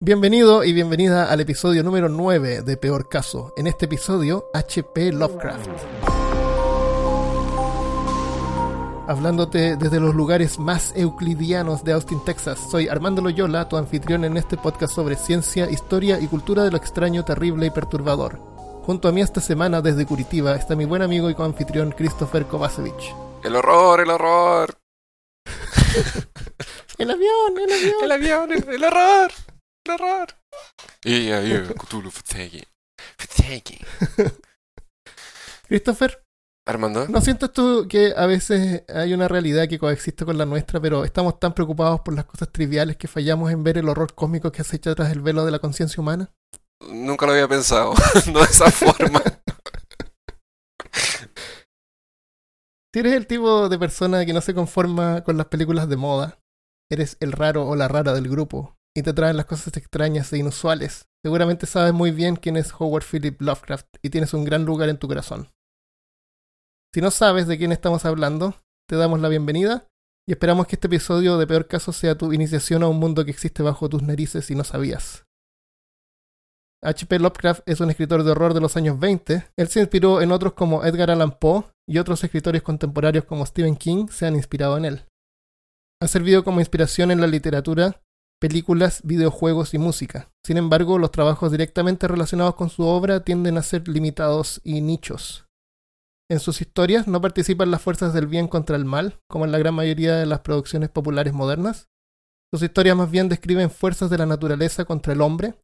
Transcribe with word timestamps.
Bienvenido 0.00 0.62
y 0.62 0.72
bienvenida 0.72 1.28
al 1.28 1.40
episodio 1.40 1.82
número 1.82 2.08
9 2.08 2.62
de 2.62 2.76
Peor 2.76 3.08
Caso. 3.08 3.52
En 3.56 3.66
este 3.66 3.86
episodio, 3.86 4.48
HP 4.54 5.10
Lovecraft. 5.10 5.68
Hablándote 9.08 9.74
desde 9.74 9.98
los 9.98 10.14
lugares 10.14 10.60
más 10.60 10.92
euclidianos 10.94 11.82
de 11.82 11.94
Austin, 11.94 12.22
Texas, 12.24 12.60
soy 12.70 12.86
Armando 12.86 13.22
Loyola, 13.22 13.68
tu 13.68 13.76
anfitrión 13.76 14.24
en 14.24 14.36
este 14.36 14.56
podcast 14.56 14.94
sobre 14.94 15.16
ciencia, 15.16 15.68
historia 15.68 16.20
y 16.20 16.28
cultura 16.28 16.62
de 16.62 16.70
lo 16.70 16.76
extraño, 16.76 17.24
terrible 17.24 17.66
y 17.66 17.70
perturbador. 17.70 18.38
Junto 18.84 19.08
a 19.08 19.12
mí 19.12 19.20
esta 19.20 19.40
semana 19.40 19.82
desde 19.82 20.06
Curitiba 20.06 20.54
está 20.54 20.76
mi 20.76 20.84
buen 20.84 21.02
amigo 21.02 21.28
y 21.28 21.34
coanfitrión 21.34 21.90
Christopher 21.90 22.44
Kovacevic. 22.44 23.16
El 23.42 23.56
horror, 23.56 24.00
el 24.00 24.10
horror. 24.10 24.78
el 26.98 27.10
avión, 27.10 27.58
el 27.58 27.72
avión. 27.72 28.04
El 28.04 28.12
avión, 28.12 28.52
el, 28.52 28.68
el 28.68 28.84
horror. 28.84 29.32
El 29.88 29.94
horror. 29.94 30.28
Y 31.02 31.30
ahí, 31.30 31.66
Cthulhu 31.78 32.10
Fatigue. 32.10 32.68
Fatigue. 33.16 33.78
Christopher, 35.68 36.22
Armando. 36.66 37.08
¿no 37.08 37.20
sientes 37.22 37.50
tú 37.52 37.86
que 37.88 38.12
a 38.14 38.26
veces 38.26 38.84
hay 38.88 39.14
una 39.14 39.28
realidad 39.28 39.66
que 39.66 39.78
coexiste 39.78 40.26
con 40.26 40.36
la 40.36 40.44
nuestra, 40.44 40.78
pero 40.80 41.04
estamos 41.04 41.40
tan 41.40 41.54
preocupados 41.54 42.00
por 42.00 42.14
las 42.14 42.26
cosas 42.26 42.50
triviales 42.52 42.98
que 42.98 43.08
fallamos 43.08 43.50
en 43.50 43.64
ver 43.64 43.78
el 43.78 43.88
horror 43.88 44.14
cósmico 44.14 44.52
que 44.52 44.60
acecha 44.60 44.94
tras 44.94 45.10
el 45.10 45.22
velo 45.22 45.46
de 45.46 45.52
la 45.52 45.58
conciencia 45.58 46.00
humana? 46.00 46.30
Nunca 46.90 47.24
lo 47.24 47.32
había 47.32 47.48
pensado. 47.48 47.94
no 48.32 48.40
de 48.40 48.44
esa 48.44 48.70
forma. 48.70 49.22
Si 52.94 53.00
eres 53.00 53.12
el 53.12 53.26
tipo 53.26 53.68
de 53.68 53.78
persona 53.78 54.24
que 54.24 54.32
no 54.32 54.40
se 54.40 54.54
conforma 54.54 55.22
con 55.22 55.36
las 55.36 55.46
películas 55.46 55.90
de 55.90 55.98
moda, 55.98 56.40
eres 56.90 57.18
el 57.20 57.32
raro 57.32 57.68
o 57.68 57.76
la 57.76 57.86
rara 57.86 58.14
del 58.14 58.28
grupo 58.28 58.77
y 58.98 59.02
te 59.02 59.12
traen 59.12 59.36
las 59.36 59.46
cosas 59.46 59.76
extrañas 59.76 60.32
e 60.32 60.38
inusuales, 60.38 61.06
seguramente 61.22 61.66
sabes 61.66 61.92
muy 61.92 62.10
bien 62.10 62.36
quién 62.36 62.56
es 62.56 62.72
Howard 62.76 63.04
Philip 63.04 63.40
Lovecraft 63.40 63.86
y 64.02 64.10
tienes 64.10 64.34
un 64.34 64.44
gran 64.44 64.64
lugar 64.64 64.88
en 64.88 64.98
tu 64.98 65.06
corazón. 65.06 65.48
Si 66.92 67.00
no 67.00 67.10
sabes 67.10 67.46
de 67.46 67.58
quién 67.58 67.70
estamos 67.70 68.04
hablando, 68.04 68.56
te 68.88 68.96
damos 68.96 69.20
la 69.20 69.28
bienvenida 69.28 69.86
y 70.26 70.32
esperamos 70.32 70.66
que 70.66 70.76
este 70.76 70.88
episodio 70.88 71.38
de 71.38 71.46
Peor 71.46 71.68
Caso 71.68 71.92
sea 71.92 72.18
tu 72.18 72.32
iniciación 72.32 72.82
a 72.82 72.88
un 72.88 72.98
mundo 72.98 73.24
que 73.24 73.30
existe 73.30 73.62
bajo 73.62 73.88
tus 73.88 74.02
narices 74.02 74.50
y 74.50 74.54
no 74.54 74.64
sabías. 74.64 75.24
H.P. 76.82 77.18
Lovecraft 77.18 77.62
es 77.66 77.80
un 77.80 77.90
escritor 77.90 78.22
de 78.22 78.30
horror 78.30 78.54
de 78.54 78.60
los 78.60 78.76
años 78.76 78.98
20. 78.98 79.50
Él 79.56 79.68
se 79.68 79.80
inspiró 79.80 80.20
en 80.20 80.32
otros 80.32 80.52
como 80.52 80.84
Edgar 80.84 81.10
Allan 81.10 81.38
Poe 81.38 81.64
y 81.88 81.98
otros 81.98 82.22
escritores 82.22 82.62
contemporáneos 82.62 83.24
como 83.24 83.44
Stephen 83.46 83.76
King 83.76 84.06
se 84.08 84.26
han 84.26 84.36
inspirado 84.36 84.76
en 84.76 84.84
él. 84.84 85.04
Ha 86.00 86.08
servido 86.08 86.44
como 86.44 86.60
inspiración 86.60 87.10
en 87.10 87.20
la 87.20 87.26
literatura, 87.26 88.00
películas, 88.40 89.00
videojuegos 89.04 89.74
y 89.74 89.78
música. 89.78 90.30
Sin 90.44 90.56
embargo, 90.56 90.98
los 90.98 91.10
trabajos 91.10 91.50
directamente 91.50 92.08
relacionados 92.08 92.54
con 92.54 92.70
su 92.70 92.84
obra 92.84 93.24
tienden 93.24 93.58
a 93.58 93.62
ser 93.62 93.88
limitados 93.88 94.60
y 94.64 94.80
nichos. 94.80 95.46
En 96.30 96.40
sus 96.40 96.60
historias 96.60 97.08
no 97.08 97.20
participan 97.20 97.70
las 97.70 97.82
fuerzas 97.82 98.12
del 98.12 98.26
bien 98.26 98.48
contra 98.48 98.76
el 98.76 98.84
mal, 98.84 99.18
como 99.28 99.44
en 99.44 99.52
la 99.52 99.58
gran 99.58 99.74
mayoría 99.74 100.16
de 100.16 100.26
las 100.26 100.40
producciones 100.40 100.90
populares 100.90 101.32
modernas. 101.32 101.88
Sus 102.52 102.62
historias 102.62 102.96
más 102.96 103.10
bien 103.10 103.28
describen 103.28 103.70
fuerzas 103.70 104.10
de 104.10 104.18
la 104.18 104.26
naturaleza 104.26 104.84
contra 104.84 105.12
el 105.12 105.20
hombre, 105.20 105.54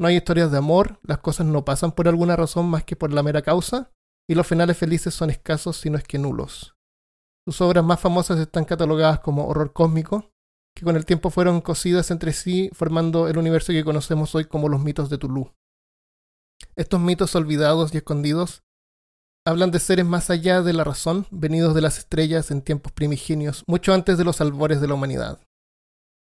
no 0.00 0.06
hay 0.06 0.16
historias 0.16 0.52
de 0.52 0.58
amor, 0.58 1.00
las 1.02 1.18
cosas 1.18 1.46
no 1.46 1.64
pasan 1.64 1.90
por 1.90 2.06
alguna 2.06 2.36
razón 2.36 2.70
más 2.70 2.84
que 2.84 2.94
por 2.94 3.12
la 3.12 3.24
mera 3.24 3.42
causa, 3.42 3.90
y 4.30 4.34
los 4.34 4.46
finales 4.46 4.78
felices 4.78 5.12
son 5.12 5.30
escasos 5.30 5.76
si 5.76 5.90
no 5.90 5.98
es 5.98 6.04
que 6.04 6.18
nulos. 6.18 6.76
Sus 7.46 7.60
obras 7.60 7.84
más 7.84 7.98
famosas 7.98 8.38
están 8.38 8.64
catalogadas 8.64 9.20
como 9.20 9.48
horror 9.48 9.72
cósmico, 9.72 10.30
que 10.78 10.84
con 10.84 10.96
el 10.96 11.04
tiempo 11.04 11.30
fueron 11.30 11.60
cosidas 11.60 12.12
entre 12.12 12.32
sí, 12.32 12.70
formando 12.72 13.26
el 13.26 13.36
universo 13.36 13.72
que 13.72 13.82
conocemos 13.82 14.34
hoy 14.36 14.44
como 14.44 14.68
los 14.68 14.80
mitos 14.80 15.10
de 15.10 15.18
Tulu. 15.18 15.52
Estos 16.76 17.00
mitos 17.00 17.34
olvidados 17.34 17.92
y 17.92 17.96
escondidos 17.96 18.62
hablan 19.44 19.72
de 19.72 19.80
seres 19.80 20.06
más 20.06 20.30
allá 20.30 20.62
de 20.62 20.72
la 20.72 20.84
razón, 20.84 21.26
venidos 21.32 21.74
de 21.74 21.80
las 21.80 21.98
estrellas 21.98 22.52
en 22.52 22.62
tiempos 22.62 22.92
primigenios, 22.92 23.64
mucho 23.66 23.92
antes 23.92 24.18
de 24.18 24.24
los 24.24 24.40
albores 24.40 24.80
de 24.80 24.86
la 24.86 24.94
humanidad. 24.94 25.40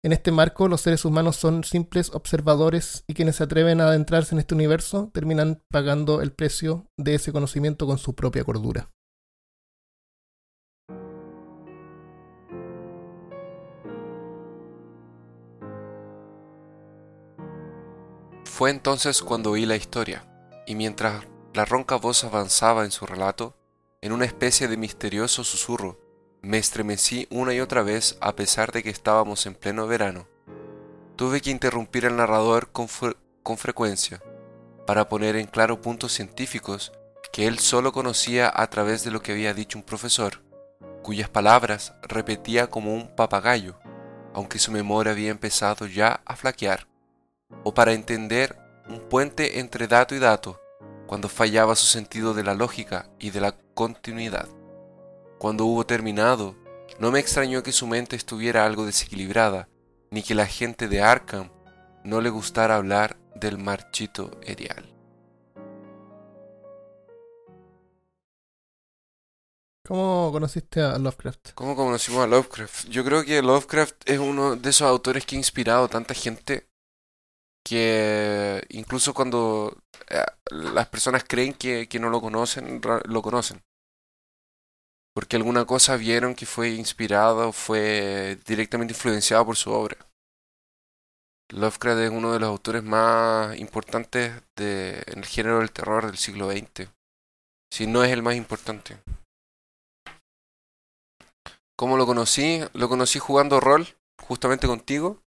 En 0.03 0.11
este 0.11 0.31
marco, 0.31 0.67
los 0.67 0.81
seres 0.81 1.05
humanos 1.05 1.35
son 1.35 1.63
simples 1.63 2.09
observadores 2.13 3.03
y 3.05 3.13
quienes 3.13 3.35
se 3.35 3.43
atreven 3.43 3.79
a 3.79 3.89
adentrarse 3.89 4.33
en 4.33 4.39
este 4.39 4.55
universo 4.55 5.11
terminan 5.13 5.61
pagando 5.69 6.21
el 6.21 6.31
precio 6.31 6.87
de 6.97 7.13
ese 7.13 7.31
conocimiento 7.31 7.85
con 7.85 7.99
su 7.99 8.15
propia 8.15 8.43
cordura. 8.43 8.89
Fue 18.57 18.71
entonces 18.71 19.21
cuando 19.21 19.51
oí 19.51 19.67
la 19.67 19.75
historia, 19.75 20.25
y 20.65 20.73
mientras 20.73 21.27
la 21.53 21.63
ronca 21.63 21.95
voz 21.97 22.23
avanzaba 22.23 22.85
en 22.85 22.89
su 22.89 23.05
relato, 23.05 23.55
en 24.01 24.11
una 24.11 24.25
especie 24.25 24.67
de 24.67 24.77
misterioso 24.77 25.43
susurro, 25.43 25.99
me 26.41 26.57
estremecí 26.57 27.27
una 27.29 27.53
y 27.53 27.59
otra 27.59 27.83
vez 27.83 28.17
a 28.19 28.35
pesar 28.35 28.71
de 28.71 28.81
que 28.81 28.89
estábamos 28.89 29.45
en 29.45 29.53
pleno 29.53 29.85
verano. 29.85 30.27
Tuve 31.15 31.39
que 31.39 31.51
interrumpir 31.51 32.07
al 32.07 32.15
narrador 32.15 32.71
con, 32.71 32.87
fre 32.87 33.15
con 33.43 33.59
frecuencia 33.59 34.23
para 34.87 35.07
poner 35.07 35.35
en 35.35 35.45
claro 35.45 35.79
puntos 35.79 36.13
científicos 36.13 36.91
que 37.31 37.45
él 37.45 37.59
solo 37.59 37.91
conocía 37.91 38.51
a 38.51 38.67
través 38.71 39.03
de 39.03 39.11
lo 39.11 39.21
que 39.21 39.33
había 39.33 39.53
dicho 39.53 39.77
un 39.77 39.83
profesor, 39.83 40.41
cuyas 41.03 41.29
palabras 41.29 41.93
repetía 42.01 42.71
como 42.71 42.95
un 42.95 43.15
papagayo, 43.15 43.77
aunque 44.33 44.57
su 44.57 44.71
memoria 44.71 45.11
había 45.11 45.29
empezado 45.29 45.85
ya 45.85 46.21
a 46.25 46.35
flaquear, 46.35 46.87
o 47.63 47.73
para 47.73 47.93
entender 47.93 48.57
un 48.89 48.99
puente 49.09 49.59
entre 49.59 49.87
dato 49.87 50.15
y 50.15 50.19
dato, 50.19 50.59
cuando 51.05 51.29
fallaba 51.29 51.75
su 51.75 51.85
sentido 51.85 52.33
de 52.33 52.43
la 52.43 52.53
lógica 52.53 53.09
y 53.19 53.31
de 53.31 53.41
la 53.41 53.55
continuidad. 53.73 54.47
Cuando 55.37 55.65
hubo 55.65 55.85
terminado, 55.85 56.55
no 56.99 57.11
me 57.11 57.19
extrañó 57.19 57.63
que 57.63 57.71
su 57.71 57.87
mente 57.87 58.15
estuviera 58.15 58.65
algo 58.65 58.85
desequilibrada, 58.85 59.69
ni 60.11 60.23
que 60.23 60.35
la 60.35 60.45
gente 60.45 60.87
de 60.87 61.01
Arkham 61.01 61.51
no 62.03 62.21
le 62.21 62.29
gustara 62.29 62.75
hablar 62.75 63.17
del 63.35 63.57
marchito 63.57 64.31
erial. 64.41 64.93
¿Cómo 69.87 70.31
conociste 70.33 70.81
a 70.81 70.97
Lovecraft? 70.97 71.51
¿Cómo 71.53 71.73
conocimos 71.75 72.21
a 72.21 72.27
Lovecraft? 72.27 72.89
Yo 72.89 73.05
creo 73.05 73.23
que 73.23 73.41
Lovecraft 73.41 73.95
es 74.05 74.19
uno 74.19 74.57
de 74.57 74.69
esos 74.69 74.87
autores 74.87 75.25
que 75.25 75.35
ha 75.35 75.39
inspirado 75.39 75.85
a 75.85 75.87
tanta 75.87 76.13
gente 76.13 76.67
que 77.67 78.65
incluso 78.69 79.13
cuando 79.13 79.75
eh, 80.09 80.23
las 80.51 80.87
personas 80.87 81.23
creen 81.27 81.53
que, 81.53 81.87
que 81.87 81.99
no 81.99 82.09
lo 82.09 82.21
conocen, 82.21 82.81
lo 83.05 83.21
conocen 83.21 83.61
porque 85.17 85.35
alguna 85.35 85.65
cosa 85.65 85.97
vieron 85.97 86.35
que 86.35 86.45
fue 86.45 86.69
inspirado 86.69 87.49
o 87.49 87.51
fue 87.51 88.37
directamente 88.45 88.93
influenciado 88.93 89.47
por 89.47 89.55
su 89.55 89.71
obra. 89.71 89.97
Lovecraft 91.49 92.01
es 92.01 92.11
uno 92.11 92.33
de 92.33 92.39
los 92.39 92.49
autores 92.49 92.83
más 92.83 93.57
importantes 93.57 94.43
de, 94.55 95.01
en 95.07 95.17
el 95.17 95.25
género 95.25 95.57
del 95.57 95.71
terror 95.71 96.05
del 96.05 96.19
siglo 96.19 96.51
XX, 96.51 96.91
si 97.73 97.87
no 97.87 98.03
es 98.03 98.11
el 98.11 98.21
más 98.21 98.35
importante. 98.35 98.99
¿Cómo 101.75 101.97
lo 101.97 102.05
conocí? 102.05 102.59
Lo 102.73 102.87
conocí 102.87 103.17
jugando 103.17 103.59
rol, 103.59 103.87
justamente 104.21 104.67
contigo. 104.67 105.23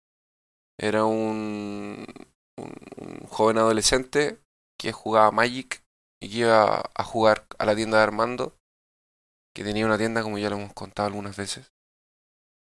Era 0.78 1.04
un, 1.04 2.06
joven 3.28 3.58
adolescente 3.58 4.38
que 4.78 4.92
jugaba 4.92 5.30
Magic 5.30 5.82
y 6.22 6.30
que 6.30 6.38
iba 6.38 6.90
a 6.94 7.04
jugar 7.04 7.46
a 7.58 7.66
la 7.66 7.74
tienda 7.74 7.98
de 7.98 8.04
Armando 8.04 8.54
que 9.54 9.64
tenía 9.64 9.86
una 9.86 9.96
tienda, 9.96 10.22
como 10.22 10.36
ya 10.36 10.50
lo 10.50 10.56
hemos 10.56 10.74
contado 10.74 11.08
algunas 11.08 11.34
veces. 11.34 11.72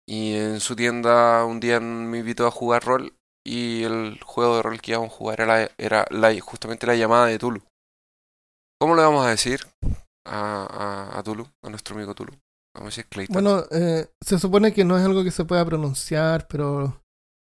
Y 0.08 0.36
en 0.36 0.60
su 0.60 0.76
tienda 0.76 1.44
un 1.44 1.60
día 1.60 1.80
me 1.80 2.20
invitó 2.20 2.46
a 2.46 2.52
jugar 2.52 2.84
rol 2.84 3.16
y 3.46 3.84
el 3.84 4.22
juego 4.24 4.58
de 4.58 4.62
rol 4.62 4.80
que 4.80 4.92
íbamos 4.92 5.12
a 5.12 5.16
jugar 5.16 5.42
era, 5.42 5.72
era 5.78 6.06
la, 6.12 6.40
justamente 6.40 6.86
la 6.86 6.96
llamada 6.96 7.26
de 7.26 7.40
Tulu. 7.40 7.64
¿Cómo 8.80 8.96
le 8.96 9.02
vamos 9.02 9.26
a 9.26 9.30
decir 9.30 9.62
a, 10.28 10.66
a, 11.14 11.20
a 11.20 11.24
Tulu, 11.24 11.48
a 11.64 11.70
nuestro 11.70 11.96
amigo 11.96 12.14
Tulu? 12.14 12.34
Vamos 12.76 12.98
a 12.98 13.02
decir. 13.02 13.28
Bueno, 13.30 13.64
eh, 13.72 14.08
se 14.22 14.40
supone 14.40 14.74
que 14.74 14.84
no 14.84 14.98
es 14.98 15.04
algo 15.04 15.24
que 15.24 15.32
se 15.32 15.46
pueda 15.46 15.66
pronunciar, 15.66 16.48
pero... 16.48 17.03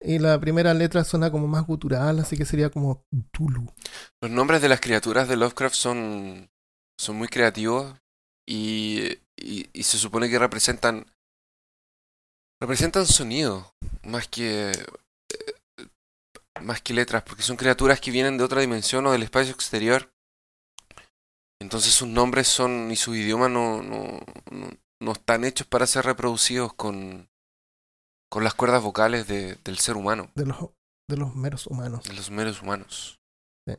Y 0.03 0.19
la 0.19 0.39
primera 0.39 0.73
letra 0.73 1.03
suena 1.03 1.31
como 1.31 1.47
más 1.47 1.65
gutural, 1.65 2.19
así 2.19 2.38
que 2.38 2.45
sería 2.45 2.69
como 2.69 3.05
Tulu. 3.31 3.65
Los 4.21 4.31
nombres 4.31 4.61
de 4.61 4.69
las 4.69 4.81
criaturas 4.81 5.27
de 5.29 5.38
Lovecraft 5.38 5.75
son, 5.75 6.50
son 7.00 7.15
muy 7.15 7.29
creativos 7.29 7.95
y 8.45 9.17
y, 9.44 9.83
se 9.83 9.97
supone 9.97 10.29
que 10.29 10.39
representan 10.39 11.05
representan 12.61 13.05
sonido 13.05 13.73
más 14.03 14.27
que 14.27 14.71
eh, 14.71 15.88
más 16.61 16.81
que 16.81 16.94
letras 16.94 17.23
porque 17.23 17.44
son 17.44 17.57
criaturas 17.57 18.00
que 18.00 18.11
vienen 18.11 18.38
de 18.38 18.44
otra 18.44 18.61
dimensión 18.61 19.05
o 19.05 19.11
del 19.11 19.23
espacio 19.23 19.53
exterior 19.53 20.13
entonces 21.59 21.94
sus 21.94 22.07
nombres 22.07 22.47
son 22.47 22.91
y 22.91 22.95
su 22.95 23.15
idioma 23.15 23.50
no, 23.50 23.81
no, 23.81 24.19
no, 24.51 24.69
no 25.01 25.11
están 25.11 25.44
hechos 25.44 25.67
para 25.67 25.88
ser 25.88 26.05
reproducidos 26.05 26.73
con 26.73 27.29
con 28.33 28.44
las 28.44 28.56
cuerdas 28.56 28.81
vocales 28.81 29.27
de, 29.27 29.59
del 29.63 29.77
ser 29.77 29.95
humano 29.95 30.31
De 30.33 30.47
los, 30.47 30.57
De 31.07 31.18
los 31.18 31.35
meros 31.35 31.68
humanos. 31.68 32.03
de 32.03 32.13
los 32.15 32.31
meros 32.31 32.63
humanos. 32.63 33.19
Sí. 33.68 33.75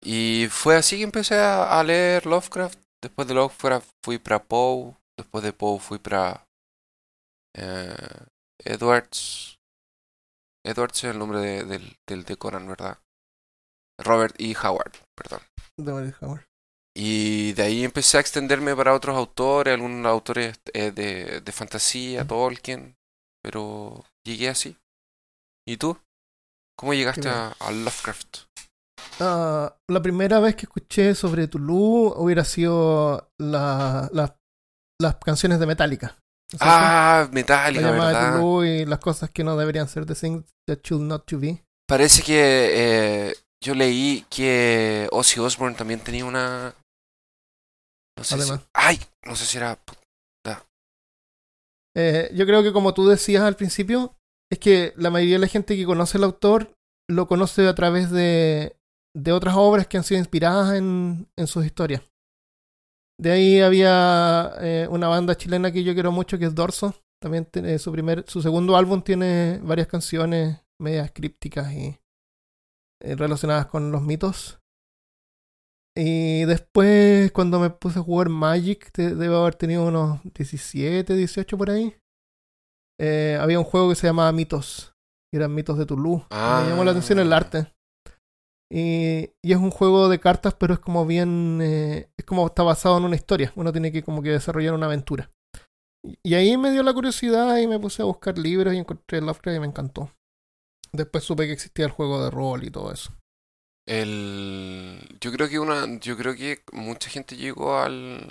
Y 0.00 0.46
fue 0.48 0.76
así 0.76 0.98
que 0.98 1.02
empecé 1.02 1.40
a, 1.40 1.82
leer 1.82 2.24
Lovecraft. 2.24 2.78
Después 3.02 3.26
de 3.26 3.34
Lovecraft 3.34 3.90
fui 4.04 4.18
para 4.18 4.44
Poe. 4.44 4.96
Después 5.18 5.42
de 5.42 5.52
Poe 5.52 5.80
fui 5.80 5.98
para 5.98 6.46
eh, 7.56 8.26
Edwards. 8.64 9.58
Edwards 10.64 10.98
es 10.98 11.10
el 11.10 11.18
nombre 11.18 11.40
de- 11.40 11.64
del, 11.64 11.96
del 12.06 12.22
de 12.24 12.36
Conan, 12.36 12.68
¿verdad? 12.68 12.98
Robert 14.00 14.36
E. 14.38 14.54
Howard, 14.54 14.92
perdón. 15.16 15.40
De 15.76 15.92
David 15.92 16.14
Howard. 16.20 16.44
Y 16.96 17.54
de 17.54 17.62
ahí 17.64 17.84
empecé 17.84 18.18
a 18.18 18.20
extenderme 18.20 18.76
para 18.76 18.94
otros 18.94 19.16
autores, 19.16 19.74
algunos 19.74 20.06
autores 20.06 20.60
eh, 20.72 20.92
de, 20.92 21.40
de 21.40 21.52
fantasía, 21.52 22.24
Tolkien, 22.24 22.97
pero 23.48 24.04
llegué 24.26 24.50
así. 24.50 24.76
¿Y 25.66 25.78
tú? 25.78 25.96
¿Cómo 26.78 26.92
llegaste 26.92 27.30
a, 27.30 27.56
a 27.58 27.72
Lovecraft? 27.72 28.40
Ah, 29.20 29.74
la 29.88 30.02
primera 30.02 30.38
vez 30.38 30.54
que 30.54 30.66
escuché 30.66 31.14
sobre 31.14 31.48
Tulu 31.48 32.12
hubiera 32.14 32.44
sido 32.44 33.30
la, 33.38 34.10
la- 34.12 34.36
las 35.00 35.16
canciones 35.16 35.60
de 35.60 35.66
Metallica. 35.66 36.18
Ah, 36.60 37.22
la 37.26 37.32
Metallica, 37.32 37.86
de 37.86 37.98
¿verdad? 37.98 38.64
Y 38.64 38.84
las 38.84 38.98
cosas 38.98 39.30
que 39.30 39.44
no 39.44 39.56
deberían 39.56 39.88
ser 39.88 40.04
the 40.04 40.14
things 40.14 40.44
that 40.66 40.80
should 40.82 41.02
not 41.02 41.24
to 41.24 41.38
be. 41.38 41.64
Parece 41.88 42.22
que 42.22 43.30
eh, 43.30 43.34
yo 43.64 43.74
leí 43.74 44.26
que 44.28 45.08
Ozzy 45.10 45.40
Osbourne 45.40 45.74
también 45.74 46.00
tenía 46.00 46.26
una... 46.26 46.74
No 48.18 48.24
sé 48.24 48.34
si... 48.36 48.42
Además. 48.42 48.68
¡Ay! 48.74 49.00
No 49.24 49.34
sé 49.36 49.46
si 49.46 49.56
era... 49.56 49.78
Eh, 51.98 52.30
yo 52.32 52.46
creo 52.46 52.62
que 52.62 52.72
como 52.72 52.94
tú 52.94 53.08
decías 53.08 53.42
al 53.42 53.56
principio, 53.56 54.14
es 54.52 54.60
que 54.60 54.92
la 54.96 55.10
mayoría 55.10 55.34
de 55.34 55.40
la 55.40 55.46
gente 55.48 55.76
que 55.76 55.84
conoce 55.84 56.16
al 56.16 56.24
autor 56.24 56.72
lo 57.10 57.26
conoce 57.26 57.66
a 57.66 57.74
través 57.74 58.10
de, 58.10 58.76
de 59.16 59.32
otras 59.32 59.56
obras 59.56 59.88
que 59.88 59.96
han 59.96 60.04
sido 60.04 60.20
inspiradas 60.20 60.74
en, 60.74 61.28
en 61.36 61.46
sus 61.48 61.66
historias. 61.66 62.02
De 63.20 63.32
ahí 63.32 63.60
había 63.60 64.52
eh, 64.60 64.86
una 64.88 65.08
banda 65.08 65.34
chilena 65.34 65.72
que 65.72 65.82
yo 65.82 65.92
quiero 65.92 66.12
mucho 66.12 66.38
que 66.38 66.44
es 66.44 66.54
Dorso. 66.54 66.94
También 67.20 67.46
tiene 67.46 67.76
su 67.80 67.90
primer, 67.90 68.24
su 68.28 68.42
segundo 68.42 68.76
álbum 68.76 69.02
tiene 69.02 69.58
varias 69.60 69.88
canciones 69.88 70.60
medias 70.80 71.10
crípticas 71.12 71.72
y 71.72 71.98
eh, 73.02 73.16
relacionadas 73.16 73.66
con 73.66 73.90
los 73.90 74.02
mitos. 74.02 74.60
Y 75.98 76.44
después, 76.44 77.32
cuando 77.32 77.58
me 77.58 77.70
puse 77.70 77.98
a 77.98 78.02
jugar 78.02 78.28
Magic, 78.28 78.92
te- 78.92 79.14
debo 79.16 79.38
haber 79.38 79.56
tenido 79.56 79.84
unos 79.86 80.20
17, 80.34 81.14
18 81.16 81.58
por 81.58 81.70
ahí. 81.70 81.96
eh, 83.00 83.36
había 83.40 83.58
un 83.58 83.64
juego 83.64 83.88
que 83.88 83.94
se 83.94 84.06
llamaba 84.06 84.30
Mitos, 84.32 84.94
que 85.30 85.38
eran 85.38 85.54
mitos 85.54 85.78
de 85.78 85.86
Tulu. 85.86 86.24
Ah. 86.30 86.60
Me 86.64 86.70
llamó 86.70 86.84
la 86.84 86.90
atención 86.92 87.18
el 87.20 87.32
arte. 87.32 87.72
Y, 88.70 89.30
y 89.42 89.52
es 89.52 89.56
un 89.58 89.70
juego 89.70 90.08
de 90.08 90.18
cartas, 90.20 90.54
pero 90.54 90.74
es 90.74 90.80
como 90.80 91.06
bien. 91.06 91.58
eh, 91.62 92.10
es 92.16 92.24
como 92.24 92.46
está 92.46 92.62
basado 92.62 92.98
en 92.98 93.04
una 93.04 93.16
historia. 93.16 93.52
Uno 93.56 93.72
tiene 93.72 93.90
que 93.92 94.02
como 94.02 94.22
que 94.22 94.30
desarrollar 94.30 94.74
una 94.74 94.86
aventura. 94.86 95.30
Y, 96.04 96.18
y 96.22 96.34
ahí 96.34 96.56
me 96.56 96.70
dio 96.70 96.82
la 96.82 96.92
curiosidad 96.92 97.56
y 97.58 97.66
me 97.66 97.78
puse 97.80 98.02
a 98.02 98.06
buscar 98.06 98.36
libros 98.38 98.74
y 98.74 98.78
encontré 98.78 99.20
Lovecraft 99.20 99.56
y 99.56 99.60
me 99.60 99.66
encantó. 99.66 100.10
Después 100.92 101.24
supe 101.24 101.46
que 101.46 101.52
existía 101.52 101.84
el 101.86 101.90
juego 101.92 102.22
de 102.24 102.30
rol 102.30 102.64
y 102.64 102.70
todo 102.70 102.92
eso. 102.92 103.12
El... 103.88 105.16
Yo 105.20 105.32
creo 105.32 105.48
que 105.48 105.58
una... 105.58 105.98
Yo 105.98 106.16
creo 106.16 106.34
que 106.36 106.62
mucha 106.72 107.08
gente 107.08 107.36
llegó 107.36 107.78
al... 107.78 108.28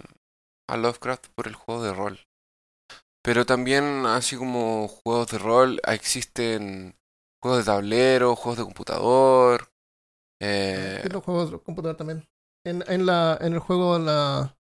a 0.70 0.78
Lovecraft 0.78 1.28
por 1.36 1.48
el 1.48 1.56
juego 1.56 1.84
de 1.84 1.94
rol. 1.94 2.20
Pero 3.24 3.46
también, 3.46 4.06
así 4.06 4.38
como 4.38 4.88
juegos 4.88 5.28
de 5.32 5.38
rol, 5.40 5.82
existen 5.86 6.96
juegos 7.44 7.66
de 7.66 7.66
tablero, 7.66 8.36
juegos 8.36 8.60
de 8.60 8.64
computador. 8.64 9.70
Eh, 10.42 11.04
los 11.12 11.24
juegos 11.24 11.52
de 11.52 11.60
computador 11.60 11.98
también. 11.98 12.26
En, 12.66 12.84
en, 12.88 13.06
la, 13.06 13.38
en 13.42 13.54
el 13.54 13.60
juego, 13.60 13.98
la. 13.98 14.58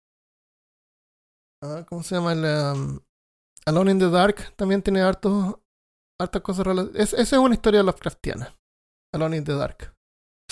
ah, 1.63 1.85
¿Cómo 1.87 2.03
se 2.03 2.15
llama? 2.15 2.33
El, 2.33 2.43
um, 2.43 2.99
Alone 3.67 3.91
in 3.91 3.99
the 3.99 4.09
Dark 4.09 4.55
también 4.55 4.81
tiene 4.81 5.01
hartos, 5.01 5.59
hartas 6.19 6.41
cosas 6.41 6.65
relacionadas. 6.65 7.13
esa 7.13 7.21
es 7.21 7.41
una 7.41 7.55
historia 7.55 7.83
Lovecraftiana. 7.83 8.53
Alone 9.13 9.37
in 9.37 9.43
the 9.43 9.53
Dark. 9.53 9.96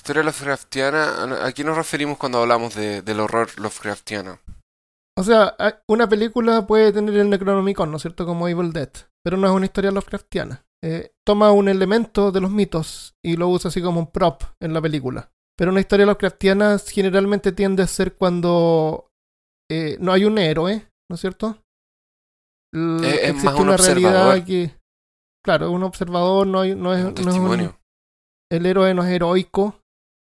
Historia 0.06 0.22
Lovecraftiana, 0.22 1.46
¿a 1.48 1.52
qué 1.52 1.64
nos 1.64 1.76
referimos 1.76 2.20
cuando 2.20 2.38
hablamos 2.40 2.76
de, 2.76 3.02
del 3.02 3.20
horror 3.20 3.50
Lovecraftiano? 3.60 4.38
O 5.18 5.24
sea, 5.24 5.56
una 5.90 6.08
película 6.08 6.68
puede 6.68 6.92
tener 6.94 7.16
el 7.16 7.28
Necronomicon, 7.32 7.90
¿no 7.90 7.98
es 7.98 8.04
cierto? 8.04 8.24
Como 8.24 8.48
Evil 8.48 8.72
Dead. 8.72 8.90
Pero 9.24 9.36
no 9.38 9.48
es 9.48 9.54
una 9.54 9.66
historia 9.66 9.90
Lovecraftiana. 9.90 10.64
Eh, 10.84 11.14
toma 11.26 11.52
un 11.52 11.70
elemento 11.70 12.32
de 12.32 12.40
los 12.42 12.52
mitos 12.52 13.16
y 13.26 13.36
lo 13.36 13.48
usa 13.50 13.70
así 13.70 13.82
como 13.82 14.00
un 14.00 14.12
prop 14.12 14.44
en 14.62 14.74
la 14.76 14.82
película. 14.82 15.32
Pero 15.58 15.72
una 15.72 15.80
historia 15.80 16.06
Lovecraftiana 16.06 16.78
generalmente 16.78 17.52
tiende 17.52 17.82
a 17.82 17.88
ser 17.88 18.14
cuando 18.16 19.08
eh, 19.72 19.98
no 20.00 20.12
hay 20.14 20.26
un 20.26 20.38
héroe, 20.38 20.88
¿no 21.10 21.16
es 21.16 21.22
cierto? 21.22 21.58
L- 22.76 23.08
Es- 23.10 23.30
existe 23.30 23.46
más 23.46 23.56
un 23.56 23.62
una 23.70 23.78
realidad 23.78 24.46
que. 24.46 24.76
Claro, 25.44 25.72
un 25.72 25.82
observador 25.82 26.46
no, 26.46 26.60
hay, 26.62 26.76
no 26.76 26.94
es, 26.94 27.04
Un 27.06 27.14
no 27.26 27.32
es 27.32 27.38
un- 27.38 27.76
el 28.52 28.66
héroe 28.68 28.94
no 28.94 29.04
es 29.04 29.10
heroico. 29.10 29.80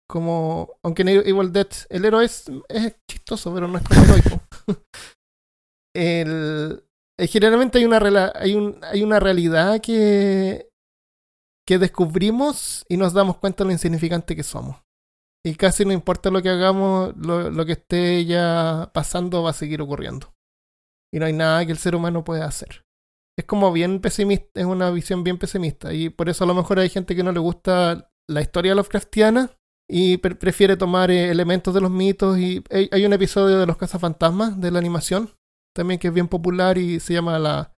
Como. 0.08 0.76
Aunque 0.82 1.02
en 1.02 1.08
Evil 1.08 1.52
Dead 1.52 1.68
el 1.88 2.04
héroe 2.04 2.24
es, 2.24 2.50
es 2.68 2.96
chistoso, 3.10 3.54
pero 3.54 3.68
no 3.68 3.78
es 3.78 3.84
como 3.84 4.02
heroico. 4.02 4.40
el, 5.96 6.84
eh, 7.18 7.26
generalmente 7.26 7.78
hay 7.78 7.84
una, 7.84 8.32
hay, 8.34 8.54
un, 8.54 8.78
hay 8.82 9.02
una 9.02 9.20
realidad 9.20 9.80
que, 9.80 10.68
que 11.66 11.78
descubrimos 11.78 12.84
y 12.88 12.96
nos 12.96 13.12
damos 13.12 13.38
cuenta 13.38 13.64
de 13.64 13.68
lo 13.68 13.72
insignificante 13.72 14.34
que 14.34 14.42
somos. 14.42 14.82
Y 15.46 15.56
casi 15.56 15.84
no 15.84 15.92
importa 15.92 16.30
lo 16.30 16.42
que 16.42 16.48
hagamos, 16.48 17.14
lo, 17.16 17.50
lo 17.50 17.66
que 17.66 17.72
esté 17.72 18.24
ya 18.24 18.90
pasando 18.94 19.42
va 19.42 19.50
a 19.50 19.54
seguir 19.54 19.80
ocurriendo. 19.82 20.34
Y 21.12 21.18
no 21.18 21.26
hay 21.26 21.32
nada 21.32 21.64
que 21.64 21.72
el 21.72 21.78
ser 21.78 21.94
humano 21.94 22.24
pueda 22.24 22.46
hacer. 22.46 22.84
Es 23.38 23.44
como 23.44 23.72
bien 23.72 24.00
pesimista, 24.00 24.48
es 24.60 24.66
una 24.66 24.90
visión 24.90 25.22
bien 25.22 25.38
pesimista. 25.38 25.92
Y 25.92 26.08
por 26.08 26.28
eso 26.28 26.44
a 26.44 26.46
lo 26.46 26.54
mejor 26.54 26.78
hay 26.78 26.88
gente 26.88 27.14
que 27.14 27.22
no 27.22 27.30
le 27.30 27.40
gusta 27.40 28.10
la 28.28 28.40
historia 28.40 28.74
Lovecraftiana 28.74 29.50
y 29.88 30.16
pre- 30.18 30.34
prefiere 30.34 30.76
tomar 30.76 31.10
eh, 31.10 31.30
elementos 31.30 31.74
de 31.74 31.80
los 31.80 31.90
mitos. 31.90 32.38
Y 32.38 32.62
hay, 32.70 32.88
hay 32.92 33.04
un 33.04 33.12
episodio 33.12 33.58
de 33.58 33.66
los 33.66 33.76
cazafantasmas 33.76 34.60
de 34.60 34.70
la 34.70 34.78
animación 34.78 35.30
también 35.76 35.98
que 35.98 36.08
es 36.08 36.14
bien 36.14 36.28
popular 36.28 36.78
y 36.78 37.00
se 37.00 37.14
llama 37.14 37.38
la 37.38 37.72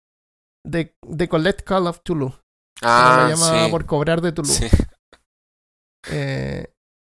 The, 0.70 0.96
The 1.16 1.30
Collect 1.30 1.62
Call 1.62 1.88
of 1.88 2.02
Tulu. 2.04 2.34
Ah, 2.84 3.30
se 3.30 3.36
llama 3.38 3.66
sí. 3.66 3.72
por 3.72 3.86
cobrar 3.86 4.22
de 4.22 4.32
Tulu. 4.32 4.48
sí. 4.50 4.68
Eh, 6.08 6.68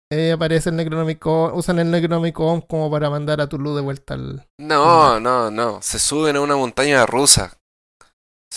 eh, 0.09 0.31
aparece 0.31 0.69
el 0.69 0.77
Necronomicon, 0.77 1.51
usan 1.53 1.79
el 1.79 1.91
Necronomicon 1.91 2.62
como 2.62 2.89
para 2.89 3.09
mandar 3.09 3.41
a 3.41 3.50
Tulu 3.50 3.75
de 3.75 3.81
vuelta 3.81 4.13
al... 4.13 4.47
No, 4.57 5.19
no, 5.19 5.51
no. 5.51 5.81
Se 5.81 6.00
suben 6.00 6.38
a 6.38 6.41
una 6.41 6.55
montaña 6.55 7.05
rusa. 7.05 7.57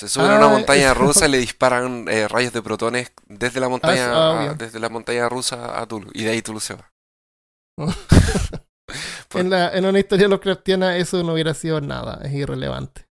Se 0.00 0.09
suben 0.09 0.30
a 0.30 0.37
una 0.37 0.47
Ah, 0.47 0.49
montaña 0.49 0.87
eso. 0.92 0.95
rusa 0.95 1.26
y 1.26 1.30
le 1.30 1.38
disparan 1.49 2.07
eh, 2.09 2.26
rayos 2.26 2.52
de 2.52 2.62
protones 2.62 3.12
desde 3.26 3.61
la 3.61 3.69
montaña 3.69 4.11
Ah, 4.11 4.14
ah, 4.14 4.30
a- 4.30 4.40
obvio. 4.40 4.54
desde 4.54 4.78
la 4.80 4.88
montaña 4.88 5.28
rusa 5.28 5.78
a 5.80 5.87
Tulu. 5.87 6.11
Y 6.14 6.25
de 6.25 6.30
ahí 6.30 6.42
Tulu 6.42 6.61
se 6.61 6.75
va. 6.75 6.90
Por- 9.28 9.40
En, 9.40 9.50
la, 9.50 9.71
en 9.76 9.85
una 9.85 9.99
historia 10.00 10.26
Lovecraftiana 10.28 10.97
eso 10.97 11.23
no 11.23 11.35
hubiera 11.35 11.54
sido 11.54 11.80
nada, 11.80 12.21
es 12.25 12.33
irrelevante. 12.33 13.07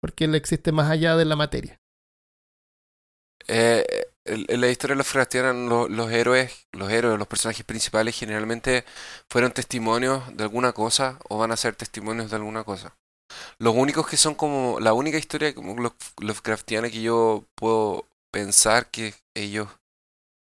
Porque 0.00 0.24
él 0.24 0.34
existe 0.34 0.72
más 0.72 0.90
allá 0.90 1.16
de 1.16 1.24
la 1.24 1.36
materia. 1.36 1.78
Eh, 3.48 3.84
en 4.24 4.60
la 4.60 4.68
historia 4.68 4.94
de 4.94 4.98
los 4.98 5.06
Lovecraftiana, 5.08 5.52
lo- 5.52 5.88
los 5.88 6.10
héroes, 6.12 6.68
los 6.72 6.90
héroes, 6.90 7.18
los 7.18 7.26
personajes 7.28 7.64
principales 7.64 8.16
generalmente 8.18 8.84
fueron 9.28 9.52
testimonios 9.52 10.22
de 10.36 10.44
alguna 10.44 10.72
cosa 10.72 11.18
o 11.28 11.38
van 11.38 11.50
a 11.52 11.56
ser 11.56 11.74
testimonios 11.76 12.30
de 12.30 12.36
alguna 12.36 12.64
cosa. 12.64 12.96
Los 13.58 13.74
únicos 13.74 14.06
que 14.08 14.16
son 14.16 14.34
como 14.34 14.80
la 14.80 14.92
única 14.92 15.18
historia 15.18 15.54
como 15.54 15.74
Love- 15.76 16.14
Lovecraftiana 16.20 16.90
que 16.90 17.02
yo 17.02 17.44
puedo 17.54 18.06
pensar 18.30 18.90
que 18.90 19.14
ellos 19.34 19.68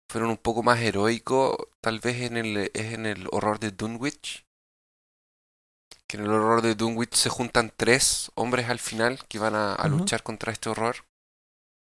fueron 0.10 0.30
un 0.30 0.38
poco 0.38 0.64
más 0.64 0.80
heroicos, 0.80 1.56
tal 1.82 2.00
vez 2.00 2.22
en 2.22 2.38
el, 2.38 2.72
es 2.74 2.94
en 2.94 3.06
el 3.06 3.28
horror 3.32 3.60
de 3.60 3.72
Dunwich. 3.72 4.46
Que 6.08 6.18
en 6.18 6.24
el 6.24 6.32
horror 6.32 6.62
de 6.62 6.76
Dunwich 6.76 7.16
se 7.16 7.30
juntan 7.30 7.74
tres 7.76 8.32
hombres 8.36 8.70
al 8.70 8.80
final 8.80 9.20
que 9.28 9.40
van 9.40 9.56
a, 9.56 9.76
luchar 9.88 10.24
contra 10.24 10.52
este 10.52 10.70
horror. 10.70 11.06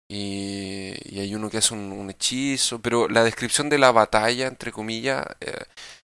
Y, 0.09 0.95
y 1.05 1.21
hay 1.21 1.35
uno 1.35 1.51
que 1.51 1.59
hace 1.59 1.73
un, 1.75 1.93
un 1.93 2.11
hechizo, 2.11 2.81
pero 2.83 3.09
la 3.09 3.25
descripción 3.25 3.69
de 3.69 3.79
la 3.79 3.93
batalla, 3.93 4.49
entre 4.49 4.73
comillas, 4.73 5.25
eh, 5.41 5.65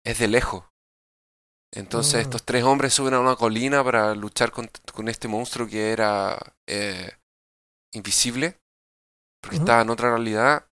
es 0.04 0.18
de 0.18 0.28
lejos. 0.28 0.64
Entonces 1.72 2.14
Mm. 2.14 2.20
estos 2.22 2.44
tres 2.44 2.64
hombres 2.64 2.94
suben 2.94 3.14
a 3.14 3.20
una 3.20 3.36
colina 3.36 3.84
para 3.84 4.14
luchar 4.14 4.50
con, 4.50 4.70
con 4.92 5.08
este 5.08 5.28
monstruo 5.28 5.66
que 5.66 5.92
era 5.92 6.38
eh, 6.66 7.10
invisible, 7.94 8.58
porque 9.42 9.56
estaba 9.56 9.82
en 9.82 9.90
otra 9.90 10.10
realidad. 10.10 10.66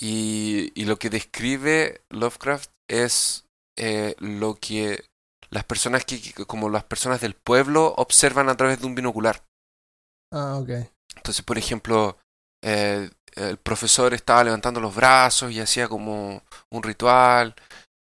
Y, 0.00 0.72
y 0.74 0.84
lo 0.86 0.98
que 0.98 1.10
describe 1.10 2.02
Lovecraft 2.10 2.70
es 2.88 3.46
eh, 3.78 4.14
lo 4.18 4.56
que 4.56 5.04
las 5.50 5.64
personas 5.64 6.04
que, 6.04 6.20
que- 6.20 6.46
como 6.46 6.68
las 6.70 6.84
personas 6.84 7.20
del 7.20 7.34
pueblo 7.34 7.94
observan 7.96 8.48
a 8.48 8.56
través 8.56 8.80
de 8.80 8.86
un 8.86 8.94
binocular. 8.94 9.44
Ah, 10.30 10.58
ok. 10.60 10.70
Entonces, 11.16 11.44
por 11.44 11.58
ejemplo, 11.58 12.18
eh, 12.62 13.10
el 13.34 13.58
profesor 13.58 14.14
estaba 14.14 14.44
levantando 14.44 14.80
los 14.80 14.94
brazos 14.94 15.52
y 15.52 15.60
hacía 15.60 15.88
como 15.88 16.42
un 16.70 16.82
ritual. 16.82 17.54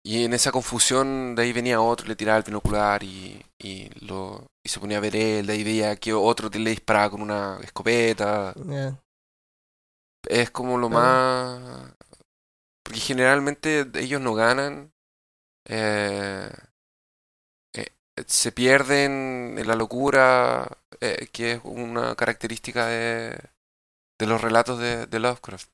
Y 0.03 0.24
en 0.24 0.34
esa 0.34 0.51
confusión 0.51 1.36
de 1.36 1.44
ahí 1.44 1.53
venía 1.53 1.82
otro, 1.82 2.08
le 2.08 2.15
tiraba 2.15 2.38
el 2.38 2.44
binocular 2.44 3.03
y, 3.03 3.46
y, 3.60 3.89
lo, 4.06 4.48
y 4.65 4.70
se 4.70 4.79
ponía 4.79 4.98
a 4.98 5.01
ver 5.01 5.15
él, 5.15 5.46
de 5.46 5.53
ahí 5.53 5.63
veía 5.63 5.96
que 5.98 6.13
otro 6.13 6.50
le 6.50 6.70
disparaba 6.70 7.10
con 7.12 7.22
una 7.22 7.60
escopeta. 7.62 8.53
Yeah. 8.65 8.98
Es 10.27 10.51
como 10.51 10.77
lo 10.77 10.89
más... 10.89 11.94
Porque 12.84 13.00
generalmente 13.01 13.86
ellos 13.96 14.22
no 14.22 14.34
ganan. 14.34 14.91
eh, 15.70 16.50
eh, 17.75 17.88
se 18.27 18.51
pierden 18.51 19.56
en 19.58 19.68
la 19.68 19.75
locura, 19.75 20.68
eh, 21.01 21.27
que 21.32 21.53
es 21.53 21.62
una 21.63 22.15
característica 22.15 22.88
de, 22.88 23.38
de 24.20 24.27
los 24.27 24.41
relatos 24.41 24.79
de, 24.79 25.06
de 25.06 25.20
Lovecraft. 25.20 25.70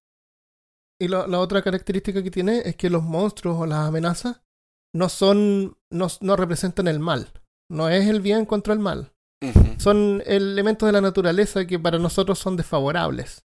Y 0.99 1.07
la 1.07 1.39
otra 1.39 1.61
característica 1.61 2.23
que 2.23 2.31
tiene 2.31 2.59
es 2.65 2.75
que 2.75 2.89
los 2.89 3.03
monstruos 3.03 3.57
o 3.59 3.65
las 3.65 3.87
amenazas 3.87 4.41
no 4.95 5.09
son, 5.09 5.77
no, 5.91 6.07
no 6.21 6.35
representan 6.35 6.87
el 6.87 6.99
mal. 6.99 7.31
No 7.69 7.89
es 7.89 8.07
el 8.07 8.21
bien 8.21 8.45
contra 8.45 8.73
el 8.73 8.79
mal. 8.79 9.11
Son 9.77 10.23
elementos 10.25 10.87
de 10.87 10.93
la 10.93 11.01
naturaleza 11.01 11.67
que 11.67 11.77
para 11.77 11.99
nosotros 11.99 12.39
son 12.39 12.55
desfavorables. 12.55 13.43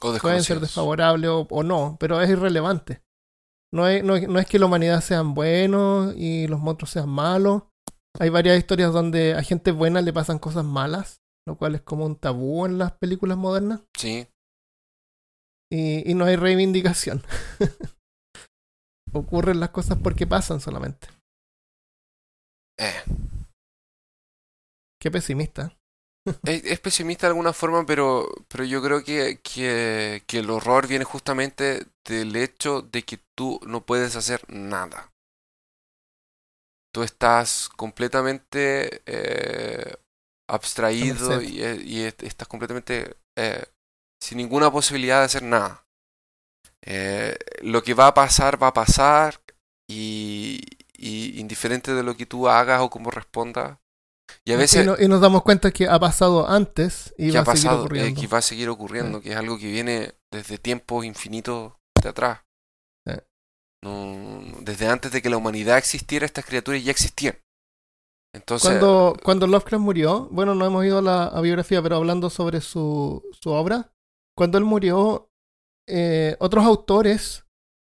O 0.00 0.16
Pueden 0.18 0.42
ser 0.42 0.60
desfavorables 0.60 1.28
o, 1.28 1.46
o 1.50 1.62
no, 1.62 1.96
pero 2.00 2.20
es 2.20 2.30
irrelevante. 2.30 3.02
No 3.72 3.88
es, 3.88 4.02
no, 4.04 4.18
no 4.18 4.38
es 4.38 4.46
que 4.46 4.58
la 4.58 4.66
humanidad 4.66 5.00
sean 5.00 5.34
buenos 5.34 6.14
y 6.16 6.46
los 6.46 6.60
monstruos 6.60 6.90
sean 6.90 7.08
malos. 7.08 7.62
Hay 8.18 8.28
varias 8.28 8.58
historias 8.58 8.92
donde 8.92 9.34
a 9.34 9.42
gente 9.42 9.72
buena 9.72 10.00
le 10.02 10.12
pasan 10.12 10.38
cosas 10.38 10.64
malas, 10.64 11.22
lo 11.46 11.56
cual 11.56 11.74
es 11.74 11.82
como 11.82 12.04
un 12.04 12.16
tabú 12.16 12.66
en 12.66 12.78
las 12.78 12.92
películas 12.92 13.38
modernas. 13.38 13.80
Sí, 13.96 14.26
Y, 15.72 16.10
y 16.10 16.14
no 16.14 16.26
hay 16.26 16.36
reivindicación. 16.36 17.22
Ocurren 19.14 19.58
las 19.58 19.70
cosas 19.70 19.96
porque 20.02 20.26
pasan 20.26 20.60
solamente. 20.60 21.08
eh. 22.78 23.02
Qué 25.00 25.10
pesimista. 25.10 25.76
Es, 26.44 26.64
es 26.64 26.78
pesimista 26.80 27.26
de 27.26 27.30
alguna 27.32 27.52
forma, 27.52 27.84
pero, 27.86 28.28
pero 28.48 28.64
yo 28.64 28.80
creo 28.82 29.02
que, 29.04 29.40
que, 29.42 30.22
que 30.26 30.38
el 30.38 30.50
horror 30.50 30.86
viene 30.86 31.04
justamente 31.04 31.86
del 32.04 32.34
hecho 32.36 32.82
de 32.82 33.02
que 33.02 33.18
tú 33.36 33.60
no 33.66 33.84
puedes 33.84 34.14
hacer 34.16 34.42
nada. 34.48 35.12
Tú 36.92 37.02
estás 37.02 37.68
completamente 37.70 39.02
eh, 39.06 39.94
abstraído 40.48 41.40
y, 41.40 41.60
y 41.62 42.02
est- 42.02 42.22
estás 42.22 42.48
completamente 42.48 43.16
eh, 43.38 43.64
sin 44.22 44.38
ninguna 44.38 44.70
posibilidad 44.70 45.18
de 45.18 45.24
hacer 45.24 45.42
nada. 45.42 45.84
Eh, 46.84 47.36
lo 47.62 47.82
que 47.82 47.94
va 47.94 48.06
a 48.08 48.14
pasar, 48.14 48.62
va 48.62 48.68
a 48.68 48.72
pasar 48.74 49.40
y, 49.88 50.60
y 50.94 51.40
indiferente 51.40 51.92
de 51.94 52.02
lo 52.02 52.16
que 52.16 52.26
tú 52.26 52.48
hagas 52.48 52.80
o 52.80 52.90
cómo 52.90 53.10
respondas. 53.10 53.78
Y 54.44 54.52
a 54.52 54.56
veces 54.56 54.84
y, 54.84 54.86
no- 54.86 54.96
y 54.98 55.08
nos 55.08 55.20
damos 55.20 55.42
cuenta 55.42 55.70
que 55.72 55.88
ha 55.88 55.98
pasado 55.98 56.48
antes 56.48 57.14
y 57.18 57.30
que 57.30 57.32
va 57.32 57.40
ha 57.40 57.42
a 57.42 57.56
seguir 57.56 57.62
pasado, 57.64 57.82
eh, 57.82 57.84
ocurriendo. 57.84 58.20
que 58.20 58.26
va 58.28 58.38
a 58.38 58.42
seguir 58.42 58.68
ocurriendo, 58.68 59.20
que 59.20 59.30
es 59.32 59.36
algo 59.36 59.58
que 59.58 59.70
viene 59.70 60.14
desde 60.32 60.58
tiempos 60.58 61.04
infinitos 61.04 61.72
de 62.02 62.08
atrás. 62.08 62.40
Sí. 63.06 63.14
No, 63.84 64.42
desde 64.60 64.86
antes 64.86 65.10
de 65.12 65.20
que 65.20 65.30
la 65.30 65.36
humanidad 65.36 65.78
existiera, 65.78 66.24
estas 66.26 66.44
criaturas 66.44 66.82
ya 66.82 66.92
existían. 66.92 67.36
Entonces, 68.34 68.70
Cuando, 68.70 69.16
cuando 69.22 69.46
Lovecraft 69.46 69.82
murió, 69.82 70.28
bueno, 70.30 70.54
no 70.54 70.64
hemos 70.64 70.84
ido 70.86 70.98
a 70.98 71.02
la 71.02 71.24
a 71.24 71.40
biografía, 71.42 71.82
pero 71.82 71.96
hablando 71.96 72.30
sobre 72.30 72.60
su, 72.62 73.22
su 73.38 73.50
obra, 73.50 73.91
cuando 74.36 74.58
él 74.58 74.64
murió, 74.64 75.28
eh, 75.88 76.36
otros 76.40 76.64
autores 76.64 77.44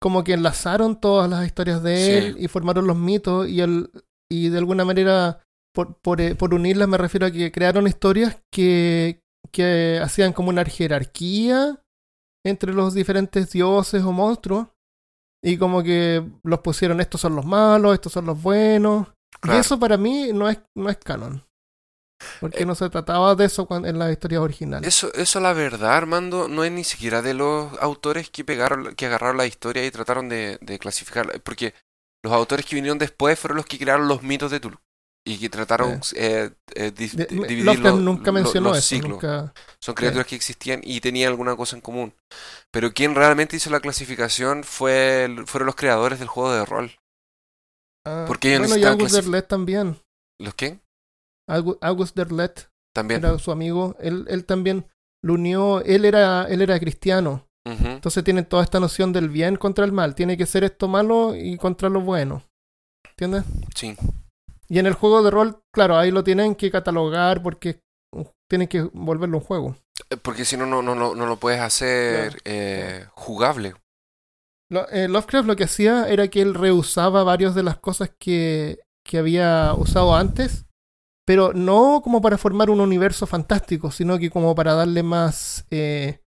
como 0.01 0.23
que 0.25 0.35
enlazaron 0.35 1.01
todas 1.01 1.29
las 1.29 1.45
historias 1.47 1.83
de 1.83 1.97
Sí. 1.97 2.11
él 2.13 2.37
y 2.39 2.49
formaron 2.49 2.87
los 2.87 2.97
mitos 2.97 3.49
y, 3.49 3.61
él, 3.61 3.91
y 4.31 4.49
de 4.49 4.59
alguna 4.59 4.85
manera, 4.85 5.43
por, 5.75 5.97
por, 6.01 6.21
eh, 6.21 6.35
por 6.35 6.55
unirlas 6.55 6.89
me 6.89 6.99
refiero 6.99 7.27
a 7.27 7.31
que 7.31 7.51
crearon 7.51 7.87
historias 7.89 8.41
que, 8.53 9.21
que 9.51 10.01
hacían 10.03 10.33
como 10.33 10.51
una 10.51 10.65
jerarquía 10.65 11.83
entre 12.47 12.73
los 12.73 12.95
diferentes 12.95 13.51
dioses 13.51 14.03
o 14.05 14.13
monstruos 14.13 14.69
y 15.43 15.57
como 15.57 15.83
que 15.83 16.25
los 16.45 16.61
pusieron 16.61 17.01
estos 17.01 17.21
son 17.21 17.35
los 17.37 17.45
malos, 17.45 17.95
estos 17.95 18.13
son 18.13 18.27
los 18.27 18.41
buenos. 18.41 19.09
Claro. 19.41 19.59
Y 19.59 19.61
eso 19.61 19.79
para 19.79 19.97
mí 19.97 20.31
no 20.33 20.49
es, 20.49 20.59
no 20.77 20.89
es 20.91 20.97
canon. 20.99 21.45
Porque 22.41 22.63
Eh, 22.63 22.67
no 22.67 22.75
se 22.75 22.91
trataba 22.91 23.35
de 23.35 23.45
eso 23.45 23.67
en 23.71 23.99
las 23.99 24.11
historias 24.11 24.43
originales. 24.43 24.89
eso, 24.89 25.13
eso 25.15 25.41
la 25.41 25.53
verdad, 25.53 25.93
Armando, 25.97 26.49
no 26.49 26.65
es 26.65 26.73
ni 26.73 26.85
siquiera 26.85 27.23
de 27.23 27.35
los 27.35 27.73
autores 27.81 28.31
que 28.31 28.45
pegaron, 28.45 28.95
que 28.95 29.07
agarraron 29.07 29.37
la 29.37 29.47
historia 29.47 29.85
y 29.85 29.91
trataron 29.91 30.29
de, 30.29 30.59
de 30.61 30.79
clasificarla. 30.79 31.35
Porque 31.43 31.75
los 32.23 32.33
autores 32.33 32.67
que 32.67 32.75
vinieron 32.77 32.99
después 32.99 33.39
fueron 33.39 33.57
los 33.57 33.67
que 33.67 33.79
crearon 33.79 34.09
los 34.09 34.23
mitos 34.23 34.51
de 34.51 34.61
Tulu. 34.61 34.79
Y 35.27 35.39
que 35.39 35.51
trataron 35.51 36.01
eh, 36.15 36.51
eh, 36.75 36.91
di- 36.91 37.09
De- 37.09 37.27
dividir 37.27 37.81
nunca 37.81 38.33
mencionó 38.33 38.71
los 38.71 38.79
eso. 38.79 38.97
Nunca, 38.97 39.53
Son 39.81 39.95
criaturas 39.95 40.27
que 40.27 40.37
existían 40.37 40.81
y 40.83 41.01
tenían 41.01 41.29
alguna 41.31 41.55
cosa 41.55 41.77
en 41.77 41.83
común. 41.83 42.15
Pero 42.71 42.93
quien 42.93 43.15
realmente 43.15 43.57
hizo 43.57 43.69
la 43.71 43.81
clasificación 43.81 44.65
fue 44.65 45.29
fueron 45.47 45.67
los 45.67 45.77
creadores 45.77 46.19
del 46.19 46.29
juego 46.29 46.53
de 46.53 46.65
rol. 46.65 46.93
Ah, 48.05 48.25
Porque 48.27 48.55
ellos 48.55 48.69
bueno, 48.69 48.77
y 48.79 48.83
también. 49.47 50.01
¿Los 50.39 50.55
qué? 50.55 50.79
August 51.49 52.15
Derlet 52.17 52.69
También. 52.95 53.25
era 53.25 53.39
su 53.39 53.51
amigo. 53.51 53.97
Él, 54.01 54.27
él 54.29 54.45
también 54.45 54.87
lo 55.23 55.35
unió. 55.35 55.81
Él 55.83 56.05
era, 56.05 56.45
él 56.49 56.63
era 56.63 56.79
cristiano. 56.79 57.45
Entonces 57.65 58.25
tienen 58.25 58.47
toda 58.47 58.63
esta 58.63 58.81
noción 58.81 59.13
del 59.13 59.29
bien 59.29 59.57
contra 59.57 59.85
el 59.85 59.93
mal. 59.93 60.15
Tiene 60.15 60.39
que 60.39 60.47
ser 60.47 60.65
esto 60.65 60.89
malo 60.89 61.35
y 61.37 61.59
contra 61.59 61.91
lo 61.91 62.01
bueno. 62.01 62.43
¿Entiendes? 63.11 63.45
Sí. 63.75 63.95
Y 64.71 64.79
en 64.79 64.87
el 64.87 64.95
juego 64.95 65.23
de 65.23 65.31
rol, 65.31 65.61
claro, 65.75 65.99
ahí 65.99 66.11
lo 66.11 66.25
tienen 66.25 66.55
que 66.55 66.71
catalogar 66.71 67.43
porque 67.43 67.81
tienen 68.49 68.69
que 68.69 68.83
volverlo 68.93 69.37
un 69.39 69.45
juego. 69.45 69.77
Eh, 70.09 70.17
Porque 70.17 70.47
si 70.47 70.57
no, 70.57 70.65
no, 70.65 70.81
no, 70.81 70.95
no, 70.95 71.15
no 71.15 71.27
lo 71.27 71.37
puedes 71.37 71.61
hacer 71.61 72.29
Claro, 72.31 72.39
eh, 72.47 73.07
jugable. 73.13 73.75
Lo- 74.71 74.89
eh, 74.89 75.09
Lovecraft 75.09 75.47
lo 75.47 75.57
que 75.57 75.65
hacía 75.65 76.09
era 76.09 76.29
que 76.29 76.41
él 76.41 76.55
reusaba 76.55 77.23
varias 77.23 77.55
de 77.55 77.63
las 77.65 77.77
cosas 77.79 78.11
que, 78.19 78.81
que 79.05 79.19
había 79.19 79.75
usado 79.77 80.15
antes, 80.15 80.65
pero 81.29 81.53
no 81.53 82.01
como 82.03 82.23
para 82.23 82.39
formar 82.39 82.71
un 82.71 82.81
universo 82.81 83.27
fantástico, 83.27 83.91
sino 83.91 84.19
que 84.19 84.31
como 84.31 84.55
para 84.55 84.73
darle 84.73 85.03
más 85.03 85.67
eh, 85.71 86.23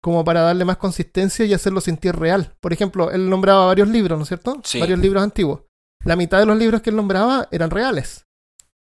como 0.00 0.24
para 0.24 0.42
darle 0.42 0.64
más 0.64 0.76
consistencia 0.76 1.44
y 1.44 1.52
hacerlo 1.52 1.80
sentir 1.80 2.14
real. 2.14 2.54
Por 2.60 2.72
ejemplo, 2.72 3.10
él 3.10 3.28
nombraba 3.28 3.66
varios 3.66 3.88
libros, 3.88 4.16
¿no 4.16 4.22
es 4.22 4.28
cierto? 4.28 4.60
Sí. 4.62 4.78
Varios 4.78 5.00
libros 5.00 5.24
antiguos. 5.24 5.62
La 6.04 6.14
mitad 6.14 6.38
de 6.38 6.46
los 6.46 6.56
libros 6.56 6.82
que 6.82 6.90
él 6.90 6.96
nombraba 6.96 7.48
eran 7.50 7.70
reales. 7.70 8.24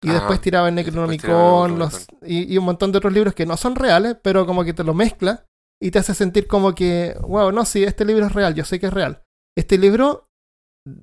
Y 0.02 0.10
Ajá, 0.10 0.18
después 0.18 0.42
tiraba 0.42 0.68
el 0.68 0.74
Necronomicon 0.74 1.78
los- 1.78 2.06
y, 2.20 2.52
y 2.52 2.58
un 2.58 2.64
montón 2.66 2.92
de 2.92 2.98
otros 2.98 3.14
libros 3.14 3.32
que 3.32 3.46
no 3.46 3.56
son 3.56 3.76
reales, 3.76 4.18
pero 4.22 4.44
como 4.44 4.62
que 4.62 4.74
te 4.74 4.84
lo 4.84 4.92
mezcla 4.92 5.46
y 5.80 5.90
te 5.90 6.00
hace 6.00 6.12
sentir 6.14 6.46
como 6.48 6.74
que, 6.74 7.16
wow, 7.22 7.50
no, 7.50 7.64
sí, 7.64 7.82
este 7.82 8.04
libro 8.04 8.26
es 8.26 8.32
real, 8.34 8.54
yo 8.54 8.66
sé 8.66 8.78
que 8.78 8.88
es 8.88 8.92
real. 8.92 9.22
Este 9.56 9.78
libro 9.78 10.26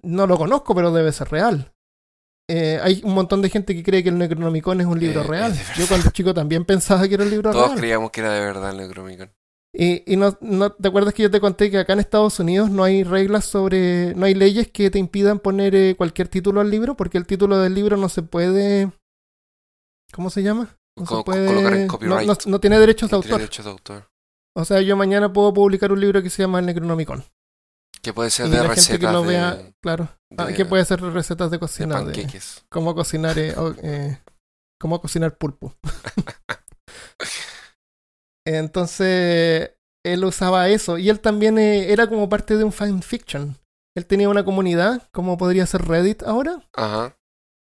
no 0.03 0.27
lo 0.27 0.38
conozco, 0.38 0.75
pero 0.75 0.91
debe 0.91 1.12
ser 1.12 1.29
real. 1.29 1.74
Eh, 2.50 2.80
hay 2.82 3.01
un 3.04 3.13
montón 3.13 3.42
de 3.42 3.50
gente 3.50 3.75
que 3.75 3.84
cree 3.84 4.04
que 4.04 4.10
el 4.10 4.18
Necronomicon 4.18 4.80
es 4.80 4.88
un 4.88 5.00
libro 5.00 5.22
Eh, 5.22 5.27
real. 5.27 5.54
Yo 5.77 5.86
cuando 5.88 6.10
chico 6.12 6.34
también 6.34 6.63
pensaba 6.63 7.08
que 7.08 7.16
era 7.16 7.24
un 7.25 7.30
libro 7.30 7.51
Todos 7.51 7.68
real. 7.70 7.80
creíamos 7.80 8.12
que 8.12 8.22
era 8.22 8.32
de 8.34 8.39
verdad 8.39 8.72
el 8.72 8.77
Necromicon. 8.77 9.32
Y, 9.74 10.12
y 10.12 10.16
no, 10.16 10.36
no, 10.42 10.72
¿te 10.72 10.88
acuerdas 10.88 11.13
que 11.13 11.24
yo 11.24 11.30
te 11.30 11.42
conté 11.42 11.70
que 11.70 11.77
acá 11.77 11.94
en 11.94 12.00
Estados 12.00 12.39
Unidos 12.39 12.70
no 12.72 12.84
hay 12.86 13.04
reglas 13.04 13.46
sobre, 13.46 14.16
no 14.16 14.25
hay 14.25 14.34
leyes 14.34 14.70
que 14.72 14.89
te 14.89 14.98
impidan 14.98 15.39
poner 15.39 15.75
eh, 15.75 15.96
cualquier 15.98 16.30
título 16.30 16.62
al 16.62 16.72
libro? 16.72 16.96
Porque 16.96 17.18
el 17.18 17.27
título 17.27 17.60
del 17.60 17.75
libro 17.75 17.98
no 17.98 18.08
se 18.10 18.24
puede, 18.24 18.92
¿cómo 20.13 20.30
se 20.30 20.42
llama? 20.42 20.77
No 20.98 21.06
Co- 21.06 21.18
se 21.18 21.24
puede, 21.25 21.82
en 21.84 21.88
no- 22.48 22.60
tiene 22.60 22.80
derechos 22.80 23.10
de 23.10 23.18
autor. 23.18 23.39
derechos 23.39 23.66
de 23.66 23.72
autor. 23.72 24.10
O 24.56 24.66
sea, 24.66 24.82
yo 24.82 24.96
mañana 24.96 25.32
puedo 25.32 25.54
publicar 25.54 25.92
un 25.92 26.00
libro 26.00 26.24
que 26.24 26.30
se 26.32 26.42
llama 26.42 26.60
El 26.60 26.66
Necronomicon. 26.66 27.24
Que 28.08 28.14
puede 28.14 28.30
ser 28.30 28.48
Y 28.48 28.52
de 28.52 28.56
la 28.56 28.70
gente 28.70 28.76
que 28.76 28.92
recetas 28.94 29.12
lo 29.12 29.22
de, 29.24 29.28
vea, 29.28 29.72
claro, 29.84 30.08
ah, 30.38 30.48
que 30.56 30.64
puede 30.64 30.86
ser 30.86 31.02
recetas 31.02 31.52
de 31.52 31.60
cocina, 31.60 32.02
de, 32.02 32.42
cómo 32.70 32.96
cocinar, 32.96 33.38
eh, 33.38 33.54
eh, 33.84 34.18
cómo 34.80 35.02
cocinar 35.02 35.38
pulpo. 35.38 35.76
Entonces, 38.48 39.72
él 40.06 40.24
usaba 40.24 40.70
eso. 40.70 40.98
Y 40.98 41.10
él 41.10 41.20
también 41.20 41.58
eh, 41.58 41.92
era 41.92 42.08
como 42.08 42.30
parte 42.30 42.56
de 42.56 42.64
un 42.64 42.72
fanfiction. 42.72 43.58
Él 43.94 44.06
tenía 44.06 44.30
una 44.30 44.46
comunidad, 44.46 45.10
como 45.12 45.38
podría 45.38 45.66
ser 45.66 45.82
Reddit 45.82 46.24
ahora. 46.24 46.64
Ajá. 46.78 47.18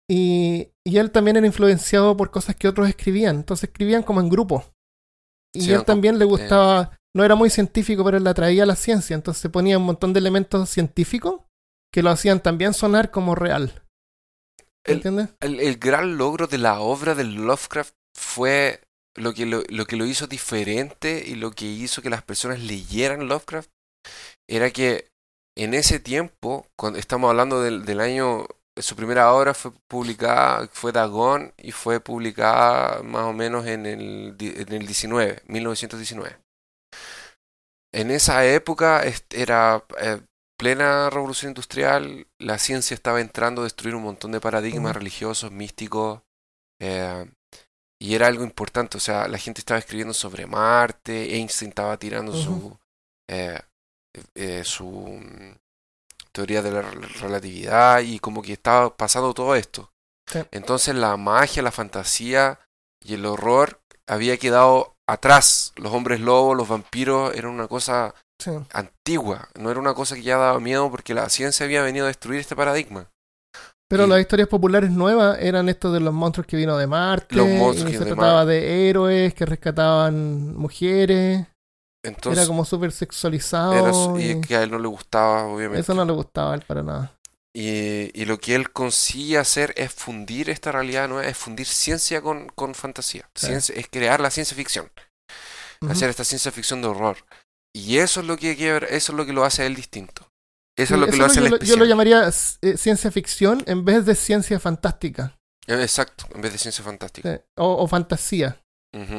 Y, 0.10 0.70
y 0.84 0.98
él 0.98 1.12
también 1.12 1.38
era 1.38 1.46
influenciado 1.46 2.18
por 2.18 2.32
cosas 2.32 2.56
que 2.56 2.68
otros 2.68 2.90
escribían. 2.90 3.36
Entonces 3.36 3.70
escribían 3.70 4.02
como 4.02 4.20
en 4.20 4.30
grupo. 4.30 4.66
Y 5.54 5.62
Sí, 5.62 5.74
él 5.74 5.86
también 5.86 6.18
le 6.18 6.25
gustaba, 6.25 7.00
no 7.15 7.24
era 7.24 7.36
muy 7.36 7.50
científico, 7.50 8.03
pero 8.03 8.20
le 8.20 8.29
atraía 8.29 8.65
la 8.65 8.75
ciencia. 8.75 9.15
Entonces 9.15 9.50
ponía 9.51 9.77
un 9.77 9.86
montón 9.86 10.13
de 10.13 10.20
elementos 10.20 10.70
científicos 10.70 11.41
que 11.91 12.03
lo 12.03 12.10
hacían 12.10 12.41
también 12.41 12.74
sonar 12.74 13.12
como 13.12 13.36
real. 13.36 13.84
¿Entiendes? 14.86 15.29
El, 15.39 15.60
el 15.60 15.77
gran 15.77 16.17
logro 16.17 16.48
de 16.48 16.58
la 16.58 16.79
obra 16.79 17.15
de 17.15 17.24
Lovecraft 17.24 17.93
fue 18.15 18.82
lo 19.15 19.34
que 19.34 19.46
lo, 19.46 19.63
lo 19.70 19.86
que 19.86 19.96
lo 19.96 20.05
hizo 20.05 20.27
diferente 20.27 21.24
y 21.25 21.36
lo 21.36 21.51
que 21.51 21.65
hizo 21.65 22.01
que 22.01 22.10
las 22.10 22.24
personas 22.24 22.60
leyeran 22.60 23.27
Lovecraft 23.27 23.70
era 24.48 24.72
que 24.72 25.12
en 25.55 25.74
ese 25.74 26.00
tiempo, 26.00 26.67
cuando 26.75 27.00
estamos 27.00 27.29
hablando 27.29 27.62
del, 27.62 27.86
del 27.86 28.00
año, 28.00 28.48
su 28.75 28.96
primera 28.96 29.32
obra 29.34 29.53
fue 29.53 29.72
publicada, 29.88 30.67
fue 30.72 30.91
Dagon 30.91 31.53
y 31.58 31.72
fue 31.72 32.00
publicada 32.00 33.03
más 33.03 33.25
o 33.25 33.34
menos 33.34 33.67
en 33.67 33.86
el, 33.86 34.36
en 34.39 34.74
el 34.74 34.88
19, 34.88 35.43
1919. 35.48 36.42
En 37.93 38.12
esa 38.12 38.45
época 38.45 39.03
era 39.29 39.85
eh, 40.00 40.21
plena 40.57 41.09
revolución 41.09 41.51
industrial, 41.51 42.27
la 42.39 42.57
ciencia 42.57 42.95
estaba 42.95 43.21
entrando 43.21 43.62
a 43.62 43.65
destruir 43.65 43.95
un 43.95 44.03
montón 44.03 44.31
de 44.31 44.41
paradigmas 44.41 44.95
religiosos, 44.95 45.51
místicos, 45.51 46.21
eh, 46.81 47.29
y 48.01 48.15
era 48.15 48.27
algo 48.27 48.43
importante, 48.43 48.97
o 48.97 49.00
sea, 49.00 49.27
la 49.27 49.38
gente 49.38 49.62
estaba 49.62 49.79
escribiendo 49.79 50.13
sobre 50.13 50.45
Marte, 50.45 51.35
Einstein 51.35 51.69
estaba 51.69 51.97
tirando 51.97 52.33
su, 52.33 52.77
eh, 53.29 53.59
eh, 54.35 54.63
su 54.65 54.89
mm, 54.89 55.55
teoría 56.31 56.62
de 56.62 56.71
la 56.71 56.81
rel- 56.81 57.07
relatividad 57.21 58.01
y 58.01 58.19
como 58.19 58.41
que 58.41 58.53
estaba 58.53 58.95
pasando 58.97 59.33
todo 59.33 59.55
esto. 59.55 59.91
Sí. 60.27 60.39
Entonces 60.51 60.95
la 60.95 61.15
magia, 61.17 61.62
la 61.63 61.71
fantasía 61.71 62.59
y 63.03 63.13
el 63.15 63.25
horror 63.25 63.81
había 64.07 64.38
quedado 64.38 64.95
atrás. 65.07 65.74
Los 65.75 65.93
hombres 65.93 66.19
lobos, 66.19 66.55
los 66.57 66.67
vampiros 66.67 67.33
eran 67.36 67.51
una 67.51 67.67
cosa 67.67 68.13
Sí. 68.41 68.51
antigua, 68.74 69.48
no 69.60 69.69
era 69.72 69.79
una 69.79 69.93
cosa 69.93 70.15
que 70.15 70.24
ya 70.24 70.38
daba 70.38 70.60
miedo 70.60 70.89
porque 70.91 71.13
la 71.13 71.29
ciencia 71.29 71.65
había 71.65 71.81
venido 71.83 72.05
a 72.05 72.07
destruir 72.07 72.39
este 72.39 72.55
paradigma. 72.55 73.07
Pero 73.89 74.05
Y- 74.05 74.10
las 74.10 74.19
historias 74.22 74.48
populares 74.50 74.89
nuevas 74.89 75.38
eran 75.39 75.69
estos 75.69 75.93
de 75.93 76.00
los 76.00 76.13
monstruos 76.13 76.48
que 76.48 76.57
vino 76.57 76.75
de 76.77 76.88
Marte. 76.88 77.36
Los 77.36 77.48
monstruos 77.48 77.89
y 77.89 77.91
que 77.93 78.00
se 78.00 78.05
de 78.05 78.12
trataba 78.12 78.38
Mar- 78.39 78.45
de 78.48 78.89
héroes 78.89 79.33
que 79.36 79.45
rescataban 79.45 80.55
mujeres. 80.57 81.45
Entonces, 82.03 82.39
era 82.39 82.48
como 82.48 82.65
súper 82.65 82.91
sexualizado. 82.91 83.74
era 83.74 83.91
y 84.22 84.31
y 84.31 84.41
que 84.41 84.55
a 84.57 84.63
él 84.63 84.72
no 84.72 84.79
le 84.79 84.88
gustaba, 84.88 85.45
obviamente. 85.45 85.79
eso 85.81 85.93
no 85.93 86.03
le 86.03 86.12
gustaba 86.12 86.51
a 86.51 86.55
él 86.55 86.63
para 86.67 86.81
nada. 86.83 87.13
Y, 87.55 88.10
y 88.19 88.25
lo 88.25 88.39
que 88.39 88.55
él 88.55 88.72
consigue 88.72 89.38
hacer 89.38 89.74
es 89.77 89.93
fundir 89.93 90.50
esta 90.50 90.72
realidad 90.72 91.07
nueva, 91.07 91.27
es 91.27 91.38
fundir 91.38 91.67
ciencia 91.67 92.22
con, 92.22 92.50
con 92.50 92.74
fantasía. 92.74 93.29
Sí. 93.36 93.48
Ciencia- 93.48 93.75
es 93.75 93.88
crear 93.89 94.19
la 94.19 94.31
ciencia 94.31 94.55
ficción, 94.57 94.91
hacer 95.88 96.10
esta 96.10 96.24
ciencia 96.24 96.51
ficción 96.51 96.81
de 96.81 96.88
horror. 96.88 97.17
Y 97.75 97.98
eso 97.98 98.22
es 98.22 98.25
lo 98.27 98.38
que 98.38 98.51
eso 98.89 99.12
es 99.12 99.17
lo 99.17 99.25
que 99.25 99.33
lo 99.33 99.43
hace 99.45 99.63
a 99.63 99.65
él 99.65 99.75
distinto. 99.75 100.27
Eso 100.77 100.88
Sí, 100.88 100.93
es 100.95 101.00
lo 101.00 101.05
que 101.07 101.17
lo 101.17 101.25
hace 101.25 101.36
yo, 101.36 101.45
él 101.45 101.45
lo- 101.45 101.50
yo 101.51 101.55
especial. 101.57 101.79
lo 101.79 101.86
llamaría 101.86 102.29
eh, 102.62 102.77
ciencia 102.77 103.12
ficción 103.12 103.63
en 103.67 103.86
vez 103.86 104.05
de 104.05 104.15
ciencia 104.15 104.60
fantástica. 104.60 105.36
Eh, 105.67 105.81
Exacto, 105.81 106.25
en 106.33 106.41
vez 106.41 106.51
de 106.53 106.57
ciencia 106.57 106.83
fantástica. 106.83 107.36
Sí, 107.36 107.41
O, 107.57 107.83
o 107.83 107.88
fantasía. 107.88 108.60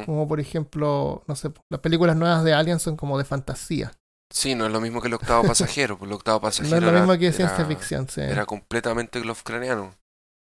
Como 0.06 0.28
por 0.28 0.38
ejemplo, 0.38 1.24
no 1.26 1.34
sé, 1.34 1.50
las 1.68 1.80
películas 1.80 2.16
nuevas 2.16 2.44
de 2.44 2.52
Alien 2.54 2.78
son 2.78 2.96
como 2.96 3.18
de 3.18 3.24
fantasía. 3.24 3.92
Sí, 4.32 4.54
no 4.54 4.66
es 4.66 4.72
lo 4.72 4.80
mismo 4.80 5.00
que 5.00 5.08
el 5.08 5.14
octavo 5.14 5.42
pasajero, 5.46 5.96
porque 5.98 6.10
el 6.12 6.16
octavo 6.16 6.38
No 6.38 6.42
pasajero 6.42 6.76
es 6.76 6.82
lo 6.82 6.88
era- 6.88 7.00
mismo 7.00 7.18
que 7.18 7.26
era- 7.28 7.36
ciencia 7.36 7.64
ficción. 7.66 8.08
Sí, 8.08 8.20
era 8.20 8.46
completamente 8.46 9.24
Lovecraftiano. 9.24 9.94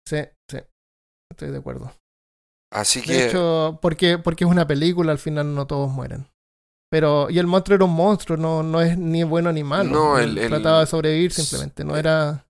sí, 0.07 0.19
sí. 0.51 0.59
Estoy 1.31 1.51
de 1.51 1.59
acuerdo. 1.59 1.93
Así 2.73 3.01
De 3.01 3.07
que 3.07 3.27
hecho, 3.29 3.79
porque, 3.83 4.19
porque 4.19 4.45
es 4.45 4.51
una 4.51 4.67
película, 4.67 5.13
al 5.13 5.19
final 5.19 5.55
no 5.55 5.67
todos 5.67 5.91
mueren. 5.91 6.29
Pero, 6.93 7.31
y 7.31 7.39
el 7.39 7.47
monstruo 7.47 7.77
era 7.77 7.85
un 7.85 7.95
monstruo, 7.95 8.37
no, 8.37 8.63
no 8.65 8.81
es 8.81 8.99
ni 8.99 9.23
bueno 9.23 9.53
ni 9.53 9.63
malo. 9.63 9.91
No, 9.91 10.19
Él 10.19 10.31
el- 10.31 10.39
el- 10.39 10.49
trataba 10.51 10.81
de 10.81 10.87
sobrevivir 10.87 11.33
simplemente, 11.33 11.85
no 11.85 11.97
eh, 11.97 12.01
era... 12.01 12.47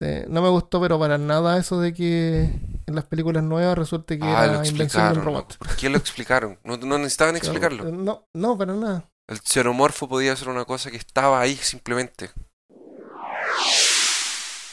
eh, 0.00 0.26
no 0.28 0.42
me 0.42 0.48
gustó, 0.48 0.80
pero 0.80 0.98
para 0.98 1.18
nada 1.18 1.58
eso 1.58 1.80
de 1.80 1.92
que 1.92 2.42
en 2.86 2.94
las 2.94 3.04
películas 3.04 3.42
nuevas 3.42 3.76
resulte 3.76 4.16
que 4.18 4.24
ah, 4.24 4.44
era 4.44 4.66
invención 4.66 5.12
de 5.12 5.18
un 5.18 5.24
robot. 5.24 5.56
¿no? 5.60 5.66
¿Por 5.66 5.76
qué 5.76 5.88
lo 5.90 5.98
explicaron? 5.98 6.58
No, 6.62 6.76
no 6.76 6.98
necesitaban 6.98 7.34
explicarlo. 7.36 7.84
No, 7.90 8.28
no, 8.34 8.56
para 8.56 8.74
nada. 8.74 9.10
El 9.28 9.40
xenomorfo 9.40 10.08
podía 10.08 10.34
ser 10.36 10.48
una 10.48 10.64
cosa 10.64 10.90
que 10.90 10.96
estaba 10.96 11.40
ahí 11.40 11.54
simplemente. 11.56 12.30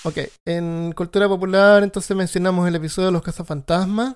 Ok, 0.03 0.17
en 0.45 0.91
cultura 0.93 1.27
popular 1.27 1.83
entonces 1.83 2.15
mencionamos 2.15 2.67
el 2.67 2.75
episodio 2.75 3.07
de 3.07 3.11
los 3.11 3.21
cazafantasmas. 3.23 4.15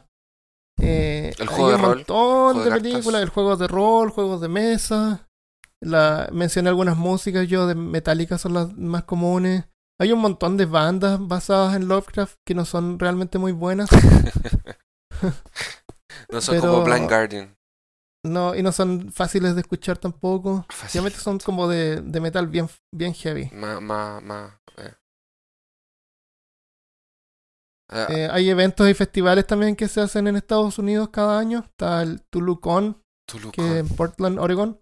Eh, 0.81 1.33
El 1.37 1.49
hay 1.49 1.55
juego 1.55 1.69
de 1.69 1.75
un 1.75 1.81
rol, 1.81 1.95
montón 1.97 2.63
de 2.63 2.71
películas, 2.71 3.21
el 3.21 3.29
juego 3.29 3.57
de 3.57 3.67
rol, 3.67 4.11
juegos 4.11 4.39
de 4.39 4.47
mesa. 4.47 5.27
La, 5.81 6.29
mencioné 6.31 6.69
algunas 6.69 6.95
músicas 6.97 7.47
yo 7.47 7.65
de 7.67 7.75
Metallica 7.75 8.37
son 8.37 8.53
las 8.53 8.73
más 8.77 9.03
comunes. 9.03 9.65
Hay 9.99 10.13
un 10.13 10.19
montón 10.19 10.55
de 10.55 10.65
bandas 10.65 11.19
basadas 11.19 11.75
en 11.75 11.87
Lovecraft 11.89 12.35
que 12.47 12.53
no 12.53 12.63
son 12.65 12.97
realmente 12.99 13.37
muy 13.37 13.51
buenas. 13.51 13.89
No 16.31 16.41
son 16.41 16.55
Pero- 16.59 16.71
como 16.71 16.83
Blind 16.83 17.09
Guardian. 17.09 17.55
No, 18.25 18.53
y 18.55 18.61
no 18.61 18.71
son 18.71 19.11
fáciles 19.11 19.55
de 19.55 19.61
escuchar 19.61 19.97
tampoco. 19.97 20.65
Realmente 20.93 21.19
son 21.19 21.39
como 21.39 21.67
de, 21.69 22.01
de 22.01 22.19
metal 22.19 22.47
bien, 22.47 22.67
bien 22.93 23.13
heavy. 23.13 23.49
Más, 23.53 23.81
más, 23.81 24.21
más. 24.21 24.53
eh. 24.77 24.93
Ah, 27.89 28.07
Eh, 28.09 28.27
hay 28.31 28.49
eventos 28.49 28.87
y 28.89 28.93
festivales 28.93 29.47
también 29.47 29.75
que 29.75 29.87
se 29.87 30.01
hacen 30.01 30.27
en 30.27 30.35
Estados 30.35 30.77
Unidos 30.79 31.09
cada 31.09 31.39
año. 31.39 31.59
Está 31.59 32.01
el 32.01 32.21
TuluCon, 32.23 33.01
Tulucón. 33.25 33.51
que 33.51 33.77
en 33.79 33.87
Portland, 33.87 34.37
Oregon. 34.39 34.79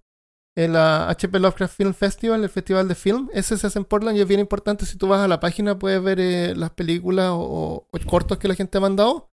El 0.56 0.76
HP 0.76 1.40
Lovecraft 1.40 1.78
Film 1.78 1.94
Festival, 1.94 2.44
el 2.44 2.50
festival 2.50 2.88
de 2.88 2.96
film. 2.96 3.30
Ese 3.32 3.58
se 3.58 3.68
hace 3.68 3.78
en 3.78 3.86
Portland 3.86 4.18
y 4.18 4.22
es 4.22 4.28
bien 4.28 4.40
importante. 4.40 4.88
Si 4.88 4.98
tú 4.98 5.08
vas 5.08 5.20
a 5.24 5.28
la 5.28 5.40
página 5.40 5.78
puedes 5.78 6.02
ver 6.02 6.20
eh, 6.20 6.56
las 6.56 6.72
películas 6.72 7.30
o, 7.32 7.88
o 7.92 8.00
cortos 8.08 8.40
que 8.40 8.48
la 8.48 8.56
gente 8.56 8.80
ha 8.80 8.82
mandado. 8.82 9.30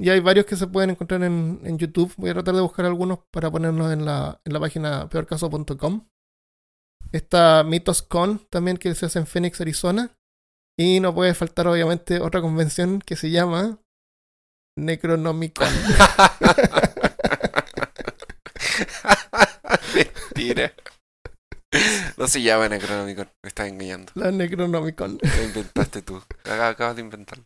Y 0.00 0.10
hay 0.10 0.20
varios 0.20 0.46
que 0.46 0.56
se 0.56 0.66
pueden 0.66 0.90
encontrar 0.90 1.22
en, 1.22 1.60
en 1.64 1.78
YouTube. 1.78 2.12
Voy 2.16 2.30
a 2.30 2.34
tratar 2.34 2.54
de 2.54 2.60
buscar 2.60 2.84
algunos 2.86 3.20
para 3.30 3.50
ponerlos 3.50 3.92
en 3.92 4.04
la, 4.04 4.40
en 4.44 4.52
la 4.52 4.60
página 4.60 5.08
peorcaso.com. 5.08 6.08
Está 7.12 7.62
MythosCon 7.64 8.46
también 8.50 8.76
que 8.76 8.94
se 8.94 9.06
hace 9.06 9.18
en 9.18 9.26
Phoenix, 9.26 9.60
Arizona. 9.60 10.16
Y 10.78 11.00
no 11.00 11.14
puede 11.14 11.34
faltar 11.34 11.66
obviamente 11.68 12.20
otra 12.20 12.40
convención 12.40 13.00
que 13.00 13.16
se 13.16 13.30
llama 13.30 13.78
Necronomicon. 14.76 15.68
Mentira. 19.94 20.72
No 22.16 22.26
se 22.26 22.42
llama 22.42 22.68
Necronomicon, 22.68 23.30
me 23.42 23.48
estás 23.48 23.68
engañando. 23.68 24.12
la 24.14 24.30
Necronomicon. 24.30 25.18
Lo 25.20 25.42
inventaste 25.42 26.00
tú. 26.02 26.22
Acabas 26.44 26.96
de 26.96 27.02
inventarlo. 27.02 27.44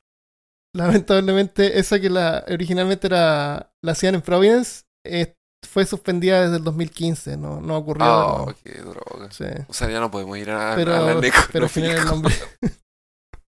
Lamentablemente 0.77 1.79
esa 1.79 1.99
que 2.01 2.11
la 2.11 2.45
originalmente 2.49 3.07
era 3.07 3.73
la 3.83 3.93
hacían 3.93 4.15
en 4.15 4.23
Providence 4.23 4.83
eh, 5.05 5.35
fue 5.67 5.87
suspendida 5.87 6.43
desde 6.43 6.57
el 6.59 6.65
2015. 6.65 7.37
No, 7.37 7.61
no 7.61 7.77
ocurrió. 7.79 8.05
de 8.05 8.11
Oh, 8.13 8.55
qué 8.63 8.73
droga. 8.81 9.31
Sí. 9.31 9.45
O 9.69 9.73
sea, 9.73 9.89
ya 9.91 10.01
no 10.01 10.11
podemos 10.11 10.37
ir 10.39 10.51
a, 10.51 10.73
a 10.73 10.77
Pero, 10.77 10.93
la 10.93 11.21
pero 11.53 11.65
al 11.65 11.71
final 11.71 11.91
el 11.91 11.97
Necronomicon. 11.97 12.23
nombre. 12.23 12.35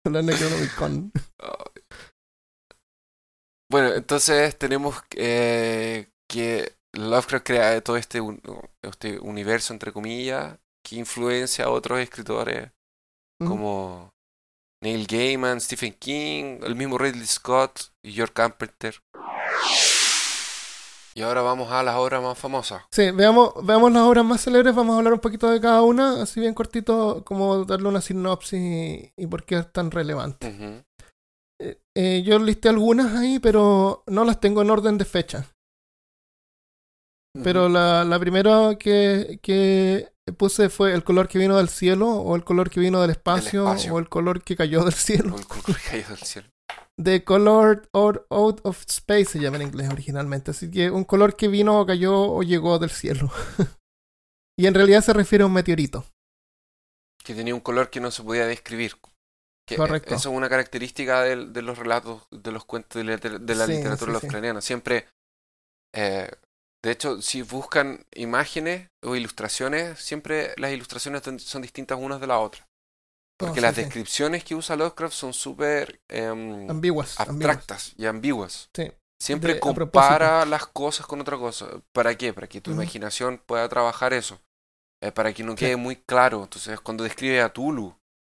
la 0.11 0.23
Necronomicon. 0.23 1.13
Bueno, 3.71 3.95
entonces 3.95 4.57
tenemos 4.59 4.97
eh, 5.17 6.09
que 6.29 6.73
Lovecraft 6.93 7.45
crea 7.47 7.81
todo 7.81 7.97
este, 7.97 8.21
un- 8.21 8.41
este 8.83 9.19
universo, 9.19 9.73
entre 9.73 9.93
comillas, 9.93 10.59
que 10.87 10.97
influencia 10.97 11.65
a 11.65 11.71
otros 11.71 11.99
escritores 12.01 12.71
como 13.45 14.14
Neil 14.83 15.07
Gaiman, 15.07 15.61
Stephen 15.61 15.95
King, 15.95 16.61
el 16.63 16.75
mismo 16.75 16.99
Ridley 16.99 17.27
Scott 17.27 17.93
y 18.03 18.13
George 18.13 18.35
Carpenter. 18.35 18.95
Y 21.17 21.23
ahora 21.23 21.43
vamos 21.43 21.71
a 21.71 21.83
las 21.85 21.95
obras 21.95 22.21
más 22.21 22.37
famosas. 22.37 22.83
Sí, 22.91 23.13
veamos, 23.13 23.55
veamos 23.63 23.93
las 23.93 24.03
obras 24.03 24.25
más 24.25 24.43
célebres, 24.43 24.75
vamos 24.75 24.95
a 24.95 24.99
hablar 24.99 25.13
un 25.13 25.21
poquito 25.21 25.49
de 25.49 25.61
cada 25.61 25.83
una, 25.83 26.23
así 26.23 26.41
bien 26.41 26.55
cortito, 26.55 27.23
como 27.25 27.65
darle 27.65 27.89
una 27.89 28.01
sinopsis 28.01 28.61
y, 28.61 29.13
y 29.17 29.27
por 29.29 29.45
qué 29.45 29.59
es 29.59 29.73
tan 29.73 29.93
relevante. 29.93 30.85
Eh, 31.61 31.81
eh, 31.95 32.23
yo 32.27 32.41
listé 32.41 32.69
algunas 32.69 33.15
ahí, 33.15 33.39
pero 33.39 34.03
no 34.09 34.25
las 34.25 34.41
tengo 34.41 34.63
en 34.63 34.71
orden 34.71 34.99
de 34.99 35.05
fecha. 35.05 35.47
Pero 37.43 37.69
la, 37.69 38.05
la 38.05 38.19
primera 38.19 38.77
que, 38.79 39.39
que 39.43 40.13
puse 40.33 40.71
fue 40.71 40.95
el 40.95 41.05
color 41.05 41.29
que 41.29 41.39
vino 41.39 41.57
del 41.57 41.69
cielo, 41.69 42.09
o 42.09 42.35
el 42.37 42.45
color 42.45 42.71
que 42.71 42.81
vino 42.81 43.01
del 43.01 43.11
espacio, 43.11 43.65
espacio. 43.65 43.95
o 43.95 43.99
el 43.99 44.09
color 44.09 44.43
que 44.43 44.57
cayó 44.57 44.85
del 44.85 44.95
cielo. 44.95 45.35
O 45.35 45.39
el 45.39 45.47
color 45.47 45.77
que 45.79 45.91
cayó 45.91 46.09
del 46.09 46.19
cielo. 46.19 46.49
The 46.97 47.25
Color 47.25 47.89
or 47.93 48.27
Out 48.31 48.61
of 48.63 48.85
Space 48.87 49.25
se 49.25 49.41
llama 49.41 49.57
en 49.57 49.63
inglés 49.63 49.91
originalmente. 49.91 50.53
Así 50.53 50.71
que 50.71 50.91
un 50.91 51.05
color 51.05 51.37
que 51.37 51.49
vino 51.49 51.81
o 51.81 51.87
cayó 51.87 52.15
o 52.15 52.43
llegó 52.43 52.79
del 52.79 52.91
cielo. 52.91 53.31
y 54.59 54.67
en 54.67 54.75
realidad 54.75 55.03
se 55.03 55.13
refiere 55.13 55.43
a 55.43 55.47
un 55.47 55.53
meteorito. 55.53 56.05
Que 57.25 57.35
tenía 57.35 57.55
un 57.55 57.61
color 57.61 57.91
que 57.91 58.01
no 58.01 58.11
se 58.11 58.23
podía 58.23 58.47
describir. 58.47 58.95
Que, 59.67 59.77
Correcto. 59.77 60.15
Eso 60.15 60.31
es 60.31 60.37
una 60.37 60.49
característica 60.49 61.23
de, 61.23 61.63
los 61.63 61.79
relatos, 61.79 62.23
de 62.31 62.53
los 62.53 62.65
cuentos 62.65 63.05
de, 63.05 63.05
la 63.05 63.67
Sí, 63.67 63.73
literatura 63.73 63.97
sí, 63.97 63.99
sí. 63.99 64.13
lovecraftiana. 64.13 64.61
Siempre, 64.61 65.09
eh, 65.95 66.31
de 66.85 66.91
hecho, 66.93 67.21
si 67.23 67.43
buscan 67.43 68.05
imágenes 68.15 68.89
o 69.03 69.17
ilustraciones, 69.17 69.99
siempre 69.99 70.53
las 70.59 70.71
ilustraciones 70.73 71.23
son- 71.43 71.63
distintas 71.63 71.99
unas 72.01 72.21
de 72.21 72.27
la 72.29 72.39
otra. 72.39 72.67
Porque 73.37 73.61
las 73.61 73.75
sí, 73.75 73.81
descripciones 73.83 74.45
que 74.45 74.55
usa 74.55 74.77
Lovecraft 74.77 75.15
son 75.15 75.33
súper 75.33 76.01
em, 76.09 76.71
Ambiguas. 76.71 77.19
ambiguas. 77.19 77.21
abstractas 77.21 77.93
y 77.97 78.07
ambiguas. 78.07 78.69
Sí. 78.77 78.93
siempre 79.21 79.55
De- 79.55 79.61
compara 79.61 80.45
las 80.45 80.67
cosas 80.67 81.07
con 81.07 81.21
otra 81.21 81.37
cosa. 81.39 81.67
¿Para 81.93 82.15
qué? 82.17 82.33
Para 82.35 82.47
que 82.47 82.61
tu 82.61 82.71
imaginación 82.71 83.39
pueda 83.47 83.69
trabajar 83.69 84.13
eso. 84.13 84.39
Eh, 85.03 85.11
para 85.13 85.33
que 85.33 85.43
no 85.43 85.55
quede 85.57 85.77
muy 85.77 85.97
claro. 85.97 86.43
Entonces, 86.45 86.79
cuando 86.81 87.05
describe 87.05 87.41
a 87.41 87.49
Tulu, 87.53 87.97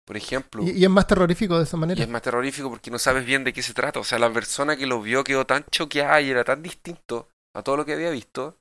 por 0.07 0.17
ejemplo, 0.17 0.63
Y, 0.63 0.71
y 0.73 0.85
es 0.85 0.91
más 0.91 1.07
terrorífico 1.07 1.57
de 1.59 1.65
esa 1.65 1.77
y 1.77 1.81
manera. 1.81 2.03
es 2.03 2.09
más 2.09 2.23
terrorífico 2.23 2.69
porque 2.71 2.91
no 2.91 2.99
sabes 2.99 3.25
bien 3.25 3.45
de 3.45 3.53
qué 3.53 3.63
se 3.63 3.73
trata. 3.75 3.99
O 4.01 4.05
sea, 4.05 4.19
la 4.19 4.33
persona 4.33 4.77
que 4.77 4.87
lo 4.87 5.01
vio 5.01 5.25
quedó 5.25 5.47
tan 5.47 5.65
choqueada 5.71 6.21
y 6.21 6.31
era 6.31 6.45
tan 6.45 6.63
distinto 6.63 7.29
a 7.55 7.63
todo 7.63 7.77
lo 7.77 7.85
que 7.85 7.95
había 7.95 8.11
visto 8.11 8.59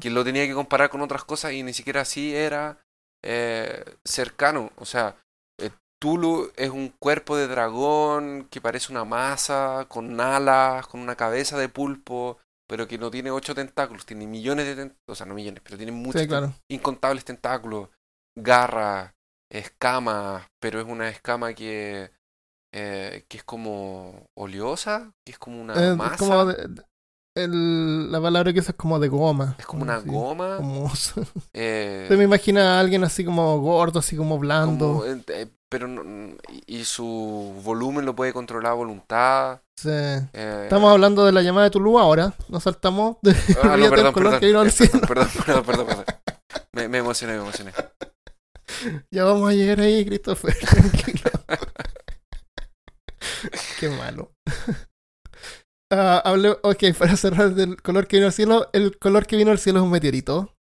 que 0.00 0.10
lo 0.10 0.24
tenía 0.24 0.46
que 0.46 0.54
comparar 0.54 0.90
con 0.90 1.00
otras 1.00 1.24
cosas 1.24 1.52
y 1.52 1.62
ni 1.62 1.72
siquiera 1.72 2.02
así 2.02 2.34
era 2.34 2.78
eh, 3.24 3.84
cercano. 4.04 4.70
O 4.76 4.84
sea, 4.84 5.16
eh, 5.60 5.70
Tulu 6.00 6.50
es 6.56 6.70
un 6.70 6.88
cuerpo 6.88 7.36
de 7.36 7.46
dragón 7.48 8.48
que 8.50 8.60
parece 8.60 8.92
una 8.92 9.04
masa, 9.04 9.86
con 9.88 10.20
alas, 10.20 10.86
con 10.88 11.00
una 11.00 11.16
cabeza 11.16 11.58
de 11.58 11.68
pulpo, 11.68 12.38
pero 12.68 12.88
que 12.88 12.98
no 12.98 13.10
tiene 13.10 13.30
ocho 13.30 13.54
tentáculos, 13.54 14.06
tiene 14.06 14.26
millones 14.26 14.66
de 14.66 14.74
tentáculos, 14.76 15.02
o 15.08 15.14
sea, 15.14 15.26
no 15.26 15.34
millones, 15.34 15.62
pero 15.64 15.76
tiene 15.76 15.92
muchos, 15.92 16.22
Sí, 16.22 16.28
claro. 16.28 16.52
incontables 16.68 17.24
tentáculos, 17.24 17.88
garras, 18.36 19.12
escamas, 19.50 20.46
pero 20.60 20.80
es 20.80 20.86
una 20.86 21.08
escama 21.10 21.54
que, 21.54 22.10
eh, 22.72 23.24
que 23.28 23.38
es 23.38 23.44
como 23.44 24.26
oleosa, 24.36 25.12
que 25.24 25.32
es 25.32 25.38
como 25.38 25.60
una 25.60 25.82
Eh, 25.82 25.90
masa, 25.90 26.16
como 26.16 26.46
de- 26.46 26.68
de- 26.68 26.82
el- 27.34 28.10
la 28.12 28.20
palabra 28.20 28.52
que 28.52 28.60
usa 28.60 28.72
es 28.72 28.76
como 28.76 28.98
de 28.98 29.08
goma. 29.08 29.56
es 29.58 29.66
como 29.66 29.82
una 29.82 29.96
así, 29.96 30.08
goma. 30.08 30.56
como- 30.58 30.92
eh, 31.54 32.04
Se 32.08 32.16
me 32.16 32.24
imagina 32.24 32.76
a 32.76 32.80
alguien 32.80 33.04
así 33.04 33.24
como 33.24 33.58
gordo, 33.60 34.00
así 34.00 34.16
como 34.16 34.38
blando. 34.38 34.88
como, 35.00 35.04
eh, 35.06 35.22
eh, 35.28 35.46
pero 35.68 35.88
no- 35.88 36.36
y, 36.66 36.84
su 36.84 37.54
volumen 37.64 38.04
lo 38.04 38.14
puede 38.14 38.32
controlar 38.32 38.72
a 38.72 38.74
voluntad. 38.74 39.60
Sí. 39.76 39.88
eh, 39.90 40.60
Estamos 40.64 40.92
hablando 40.92 41.24
de 41.24 41.32
la 41.32 41.42
llamada 41.42 41.64
de 41.64 41.70
Tulu 41.70 41.98
ahora. 41.98 42.34
Nos 42.48 42.62
saltamos 42.64 43.16
de 43.22 43.34
ah, 43.62 43.76
no, 43.76 43.86
perdón, 43.90 44.12
color 44.12 44.38
perdón, 44.38 44.40
que 44.40 44.46
vino 44.46 44.62
perdón, 45.08 45.08
perdón, 45.08 45.64
perdón, 45.64 45.86
perdón. 45.86 46.04
Me, 46.72 46.88
me 46.88 46.98
emocioné, 46.98 47.34
me 47.34 47.40
emocioné. 47.42 47.72
Ya 49.10 49.24
vamos 49.24 49.50
a 49.50 49.52
llegar 49.52 49.80
ahí, 49.80 50.04
Christopher. 50.04 50.56
Tranquilo. 50.58 51.30
Qué 53.80 53.88
malo. 53.90 54.32
Hablé- 55.92 56.58
ok, 56.62 56.84
para 56.98 57.16
cerrar 57.16 57.54
del 57.54 57.80
color 57.82 58.06
que 58.06 58.16
vino 58.16 58.26
al 58.26 58.32
cielo, 58.32 58.68
el 58.72 58.98
color 58.98 59.26
que 59.26 59.36
vino 59.36 59.50
al 59.50 59.58
cielo 59.58 59.78
es 59.80 59.84
un 59.84 59.90
meteorito. 59.90 60.54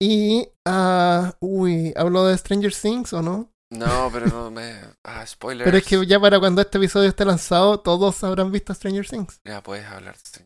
Y, 0.00 0.48
ah, 0.66 1.34
uy, 1.40 1.92
¿hablo 1.96 2.26
de 2.26 2.36
Stranger 2.36 2.72
Things 2.74 3.12
o 3.12 3.22
no? 3.22 3.50
No, 3.72 4.10
pero 4.12 4.26
no 4.26 4.50
me. 4.50 4.74
Ah, 5.04 5.26
spoilers. 5.26 5.64
Pero 5.64 5.78
es 5.78 5.84
que 5.84 6.06
ya 6.06 6.20
para 6.20 6.38
cuando 6.38 6.60
este 6.60 6.78
episodio 6.78 7.08
esté 7.08 7.24
lanzado, 7.24 7.80
todos 7.80 8.22
habrán 8.22 8.52
visto 8.52 8.72
Stranger 8.74 9.08
Things. 9.08 9.40
Ya 9.44 9.62
puedes 9.62 9.86
hablar. 9.86 10.16
sí. 10.22 10.44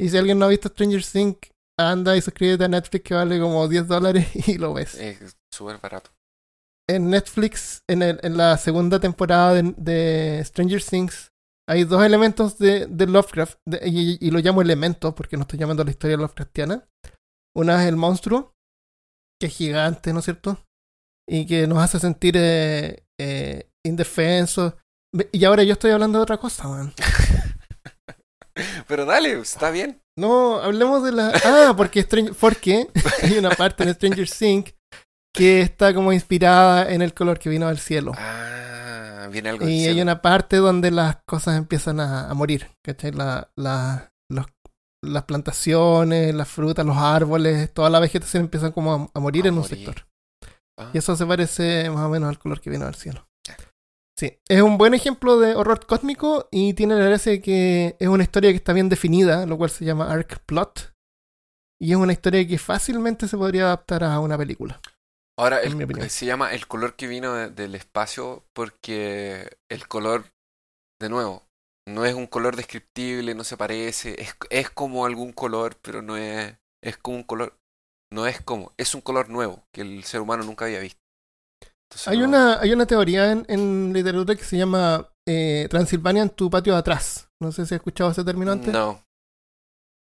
Y 0.00 0.08
si 0.08 0.16
alguien 0.16 0.38
no 0.38 0.44
ha 0.46 0.48
visto 0.48 0.68
Stranger 0.68 1.04
Things, 1.04 1.38
anda 1.78 2.16
y 2.16 2.22
suscríbete 2.22 2.64
a 2.64 2.68
Netflix 2.68 3.02
que 3.04 3.14
vale 3.14 3.40
como 3.40 3.66
10 3.68 3.86
dólares 3.88 4.28
y 4.48 4.56
lo 4.58 4.74
ves. 4.74 4.94
Es 4.94 5.36
súper 5.52 5.78
barato. 5.78 6.10
en 6.88 7.10
Netflix, 7.10 7.82
en, 7.88 8.02
el- 8.02 8.20
en 8.22 8.36
la 8.36 8.56
segunda 8.56 8.98
temporada 9.00 9.54
de, 9.54 9.74
de 9.76 10.42
Stranger 10.44 10.82
Things, 10.82 11.32
hay 11.68 11.84
dos 11.84 12.02
elementos 12.04 12.58
de, 12.58 12.86
de 12.86 13.06
Lovecraft, 13.06 13.58
de- 13.66 13.80
y, 13.86 14.18
y 14.26 14.30
lo 14.30 14.38
llamo 14.40 14.62
elementos 14.62 15.14
porque 15.14 15.36
no 15.36 15.42
estoy 15.42 15.58
llamando 15.58 15.84
la 15.84 15.90
historia 15.90 16.16
Lovecraftiana. 16.16 16.88
Una 17.56 17.82
es 17.82 17.88
el 17.88 17.96
monstruo, 17.96 18.54
que 19.40 19.46
es 19.48 19.54
gigante, 19.56 20.12
¿no 20.12 20.20
es 20.20 20.24
cierto? 20.24 20.58
Y 21.28 21.46
que 21.46 21.66
nos 21.66 21.78
hace 21.78 21.98
sentir 22.00 22.34
eh, 22.36 23.04
eh, 23.20 23.70
indefensos. 23.84 24.74
Y 25.32 25.44
ahora 25.44 25.62
yo 25.62 25.72
estoy 25.74 25.90
hablando 25.90 26.18
de 26.18 26.22
otra 26.22 26.38
cosa, 26.38 26.68
man. 26.68 26.92
Pero 28.88 29.04
dale, 29.04 29.32
está 29.38 29.70
bien. 29.70 30.00
No, 30.18 30.58
hablemos 30.60 31.04
de 31.04 31.12
la. 31.12 31.32
Ah, 31.44 31.74
porque, 31.76 32.02
Stranger... 32.02 32.34
porque 32.34 32.88
hay 33.22 33.38
una 33.38 33.50
parte 33.50 33.84
en 33.84 33.94
Stranger 33.94 34.28
Things 34.28 34.74
que 35.34 35.60
está 35.60 35.94
como 35.94 36.12
inspirada 36.12 36.90
en 36.92 37.02
el 37.02 37.14
color 37.14 37.38
que 37.38 37.48
vino 37.48 37.68
del 37.68 37.78
cielo. 37.78 38.12
Ah, 38.16 38.77
viene 39.28 39.50
algo 39.50 39.68
Y 39.68 39.86
hay 39.86 40.00
una 40.00 40.20
parte 40.22 40.56
donde 40.56 40.90
las 40.90 41.18
cosas 41.26 41.56
empiezan 41.56 42.00
a, 42.00 42.28
a 42.30 42.34
morir, 42.34 42.68
¿cachai? 42.84 43.12
La, 43.12 43.50
la- 43.56 44.10
los- 44.30 44.46
las 45.04 45.24
plantaciones, 45.24 46.34
las 46.34 46.48
frutas, 46.48 46.84
los 46.84 46.96
árboles, 46.96 47.72
toda 47.72 47.88
la 47.90 48.00
vegetación 48.00 48.44
empiezan 48.44 48.72
como 48.72 48.94
a, 48.94 49.10
a 49.14 49.20
morir 49.20 49.44
A 49.46 49.48
en 49.48 49.58
un 49.58 49.64
sector. 49.64 50.06
Ah, 50.78 50.90
Y 50.92 50.98
eso 50.98 51.14
se 51.16 51.24
parece 51.26 51.88
más 51.90 52.04
o 52.04 52.08
menos 52.08 52.28
al 52.28 52.38
color 52.38 52.60
que 52.60 52.70
vino 52.70 52.84
del 52.84 52.94
cielo. 52.94 53.24
Sí, 54.18 54.36
es 54.48 54.62
un 54.62 54.78
buen 54.78 54.94
ejemplo 54.94 55.38
de 55.38 55.54
horror 55.54 55.86
cósmico 55.86 56.48
y 56.50 56.74
tiene 56.74 56.96
la 56.96 57.04
gracia 57.04 57.30
de 57.30 57.40
que 57.40 57.96
es 58.00 58.08
una 58.08 58.24
historia 58.24 58.50
que 58.50 58.56
está 58.56 58.72
bien 58.72 58.88
definida, 58.88 59.46
lo 59.46 59.56
cual 59.56 59.70
se 59.70 59.84
llama 59.84 60.10
arc 60.10 60.40
plot. 60.44 60.92
Y 61.80 61.92
es 61.92 61.96
una 61.96 62.12
historia 62.12 62.44
que 62.48 62.58
fácilmente 62.58 63.28
se 63.28 63.36
podría 63.36 63.66
adaptar 63.66 64.02
a 64.02 64.18
una 64.18 64.36
película. 64.36 64.80
Ahora, 65.38 65.60
el- 65.60 66.10
se 66.10 66.26
llama 66.26 66.52
el 66.52 66.66
color 66.66 66.96
que 66.96 67.06
vino 67.06 67.32
de- 67.34 67.50
del 67.50 67.74
espacio 67.74 68.44
porque 68.54 69.56
el 69.70 69.86
color, 69.86 70.24
de 71.00 71.08
nuevo, 71.08 71.44
no 71.86 72.04
es 72.04 72.14
un 72.14 72.26
color 72.26 72.56
descriptible, 72.56 73.34
no 73.34 73.44
se 73.44 73.56
parece, 73.56 74.20
es, 74.20 74.34
es 74.50 74.70
como 74.70 75.06
algún 75.06 75.32
color, 75.32 75.76
pero 75.80 76.02
no 76.02 76.16
es, 76.16 76.54
es 76.82 76.96
como 76.98 77.18
un 77.18 77.22
color, 77.22 77.56
no 78.12 78.26
es 78.26 78.40
como, 78.42 78.72
es 78.76 78.94
un 78.94 79.00
color 79.00 79.30
nuevo 79.30 79.64
que 79.72 79.82
el 79.82 80.04
ser 80.04 80.20
humano 80.20 80.42
nunca 80.44 80.64
había 80.64 80.80
visto. 80.80 81.00
Entonces, 81.88 82.08
Hay 82.08 82.18
no- 82.18 82.28
una, 82.28 82.60
hay 82.60 82.72
una 82.72 82.86
teoría 82.86 83.32
en, 83.32 83.46
en 83.48 83.92
literatura 83.92 84.34
que 84.36 84.44
se 84.44 84.58
llama 84.58 85.08
eh, 85.26 85.66
Transilvania 85.70 86.22
en 86.22 86.30
tu 86.30 86.50
patio 86.50 86.74
de 86.74 86.80
atrás. 86.80 87.30
No 87.40 87.52
sé 87.52 87.64
si 87.64 87.74
has 87.74 87.78
escuchado 87.78 88.10
ese 88.10 88.24
término 88.24 88.52
antes. 88.52 88.72
No, 88.72 89.02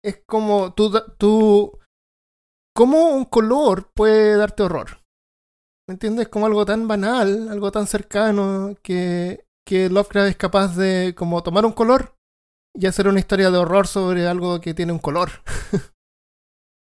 Es 0.04 0.24
como 0.26 0.74
tú, 0.74 0.92
tú... 1.18 1.78
¿Cómo 2.76 3.10
un 3.10 3.26
color 3.26 3.92
puede 3.94 4.38
darte 4.38 4.64
horror? 4.64 5.02
¿Me 5.88 5.94
entiendes? 5.94 6.28
Como 6.28 6.46
algo 6.46 6.66
tan 6.66 6.88
banal, 6.88 7.48
algo 7.50 7.72
tan 7.72 7.88
cercano, 7.88 8.76
que, 8.84 9.46
que 9.66 9.90
Lovecraft 9.90 10.30
es 10.30 10.36
capaz 10.36 10.76
de 10.76 11.16
como 11.16 11.42
tomar 11.44 11.66
un 11.66 11.72
color 11.72 12.16
y 12.76 12.86
hacer 12.88 13.08
una 13.08 13.20
historia 13.20 13.50
de 13.52 13.58
horror 13.58 13.88
sobre 13.88 14.28
algo 14.28 14.60
que 14.60 14.74
tiene 14.74 14.92
un 14.92 15.00
color. 15.00 15.30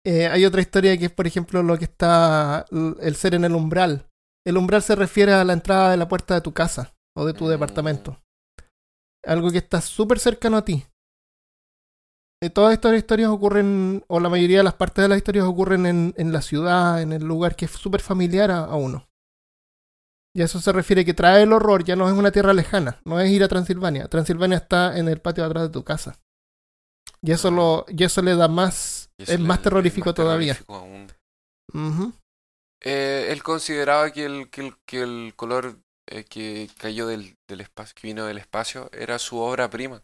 Eh, 0.09 0.29
hay 0.29 0.45
otra 0.45 0.61
historia 0.61 0.97
que 0.97 1.07
es, 1.07 1.11
por 1.11 1.27
ejemplo, 1.27 1.65
lo 1.65 1.77
que 1.79 1.87
está 1.87 2.65
el 2.71 3.17
ser 3.17 3.35
en 3.35 3.45
el 3.45 3.57
umbral. 3.57 4.07
El 4.47 4.57
umbral 4.57 4.81
se 4.81 4.95
refiere 4.95 5.33
a 5.33 5.43
la 5.43 5.53
entrada 5.53 5.91
de 5.91 5.97
la 5.97 6.07
puerta 6.07 6.35
de 6.35 6.43
tu 6.43 6.53
casa 6.55 6.95
o 7.17 7.27
de 7.27 7.35
tu 7.35 7.47
Mm. 7.47 7.49
departamento. 7.49 8.23
Algo 9.25 9.51
que 9.51 9.59
está 9.59 9.81
súper 9.81 10.21
cercano 10.21 10.59
a 10.59 10.65
ti. 10.65 10.87
Eh, 12.43 12.51
todas 12.51 12.75
estas 12.75 12.97
historias 12.97 13.31
ocurren, 13.31 14.05
o 14.09 14.21
la 14.21 14.29
mayoría 14.29 14.59
de 14.59 14.65
las 14.65 14.75
partes 14.75 15.03
de 15.03 15.09
las 15.09 15.19
historias 15.19 15.47
ocurren 15.47 15.87
en, 15.87 16.15
en 16.17 16.33
la 16.33 16.43
ciudad, 16.43 17.01
en 17.01 17.13
el 17.13 17.25
lugar 17.25 17.57
que 17.57 17.65
es 17.65 17.71
súper 17.71 18.01
familiar 18.03 18.51
a, 18.51 18.65
a 18.65 18.77
uno. 18.77 19.09
Y 20.35 20.43
a 20.43 20.45
eso 20.45 20.61
se 20.61 20.71
refiere 20.71 21.07
que 21.07 21.15
trae 21.15 21.43
el 21.45 21.53
horror, 21.55 21.83
ya 21.85 21.97
no 21.97 22.07
es 22.09 22.13
una 22.15 22.31
tierra 22.31 22.53
lejana, 22.53 23.01
no 23.07 23.19
es 23.21 23.31
ir 23.31 23.43
a 23.43 23.49
Transilvania. 23.49 24.09
Transilvania 24.09 24.59
está 24.59 24.99
en 24.99 25.09
el 25.09 25.19
patio 25.19 25.45
de 25.45 25.49
atrás 25.49 25.63
de 25.65 25.71
tu 25.71 25.83
casa. 25.83 26.19
Y 27.23 27.33
eso, 27.33 27.51
lo, 27.51 27.87
y 27.89 28.05
eso 28.05 28.21
le 28.21 28.37
da 28.37 28.47
más, 28.47 29.11
es 29.17 29.41
más 29.41 29.63
terrorífico 29.63 30.11
más 30.11 30.15
todavía. 30.15 30.55
terrorífico. 30.55 30.87
Eh, 32.83 33.29
él 33.31 33.43
consideraba 33.43 34.13
que 34.13 34.27
el, 34.27 34.51
que 34.51 34.61
el, 34.61 34.75
que 34.85 35.01
el 35.01 35.33
color 35.35 35.79
eh, 36.07 36.25
que 36.25 36.69
cayó 36.79 37.07
del, 37.07 37.37
del 37.49 37.63
espacio, 37.63 37.95
que 37.95 38.09
vino 38.09 38.27
del 38.27 38.39
espacio, 38.39 38.91
era 38.93 39.19
su 39.19 39.39
obra 39.39 39.71
prima. 39.71 40.03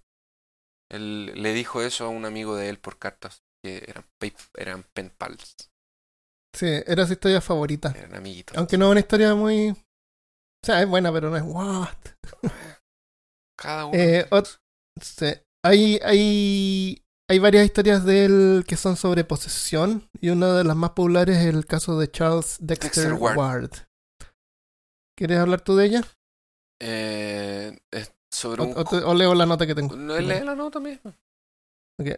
Él 0.93 1.33
le 1.35 1.53
dijo 1.53 1.83
eso 1.83 2.05
a 2.05 2.09
un 2.09 2.25
amigo 2.25 2.55
de 2.57 2.69
él 2.69 2.79
por 2.79 2.99
cartas, 2.99 3.43
que 3.65 3.85
eran, 3.89 4.05
eran 4.57 4.85
pen 4.95 5.11
pals, 5.17 5.57
Sí, 6.55 6.67
era 6.87 7.07
su 7.07 7.15
historia 7.15 7.41
favorita. 7.41 7.93
eran 7.97 8.15
amiguitos. 8.15 8.57
Aunque 8.59 8.77
no 8.77 8.85
es 8.87 8.91
una 8.93 9.01
historia 9.01 9.35
muy... 9.35 9.71
O 9.71 10.67
sea, 10.67 10.83
es 10.83 10.89
buena, 10.89 11.11
pero 11.11 11.31
no 11.31 11.37
es... 11.39 11.43
What? 11.43 11.89
Cada 13.59 13.87
uno. 13.87 13.97
Eh, 13.99 14.27
ot- 14.31 14.59
Sí. 15.01 15.27
Hay, 15.65 15.99
hay, 16.05 17.03
hay 17.31 17.39
varias 17.39 17.65
historias 17.65 18.05
de 18.05 18.25
él 18.27 18.65
que 18.69 18.77
son 18.77 18.97
sobre 18.97 19.25
posesión 19.25 20.09
y 20.21 20.29
una 20.29 20.53
de 20.55 20.65
las 20.65 20.77
más 20.77 20.91
populares 20.91 21.39
es 21.39 21.47
el 21.47 21.65
caso 21.65 21.99
de 21.99 22.11
Charles 22.11 22.59
Dexter, 22.61 22.91
Dexter 22.91 23.13
Ward. 23.15 23.39
Ward. 23.39 23.71
¿Quieres 25.17 25.39
hablar 25.39 25.63
tú 25.63 25.75
de 25.77 25.87
ella? 25.87 26.03
Eh, 26.83 27.79
es 27.93 28.13
sobre 28.33 28.63
O, 28.63 28.65
un... 28.67 28.73
o 28.77 28.85
te- 28.85 28.97
o 29.05 29.15
leo 29.15 29.35
la 29.35 29.47
nota 29.47 29.67
que 29.67 29.75
tengo. 29.75 29.95
No, 29.97 30.19
lee 30.19 30.41
la 30.45 30.55
nota 30.55 30.81
misma. 30.81 31.15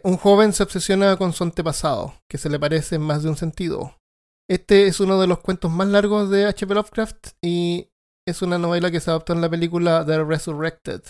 Un 0.03 0.17
joven 0.17 0.53
se 0.53 0.63
obsesiona 0.63 1.15
con 1.17 1.31
su 1.33 1.43
antepasado, 1.43 2.15
que 2.27 2.37
se 2.39 2.49
le 2.49 2.59
parece 2.59 2.95
en 2.95 3.01
más 3.03 3.21
de 3.21 3.29
un 3.29 3.37
sentido. 3.37 3.95
Este 4.49 4.87
es 4.87 4.99
uno 4.99 5.19
de 5.19 5.27
los 5.27 5.39
cuentos 5.39 5.69
más 5.71 5.87
largos 5.87 6.29
de 6.29 6.45
H.P. 6.45 6.73
Lovecraft 6.73 7.27
y 7.43 7.89
es 8.27 8.41
una 8.41 8.57
novela 8.57 8.89
que 8.89 8.99
se 8.99 9.11
adaptó 9.11 9.33
en 9.33 9.41
la 9.41 9.49
película 9.49 10.03
The 10.05 10.23
Resurrected. 10.23 11.01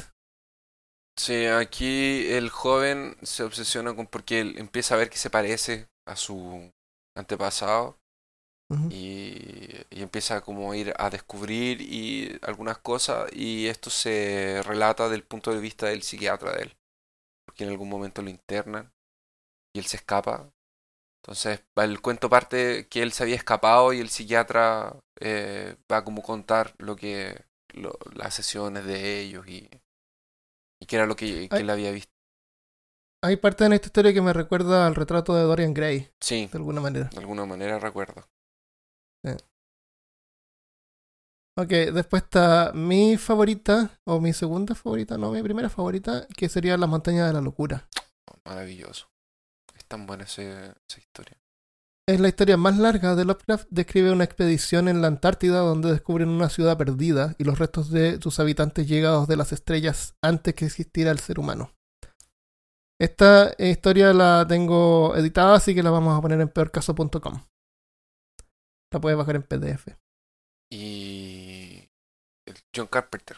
Sí, 1.18 1.46
aquí 1.46 2.28
el 2.32 2.50
joven 2.50 3.16
se 3.22 3.44
obsesiona 3.44 3.96
con 3.96 4.08
porque 4.08 4.42
él 4.42 4.56
empieza 4.58 4.96
a 4.96 4.98
ver 4.98 5.10
que 5.10 5.18
se 5.18 5.30
parece 5.30 5.88
a 6.06 6.16
su 6.16 6.72
antepasado 7.16 7.98
Y, 8.90 9.68
y 9.90 10.02
empieza 10.02 10.42
como 10.42 10.72
a 10.72 10.78
ir 10.78 10.94
a 10.98 11.10
descubrir 11.10 11.82
y 11.82 12.38
algunas 12.42 12.78
cosas 12.80 13.32
y 13.34 13.68
esto 13.68 13.90
se 13.90 14.62
relata 14.64 15.08
del 15.10 15.24
punto 15.24 15.52
de 15.54 15.60
vista 15.60 15.88
del 15.88 16.04
psiquiatra 16.04 16.52
de 16.54 16.64
él 16.64 16.78
porque 17.46 17.64
en 17.66 17.72
algún 17.72 17.90
momento 17.90 18.22
lo 18.22 18.30
internan 18.30 18.92
y 19.74 19.80
él 19.80 19.86
se 19.86 19.98
escapa. 19.98 20.52
Entonces 21.24 21.64
el 21.78 22.02
cuento 22.02 22.30
parte 22.30 22.88
que 22.90 23.02
él 23.04 23.12
se 23.12 23.24
había 23.24 23.36
escapado 23.36 23.94
y 23.94 24.00
el 24.00 24.10
psiquiatra 24.10 24.96
eh, 25.20 25.78
va 25.92 26.04
como 26.04 26.22
contar 26.22 26.76
lo 26.78 26.96
que 26.96 27.46
lo, 27.74 27.98
las 28.14 28.36
sesiones 28.36 28.86
de 28.86 29.22
ellos 29.22 29.48
y, 29.48 29.70
y 30.80 30.86
qué 30.86 30.96
era 30.98 31.06
lo 31.06 31.16
que, 31.16 31.50
que 31.50 31.58
él 31.58 31.70
había 31.70 31.92
visto. 31.92 32.12
Hay 33.24 33.38
parte 33.38 33.66
en 33.66 33.74
esta 33.74 33.88
historia 33.88 34.14
que 34.14 34.22
me 34.22 34.34
recuerda 34.34 34.86
al 34.86 34.96
retrato 34.96 35.36
de 35.36 35.44
Dorian 35.44 35.74
Gray, 35.74 36.10
Sí, 36.22 36.48
de 36.52 36.58
alguna 36.58 36.80
manera. 36.82 37.10
de 37.10 37.18
alguna 37.18 37.46
manera 37.46 37.80
recuerdo. 37.80 38.24
Ok, 41.58 41.70
después 41.70 42.24
está 42.24 42.74
mi 42.74 43.16
favorita, 43.18 44.02
o 44.06 44.20
mi 44.20 44.34
segunda 44.34 44.76
favorita, 44.76 45.18
no, 45.18 45.32
mi 45.32 45.42
primera 45.42 45.70
favorita, 45.70 46.28
que 46.36 46.50
sería 46.50 46.76
La 46.78 46.86
Montaña 46.88 47.26
de 47.28 47.34
la 47.34 47.40
Locura. 47.40 47.88
Maravilloso. 48.46 49.08
Es 49.74 49.86
tan 49.86 50.06
buena 50.06 50.26
ese- 50.26 50.74
esa 50.90 51.00
historia. 51.00 51.38
Es 52.08 52.20
la 52.20 52.28
historia 52.28 52.58
más 52.58 52.78
larga 52.78 53.16
de 53.16 53.26
Lovecraft. 53.26 53.68
Describe 53.72 54.12
una 54.12 54.26
expedición 54.26 54.88
en 54.90 55.02
la 55.02 55.08
Antártida 55.08 55.60
donde 55.60 55.92
descubren 55.92 56.30
una 56.30 56.50
ciudad 56.50 56.78
perdida 56.78 57.34
y 57.40 57.46
los 57.46 57.58
restos 57.58 57.90
de 57.90 58.22
sus 58.22 58.40
habitantes 58.40 58.88
llegados 58.88 59.28
de 59.28 59.38
las 59.38 59.52
estrellas 59.54 60.14
antes 60.22 60.54
que 60.56 60.66
existiera 60.66 61.10
el 61.12 61.20
ser 61.20 61.40
humano. 61.40 61.72
Esta 63.02 63.56
historia 63.58 64.14
la 64.14 64.46
tengo 64.48 65.16
editada, 65.16 65.56
así 65.56 65.74
que 65.74 65.84
la 65.84 65.90
vamos 65.90 66.18
a 66.18 66.22
poner 66.22 66.40
en 66.42 66.50
peorcaso.com. 66.50 67.42
La 68.96 69.02
puedes 69.02 69.18
bajar 69.18 69.36
en 69.36 69.44
PDF. 69.44 69.90
Y 70.72 71.90
el 72.48 72.56
John 72.74 72.88
Carpenter. 72.88 73.36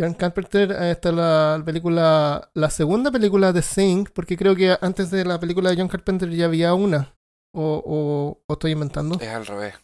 John 0.00 0.14
Carpenter, 0.14 0.72
está 0.72 1.12
la 1.12 1.62
película, 1.62 2.50
la 2.54 2.70
segunda 2.70 3.10
película 3.10 3.52
de 3.52 3.60
Sing, 3.60 4.06
porque 4.14 4.38
creo 4.38 4.56
que 4.56 4.78
antes 4.80 5.10
de 5.10 5.26
la 5.26 5.38
película 5.38 5.68
de 5.68 5.76
John 5.76 5.88
Carpenter 5.88 6.30
ya 6.30 6.46
había 6.46 6.72
una. 6.72 7.14
O, 7.54 7.82
o, 7.84 8.42
o 8.46 8.52
estoy 8.54 8.70
inventando. 8.72 9.20
Es 9.20 9.28
al 9.28 9.44
revés. 9.44 9.74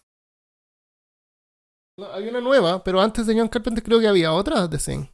No, 1.98 2.10
hay 2.14 2.26
una 2.28 2.40
nueva, 2.40 2.82
pero 2.82 3.02
antes 3.02 3.26
de 3.26 3.38
John 3.38 3.48
Carpenter 3.48 3.84
creo 3.84 4.00
que 4.00 4.08
había 4.08 4.32
otra 4.32 4.66
de 4.68 4.78
Sing. 4.78 5.06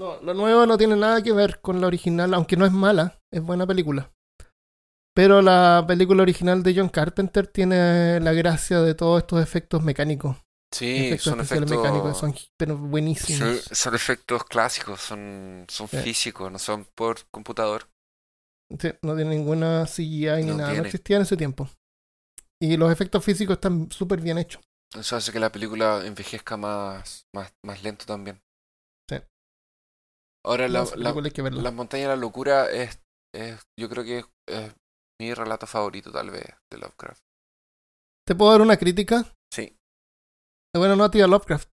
No, 0.00 0.22
la 0.22 0.32
nueva 0.32 0.64
no 0.64 0.78
tiene 0.78 0.96
nada 0.96 1.22
que 1.22 1.34
ver 1.34 1.60
con 1.60 1.82
la 1.82 1.86
original, 1.86 2.32
aunque 2.32 2.56
no 2.56 2.64
es 2.64 2.72
mala, 2.72 3.20
es 3.30 3.42
buena 3.42 3.66
película. 3.66 4.10
Pero 5.20 5.42
la 5.42 5.84
película 5.86 6.22
original 6.22 6.62
de 6.62 6.74
John 6.74 6.88
Carpenter 6.88 7.46
tiene 7.46 8.20
la 8.20 8.32
gracia 8.32 8.80
de 8.80 8.94
todos 8.94 9.20
estos 9.20 9.42
efectos 9.42 9.82
mecánicos. 9.82 10.38
Sí, 10.72 11.08
efectos 11.08 11.24
son 11.24 11.40
efectos. 11.40 11.70
mecánicos, 11.70 12.16
son 12.16 12.34
pero 12.56 12.78
buenísimos. 12.78 13.60
son, 13.60 13.76
son 13.76 13.94
efectos 13.94 14.44
clásicos, 14.44 14.98
son, 15.00 15.66
son 15.68 15.88
Sí. 15.88 15.98
físicos, 15.98 16.50
no 16.50 16.58
son 16.58 16.86
por 16.94 17.18
computador. 17.30 17.90
Sí, 18.78 18.88
no 19.02 19.14
tiene 19.14 19.36
ninguna 19.36 19.84
CGI 19.86 20.42
ni 20.42 20.44
No 20.46 20.56
nada, 20.56 20.72
no 20.74 20.84
existía 20.84 21.16
en 21.16 21.22
ese 21.22 21.36
tiempo. 21.36 21.68
Y 22.62 22.78
los 22.78 22.90
efectos 22.90 23.22
físicos 23.22 23.54
están 23.56 23.90
súper 23.90 24.22
bien 24.22 24.38
hechos. 24.38 24.62
Eso 24.98 25.16
hace 25.16 25.32
que 25.32 25.40
la 25.40 25.52
película 25.52 26.02
envejezca 26.06 26.56
más, 26.56 27.26
más, 27.34 27.52
más 27.62 27.82
lento 27.82 28.06
también. 28.06 28.40
Sí. 29.10 29.16
Ahora, 30.46 30.66
la, 30.68 30.82
Esa 30.82 30.96
la. 30.96 31.12
Las 31.12 31.74
montañas 31.74 32.08
de 32.08 32.14
la 32.14 32.16
locura 32.16 32.70
es, 32.70 33.00
es 33.34 33.60
yo 33.78 33.90
creo 33.90 34.04
que 34.04 34.18
es, 34.20 34.24
es 34.48 34.72
mi 35.20 35.34
relato 35.34 35.66
favorito 35.66 36.10
tal 36.10 36.30
vez 36.30 36.44
de 36.72 36.78
Lovecraft. 36.78 37.20
¿Te 38.26 38.34
puedo 38.34 38.52
dar 38.52 38.62
una 38.62 38.78
crítica? 38.78 39.26
Sí. 39.52 39.76
Bueno, 40.74 40.96
no 40.96 41.04
a 41.04 41.10
ti 41.10 41.20
a 41.20 41.26
Lovecraft, 41.26 41.68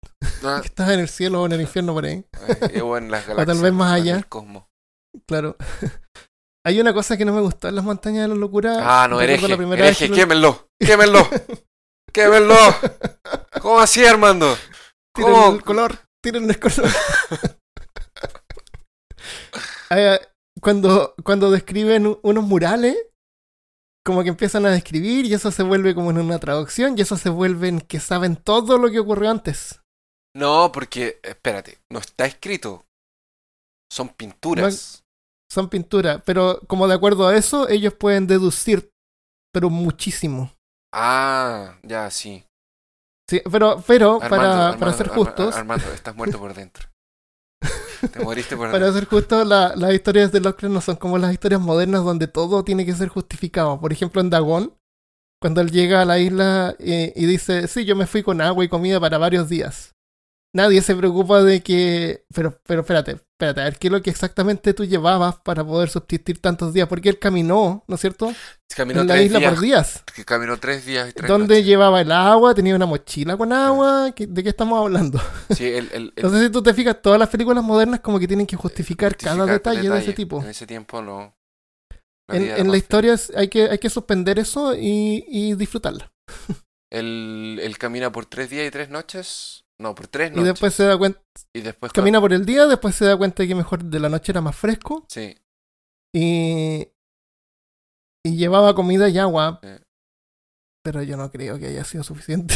No, 0.43 0.61
que 0.63 0.67
estás 0.69 0.89
en 0.91 1.01
el 1.01 1.09
cielo 1.09 1.43
o 1.43 1.47
en 1.47 1.53
el 1.53 1.61
infierno 1.61 1.93
por 1.93 2.07
ahí. 2.07 2.25
eh, 2.73 2.81
o 2.81 2.97
en 2.97 3.11
las 3.11 3.25
tal 3.27 3.37
galaxias. 3.37 3.63
vez 3.63 3.73
más 3.75 3.89
en 3.99 4.03
allá. 4.03 4.17
el 4.17 4.27
cosmos. 4.27 4.65
Claro. 5.29 5.57
Hay 6.67 6.81
una 6.81 6.95
cosa 6.95 7.19
que 7.19 7.27
no 7.27 7.35
me 7.35 7.43
gustó 7.43 7.69
en 7.69 7.75
las 7.75 7.85
montañas 7.85 8.23
de 8.23 8.29
la 8.29 8.41
locura. 8.41 8.77
Ah, 8.81 9.07
no, 9.09 9.21
hereje. 9.21 9.47
la 9.47 9.57
primera 9.59 9.85
Hereje, 9.85 10.05
que 10.07 10.09
lo- 10.09 10.17
quémenlo. 10.17 10.69
Quémenlo. 10.81 11.29
Quémenlo. 12.11 12.57
¿Cómo 13.61 13.81
así, 13.81 14.07
Armando? 14.07 14.57
El 15.17 15.63
color, 15.63 15.99
tiren 16.23 16.49
el 16.49 16.59
color. 16.59 16.91
Eh, 19.91 20.19
cuando, 20.61 21.15
cuando 21.23 21.51
describen 21.51 22.17
unos 22.23 22.45
murales, 22.45 22.97
como 24.05 24.23
que 24.23 24.29
empiezan 24.29 24.67
a 24.67 24.71
describir 24.71 25.25
y 25.25 25.35
eso 25.35 25.51
se 25.51 25.62
vuelve 25.62 25.95
como 25.95 26.11
en 26.11 26.19
una 26.19 26.38
traducción 26.38 26.97
y 26.97 27.01
eso 27.01 27.17
se 27.17 27.31
vuelve 27.31 27.69
en 27.69 27.81
que 27.81 28.01
saben 28.01 28.37
todo 28.37 28.79
lo 28.79 28.90
que 28.90 29.01
ocurrió 29.01 29.31
antes. 29.31 29.81
No, 30.37 30.71
porque, 30.73 31.21
espérate, 31.23 31.79
no 31.90 32.01
está 32.01 32.27
escrito. 32.27 32.85
Son 33.90 34.09
pinturas. 34.09 35.05
Son 35.51 35.69
pinturas, 35.69 36.21
pero 36.25 36.61
como 36.67 36.88
de 36.88 36.95
acuerdo 36.95 37.29
a 37.29 37.37
eso, 37.37 37.69
ellos 37.69 37.95
pueden 37.95 38.27
deducir, 38.27 38.90
pero 39.53 39.71
muchísimo. 39.71 40.53
Ah, 40.93 41.79
ya, 41.83 42.11
sí. 42.11 42.45
Sí, 43.31 43.40
pero, 43.51 43.83
pero 43.87 44.14
Armando, 44.14 44.29
para, 44.29 44.53
Armando, 44.53 44.79
para 44.81 44.93
ser 44.93 45.09
justos, 45.09 45.57
Armando, 45.57 45.93
estás 45.93 46.14
muerto 46.14 46.38
por 46.38 46.53
dentro. 46.55 46.88
Te 48.12 48.21
moriste 48.25 48.57
por 48.57 48.71
Para 48.73 48.93
ser 48.93 49.07
justo, 49.07 49.45
la- 49.45 49.75
las 49.77 49.93
historias 49.95 50.33
de 50.33 50.40
Lovecraft 50.40 50.73
no 50.75 50.81
son 50.81 50.97
como 50.97 51.19
las 51.19 51.33
historias 51.33 51.61
modernas 51.61 52.05
donde 52.05 52.27
todo 52.29 52.64
tiene 52.64 52.85
que 52.87 52.95
ser 52.95 53.09
justificado. 53.09 53.81
Por 53.81 53.93
ejemplo, 53.93 54.21
en 54.21 54.31
Dagon, 54.31 54.75
cuando 55.40 55.61
él 55.61 55.71
llega 55.71 56.03
a 56.03 56.05
la 56.05 56.19
isla 56.19 56.75
eh, 56.79 57.12
y 57.17 57.27
dice, 57.27 57.69
sí, 57.69 57.85
yo 57.85 57.97
me 57.97 58.07
fui 58.07 58.23
con 58.23 58.40
agua 58.40 58.64
y 58.64 58.69
comida 58.69 59.01
para 59.01 59.19
varios 59.19 59.49
días. 59.49 59.93
Nadie 60.55 60.81
se 60.83 60.95
preocupa 60.95 61.43
de 61.43 61.62
que... 61.62 62.25
Pero, 62.35 62.59
pero 62.67 62.83
espérate, 62.83 63.19
espérate, 63.45 63.61
a 63.61 63.65
ver, 63.65 63.79
¿qué 63.79 63.89
es 63.89 63.93
lo 63.93 64.03
que 64.03 64.11
exactamente 64.11 64.75
tú 64.75 64.85
llevabas 64.85 65.37
para 65.37 65.65
poder 65.65 65.89
subsistir 65.91 66.41
tantos 66.41 66.73
días? 66.73 66.89
Porque 66.89 67.09
él 67.09 67.19
caminó, 67.19 67.85
¿no 67.87 67.95
es 67.95 68.01
cierto? 68.01 68.33
Caminó 68.75 69.03
en 69.03 69.07
la 69.09 69.15
tres 69.15 69.27
isla 69.27 69.39
días. 69.39 69.53
por 69.53 69.61
días. 69.63 70.05
que 70.15 70.25
Caminó 70.25 70.57
tres 70.59 70.85
días 70.85 71.09
y 71.11 71.13
tres 71.13 71.29
¿Dónde 71.29 71.55
noches. 71.55 71.67
llevaba 71.67 72.01
el 72.01 72.11
agua? 72.11 72.55
¿Tenía 72.55 72.75
una 72.75 72.87
mochila 72.87 73.37
con 73.37 73.53
agua? 73.53 74.13
¿Qué- 74.17 74.27
¿De 74.27 74.43
qué 74.43 74.49
estamos 74.49 74.79
hablando? 74.81 75.21
Sí, 75.51 75.65
el, 75.67 75.89
el, 75.93 76.13
el- 76.17 76.23
No 76.25 76.31
sé 76.31 76.41
si 76.45 76.51
tú 76.51 76.63
te 76.63 76.75
fijas, 76.75 77.01
todas 77.01 77.19
las 77.19 77.29
películas 77.29 77.63
modernas 77.63 78.01
como 78.01 78.19
que 78.19 78.27
tienen 78.27 78.47
que 78.47 78.57
justificar 78.57 79.17
cada 79.17 79.47
detalle 79.47 79.89
de 79.89 79.99
ese 79.99 80.13
tipo. 80.13 80.43
En 80.43 80.49
ese 80.49 80.67
tiempo 80.67 81.01
no. 81.03 81.37
La 82.29 82.37
En, 82.37 82.71
la 82.71 82.77
historia 82.77 83.15
es- 83.15 83.31
hay 83.37 83.49
que, 83.49 83.65
hay 83.71 83.79
que 83.79 83.91
suspender 83.91 84.39
eso 84.39 84.75
y, 84.75 85.25
y 85.29 85.55
disfrutarla. 85.55 86.11
Él, 86.91 87.59
él 87.63 87.77
camina 87.79 88.11
por 88.13 88.27
tres 88.27 88.51
días 88.51 88.67
y 88.67 88.71
tres 88.71 88.89
noches. 88.89 89.63
No, 89.85 89.94
por 89.94 90.09
tres 90.09 90.31
Y 90.31 90.35
noches. 90.37 90.53
después 90.53 90.75
se 90.75 90.85
da 90.85 90.99
cuenta, 90.99 91.20
y 91.53 91.61
después 91.61 91.92
camina 91.92 92.20
por 92.20 92.33
el 92.33 92.44
día, 92.44 92.66
después 92.66 92.94
se 92.94 93.05
da 93.05 93.16
cuenta 93.16 93.42
de 93.42 93.49
que 93.49 93.55
mejor 93.55 93.85
de 93.85 94.01
la 94.01 94.09
noche 94.09 94.33
era 94.33 94.40
más 94.40 94.57
fresco 94.57 95.05
Sí, 95.09 95.35
y, 96.14 96.88
y 98.25 98.37
llevaba 98.37 98.75
comida 98.75 99.09
y 99.09 99.18
agua. 99.18 99.61
Sí. 99.62 99.68
Pero 100.83 101.03
yo 101.03 101.16
no 101.16 101.31
creo 101.31 101.59
que 101.59 101.68
haya 101.68 101.85
sido 101.85 102.05
suficiente. 102.05 102.55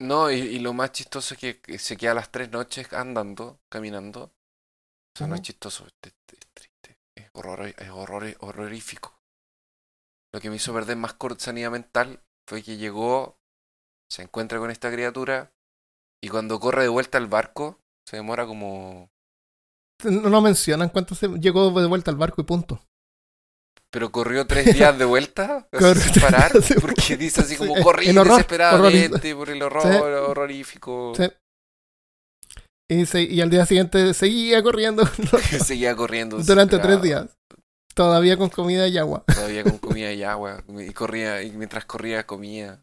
No, 0.00 0.30
y, 0.30 0.36
y 0.36 0.58
lo 0.58 0.72
más 0.74 0.92
chistoso 0.92 1.34
es 1.34 1.40
que, 1.40 1.78
se 1.78 1.96
queda 1.96 2.14
las 2.14 2.30
tres 2.30 2.50
noches 2.50 2.92
andando, 2.92 3.60
caminando. 3.70 4.32
Eso 5.16 5.26
no 5.26 5.34
es 5.34 5.42
chistoso, 5.42 5.86
es, 5.86 5.94
es- 6.02 6.14
es 6.38 6.46
triste. 6.54 6.98
Es, 7.16 7.30
horror, 7.32 7.66
es 7.66 7.90
horror, 7.90 8.24
horrorífico. 8.40 9.18
Lo 10.34 10.40
que 10.40 10.50
me 10.50 10.56
hizo 10.56 10.74
perder 10.74 10.96
más 10.98 11.14
sanidad 11.38 11.70
mental 11.70 12.20
fue 12.46 12.62
que 12.62 12.76
llegó, 12.76 13.38
se 14.10 14.22
encuentra 14.22 14.58
con 14.58 14.70
esta 14.70 14.92
criatura 14.92 15.52
y 16.22 16.28
cuando 16.28 16.58
corre 16.60 16.82
de 16.82 16.88
vuelta 16.88 17.18
al 17.18 17.26
barco 17.26 17.78
se 18.08 18.16
demora 18.16 18.46
como... 18.46 19.08
no 20.04 20.28
lo 20.28 20.40
mencionan 20.40 20.88
cuánto 20.88 21.14
se 21.14 21.28
llegó 21.40 21.70
de 21.80 21.86
vuelta 21.86 22.10
al 22.10 22.16
barco 22.16 22.40
y 22.40 22.44
punto. 22.44 22.80
Pero 23.92 24.10
corrió 24.12 24.46
tres 24.48 24.74
días 24.74 24.98
de 24.98 25.04
vuelta 25.04 25.68
sin 25.72 26.22
parar 26.22 26.52
porque 26.80 27.16
dice 27.16 27.40
así 27.42 27.56
como 27.56 27.74
Sí, 27.76 27.82
corrí 27.82 28.10
horror, 28.10 28.28
desesperadamente 28.28 29.34
por 29.34 29.50
el 29.50 29.62
horror 29.62 29.82
Sí. 29.82 29.98
horrorífico. 29.98 31.12
Sí. 31.16 31.24
Y, 32.88 33.06
se- 33.06 33.22
y 33.22 33.40
al 33.40 33.50
día 33.50 33.66
siguiente 33.66 34.14
seguía 34.14 34.62
corriendo 34.62 35.04
Seguía 35.64 35.96
corriendo 35.96 36.38
durante 36.42 36.78
tres 36.78 37.02
días. 37.02 37.26
Todavía 37.94 38.36
con 38.36 38.50
comida 38.50 38.86
y 38.88 38.98
agua. 38.98 39.24
todavía 39.26 39.64
con 39.64 39.78
comida 39.78 40.12
y 40.12 40.22
agua 40.22 40.62
y 40.68 40.92
corría 40.92 41.42
y 41.42 41.50
mientras 41.52 41.84
corría 41.86 42.26
comía 42.26 42.82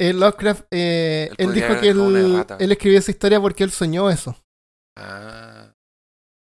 Eh, 0.00 0.12
Lovecraft, 0.12 0.66
eh, 0.70 1.30
Él 1.38 1.52
dijo 1.52 1.80
que 1.80 1.88
él, 1.88 2.72
escribió 2.72 2.98
esa 2.98 3.10
historia 3.10 3.40
porque 3.40 3.64
él 3.64 3.70
soñó 3.72 4.08
eso. 4.10 4.36
ah 4.96 5.72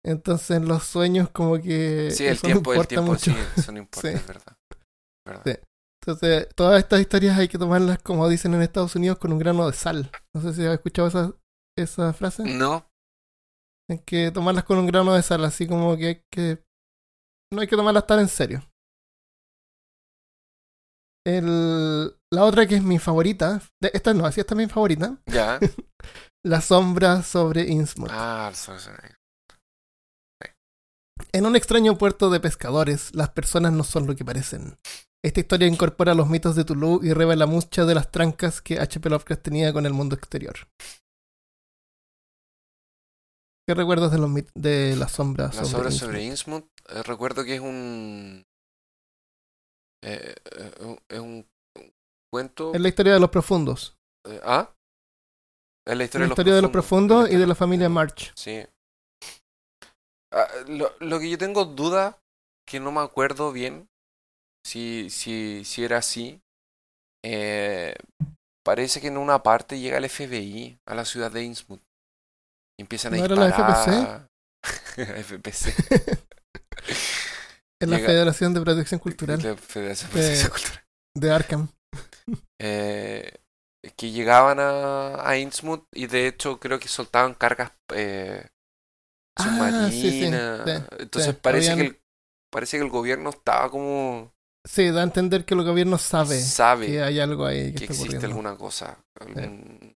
Entonces 0.04 0.60
los 0.62 0.84
sueños 0.84 1.30
como 1.30 1.60
que 1.60 2.10
sí 2.10 2.26
el 2.26 2.34
eso 2.34 2.46
no 2.48 2.52
tiempo 2.52 2.74
el 2.74 2.86
tiempo 2.86 3.12
mucho. 3.12 3.30
sí 3.32 3.36
eso 3.56 3.72
no 3.72 3.78
importa 3.80 4.08
Sí. 4.08 4.14
es 4.14 4.26
verdad, 4.26 4.56
verdad. 5.26 5.42
Sí. 5.44 5.52
Entonces 6.02 6.48
todas 6.54 6.78
estas 6.78 7.00
historias 7.00 7.38
hay 7.38 7.48
que 7.48 7.58
tomarlas 7.58 7.98
como 8.02 8.28
dicen 8.28 8.54
en 8.54 8.62
Estados 8.62 8.94
Unidos 8.94 9.18
con 9.18 9.32
un 9.32 9.38
grano 9.38 9.66
de 9.66 9.72
sal. 9.72 10.10
No 10.34 10.42
sé 10.42 10.52
si 10.52 10.64
has 10.64 10.74
escuchado 10.74 11.08
esa, 11.08 11.32
esa 11.76 12.12
frase. 12.12 12.44
no 12.44 12.86
Hay 13.90 13.98
que 14.00 14.30
tomarlas 14.30 14.64
con 14.64 14.78
un 14.78 14.86
grano 14.86 15.14
de 15.14 15.22
sal, 15.22 15.44
así 15.44 15.66
como 15.66 15.96
que 15.96 16.06
hay 16.06 16.22
que... 16.30 16.62
No 17.52 17.60
hay 17.60 17.66
que 17.68 17.76
tomarlas 17.76 18.06
tan 18.06 18.20
en 18.20 18.28
serio. 18.28 18.62
El, 21.26 22.14
la 22.32 22.44
otra 22.44 22.66
que 22.66 22.76
es 22.76 22.82
mi 22.82 22.98
favorita, 23.00 23.60
de- 23.82 23.90
esta 23.92 24.14
no, 24.14 24.26
así 24.26 24.40
esta 24.40 24.54
es 24.54 24.58
mi 24.58 24.68
favorita, 24.68 25.18
ya 25.26 25.58
La 26.44 26.60
sombra 26.60 27.22
sobre 27.24 27.62
Innsmouth. 27.68 28.10
ah 28.12 28.50
eso- 28.52 28.72
En 31.32 31.46
un 31.46 31.56
extraño 31.56 31.98
puerto 31.98 32.30
de 32.30 32.38
pescadores, 32.38 33.12
las 33.14 33.30
personas 33.30 33.72
no 33.72 33.82
son 33.82 34.06
lo 34.06 34.14
que 34.14 34.24
parecen. 34.24 34.76
Esta 35.24 35.40
historia 35.40 35.66
incorpora 35.66 36.14
los 36.14 36.28
mitos 36.28 36.54
de 36.54 36.64
Tulu 36.64 37.00
y 37.02 37.12
revela 37.12 37.46
muchas 37.46 37.88
de 37.88 37.96
las 37.96 38.12
trancas 38.12 38.62
que 38.62 38.78
H.P. 38.78 39.10
Lovecraft 39.10 39.42
tenía 39.42 39.72
con 39.72 39.84
el 39.86 39.92
mundo 39.92 40.14
exterior. 40.14 40.54
¿Qué 43.68 43.74
recuerdas 43.74 44.12
de, 44.12 44.18
los 44.18 44.30
de 44.54 44.94
las 44.96 45.10
sombras? 45.10 45.56
Las 45.56 45.68
sobre 45.68 45.80
obras 45.80 45.94
Innsmouth? 45.94 46.10
sobre 46.12 46.24
Innsmouth, 46.24 46.64
eh, 46.90 47.02
recuerdo 47.02 47.44
que 47.44 47.56
es 47.56 47.60
un. 47.60 48.44
Eh, 50.04 50.35
eh, 50.52 50.72
un- 50.80 50.98
es 51.09 51.18
un, 51.20 51.46
un 51.76 51.92
cuento. 52.32 52.72
Es 52.74 52.80
la 52.80 52.88
historia 52.88 53.14
de 53.14 53.20
los 53.20 53.30
profundos. 53.30 53.96
eh, 54.26 54.40
¿Ah? 54.44 54.70
Es 55.88 55.96
la 55.96 56.04
historia, 56.04 56.26
La 56.26 56.32
historia 56.32 56.54
de 56.54 56.62
los 56.62 56.70
profundos 56.72 57.30
y 57.30 57.37
de 57.37 57.46
la 57.46 57.54
familia 57.54 57.88
March. 57.88 58.32
Sí. 58.37 58.64
Ah, 60.32 60.48
lo, 60.66 60.92
lo 61.00 61.20
que 61.20 61.30
yo 61.30 61.38
tengo 61.38 61.64
duda, 61.64 62.18
que 62.68 62.80
no 62.80 62.90
me 62.90 63.00
acuerdo 63.00 63.52
bien 63.52 63.88
si, 64.66 65.09
si, 65.11 65.64
si 65.64 65.85
era 65.85 65.98
así, 65.98 66.40
eh, 67.24 67.94
parece 68.64 69.00
que 69.00 69.06
en 69.06 69.16
una 69.16 69.44
parte 69.44 69.78
llega 69.78 69.98
el 69.98 70.04
FBI 70.11 70.78
a 70.87 70.94
la 70.96 71.04
ciudad 71.04 71.30
de 71.30 71.44
Innsmouth. 71.44 71.80
Y 72.78 72.82
empiezan 72.82 73.14
a 73.14 73.16
¿No 73.16 73.24
era 73.24 73.37
la 73.37 73.46
disparar. 73.46 74.28
FPC. 74.96 75.72
Es 77.80 77.88
la 77.88 77.96
Llega- 77.98 78.08
Federación 78.08 78.54
de 78.54 78.60
Protección 78.62 79.00
Cultural 79.00 79.42
La 79.42 79.56
Federación 79.56 80.10
Eh, 80.10 80.12
Protección 80.12 80.50
Cultural. 80.50 80.84
de 81.14 81.30
Arkham. 81.30 81.68
Eh, 82.60 83.32
que 83.96 84.10
llegaban 84.10 84.58
a, 84.58 85.28
a 85.28 85.38
Innsmouth 85.38 85.84
y 85.94 86.06
de 86.08 86.26
hecho 86.26 86.58
creo 86.58 86.78
que 86.80 86.88
soltaban 86.88 87.34
cargas 87.34 87.70
eh, 87.94 88.46
Ah, 89.38 89.88
sí, 89.90 90.00
sí, 90.00 90.10
submarinas. 90.24 90.88
sí, 90.90 90.96
Entonces 90.98 91.34
parece 91.36 91.70
Habían- 91.72 91.86
que 91.90 91.94
el, 91.96 92.00
parece 92.50 92.78
que 92.78 92.82
el 92.84 92.90
gobierno 92.90 93.30
estaba 93.30 93.70
como 93.70 94.32
Sí, 94.66 94.90
da 94.90 95.02
a 95.02 95.04
entender 95.04 95.44
que 95.44 95.54
el 95.54 95.62
gobierno 95.62 95.98
sabe, 95.98 96.40
sabe 96.40 96.86
que 96.86 97.02
hay 97.02 97.20
algo 97.20 97.46
ahí 97.46 97.72
que, 97.72 97.78
que 97.78 97.84
está 97.84 97.92
existe 97.92 98.02
ocurriendo. 98.16 98.26
alguna 98.26 98.56
cosa, 98.56 98.98
algún- 99.20 99.94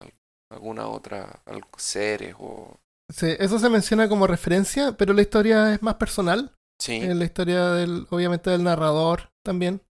al- 0.00 0.14
alguna 0.52 0.86
otra, 0.86 1.42
algo- 1.46 1.70
seres 1.78 2.36
o 2.38 2.78
Sí, 3.10 3.34
eso 3.40 3.58
se 3.58 3.68
menciona 3.70 4.08
como 4.08 4.26
referencia, 4.28 4.92
pero 4.92 5.12
la 5.14 5.22
historia 5.22 5.74
es 5.74 5.82
más 5.82 5.94
personal. 5.96 6.54
Sí, 6.84 7.10
Es 7.10 7.16
la 7.16 7.24
historia 7.24 7.70
del, 7.70 8.06
obviamente, 8.10 8.50
del 8.50 8.64
narrador 8.64 9.30
también. 9.44 9.82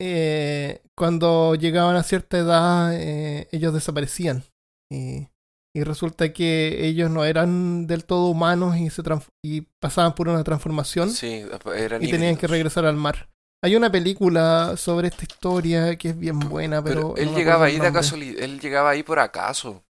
Eh, 0.00 0.82
cuando 0.96 1.54
llegaban 1.54 1.96
a 1.96 2.02
cierta 2.02 2.38
edad, 2.38 2.94
eh, 2.94 3.48
ellos 3.52 3.74
desaparecían. 3.74 4.44
Y, 4.90 5.28
y 5.74 5.84
resulta 5.84 6.32
que 6.32 6.86
ellos 6.86 7.10
no 7.10 7.24
eran 7.24 7.86
del 7.86 8.04
todo 8.04 8.28
humanos 8.28 8.76
y, 8.78 8.90
se 8.90 9.02
y 9.42 9.62
pasaban 9.80 10.14
por 10.14 10.28
una 10.28 10.44
transformación 10.44 11.10
sí, 11.10 11.44
eran 11.76 12.02
y 12.02 12.08
tenían 12.08 12.36
que 12.36 12.46
regresar 12.46 12.84
al 12.86 12.96
mar. 12.96 13.28
Hay 13.62 13.76
una 13.76 13.90
película 13.90 14.76
sobre 14.76 15.08
esta 15.08 15.24
historia 15.24 15.96
que 15.96 16.10
es 16.10 16.18
bien 16.18 16.38
buena, 16.38 16.82
pero. 16.82 17.00
Pero 17.12 17.16
él 17.16 17.26
no 17.32 17.38
llegaba 17.38 17.66
ahí 17.66 17.78
de 17.78 17.92
casualidad, 17.92 18.42
él 18.42 18.60
llegaba 18.60 18.90
ahí 18.90 19.02
por 19.02 19.18
acaso. 19.18 19.84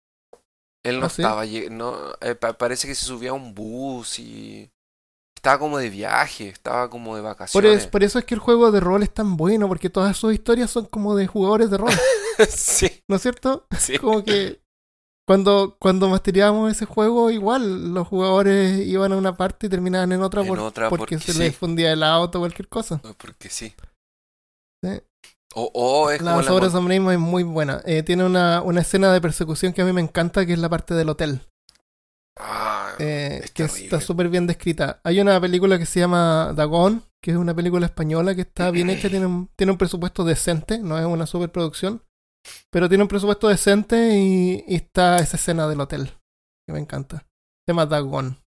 Él 0.84 1.00
no 1.00 1.06
¿Ah, 1.06 1.10
sí? 1.10 1.24
estaba, 1.24 1.46
lle- 1.46 1.70
no, 1.70 2.14
eh, 2.22 2.36
pa- 2.36 2.58
parece 2.58 2.88
que 2.88 2.96
se 2.96 3.06
subía 3.06 3.32
a 3.32 3.34
un 3.34 3.56
bus 3.56 4.20
y 4.20 4.72
estaba 5.46 5.60
como 5.60 5.78
de 5.78 5.90
viaje, 5.90 6.50
estaba 6.50 6.90
como 6.90 7.16
de 7.16 7.22
Por, 7.22 7.30
vacaciones. 7.32 7.78
es- 7.84 7.88
por 7.88 8.04
eso 8.04 8.18
es 8.20 8.26
que 8.26 8.34
el 8.34 8.40
juego 8.40 8.72
de 8.72 8.80
rol 8.80 9.04
es 9.04 9.14
tan 9.14 9.38
bueno, 9.38 9.68
porque 9.68 9.90
todas 9.90 10.18
sus 10.18 10.34
historias 10.34 10.72
son 10.72 10.86
como 10.86 11.16
de 11.16 11.28
jugadores 11.28 11.70
de 11.70 11.78
rol, 11.78 11.92
sí, 12.50 12.90
¿no 13.08 13.16
es 13.18 13.22
cierto? 13.22 13.68
sí. 13.78 13.98
Como 14.00 14.24
que 14.24 14.60
cuando, 15.28 15.76
cuando 15.80 16.08
mastereábamos 16.10 16.72
ese 16.72 16.86
juego, 16.86 17.32
igual 17.32 17.94
los 17.94 18.08
jugadores 18.08 18.86
iban 18.86 19.12
a 19.12 19.18
una 19.18 19.36
parte 19.38 19.66
y 19.68 19.70
terminaban 19.70 20.12
en 20.12 20.22
otra, 20.22 20.42
En 20.42 20.48
por- 20.48 20.60
otra 20.60 20.90
porque, 20.90 21.16
porque 21.16 21.20
se 21.20 21.34
sí. 21.34 21.40
les 21.40 21.56
fundía 21.56 21.92
el 21.94 22.04
auto 22.04 22.38
o 22.38 22.42
cualquier 22.42 22.68
cosa. 22.68 23.02
Porque 23.18 23.50
sí. 23.50 23.74
Sí. 24.84 25.02
O, 25.56 25.72
o 25.74 26.10
es 26.12 26.20
como 26.20 26.30
la 26.42 26.54
obras 26.54 26.72
mon- 26.74 26.82
Sombrismo 26.82 27.12
es 27.12 27.18
muy 27.20 27.44
buena. 27.44 27.82
Eh, 27.86 28.04
tiene 28.04 28.24
una, 28.26 28.62
una 28.62 28.82
escena 28.82 29.12
de 29.14 29.22
persecución 29.22 29.74
que 29.74 29.82
a 29.82 29.86
mí 29.86 29.94
me 29.94 30.02
encanta, 30.02 30.46
que 30.46 30.54
es 30.54 30.60
la 30.60 30.70
parte 30.70 30.94
del 30.94 31.10
hotel. 31.10 31.42
Ah, 32.38 32.96
eh, 33.00 33.42
es 33.44 33.52
que 33.52 33.64
terrible. 33.66 33.86
está 33.86 34.02
súper 34.02 34.30
bien 34.30 34.46
descrita. 34.48 35.00
Hay 35.04 35.20
una 35.22 35.40
película 35.40 35.78
que 35.80 35.86
se 35.86 36.00
llama 36.02 36.52
Dagon, 36.56 37.04
que 37.24 37.32
es 37.32 37.38
una 37.38 37.56
película 37.56 37.86
española 37.86 38.36
que 38.36 38.42
está 38.42 38.72
bien 38.72 38.90
hecha, 38.90 39.10
tiene 39.10 39.26
un, 39.26 39.48
tiene 39.56 39.72
un 39.72 39.78
presupuesto 39.78 40.24
decente, 40.24 40.80
no 40.80 41.00
es 41.00 41.06
una 41.06 41.26
superproducción, 41.26 42.04
pero 42.72 42.90
tiene 42.90 43.04
un 43.04 43.08
presupuesto 43.08 43.48
decente 43.48 44.16
y, 44.18 44.64
y 44.68 44.76
está 44.76 45.18
esa 45.20 45.38
escena 45.38 45.68
del 45.68 45.80
hotel, 45.80 46.12
que 46.68 46.74
me 46.74 46.80
encanta. 46.80 47.20
Se 47.66 47.72
llama 47.72 47.86
Dagon. 47.86 48.38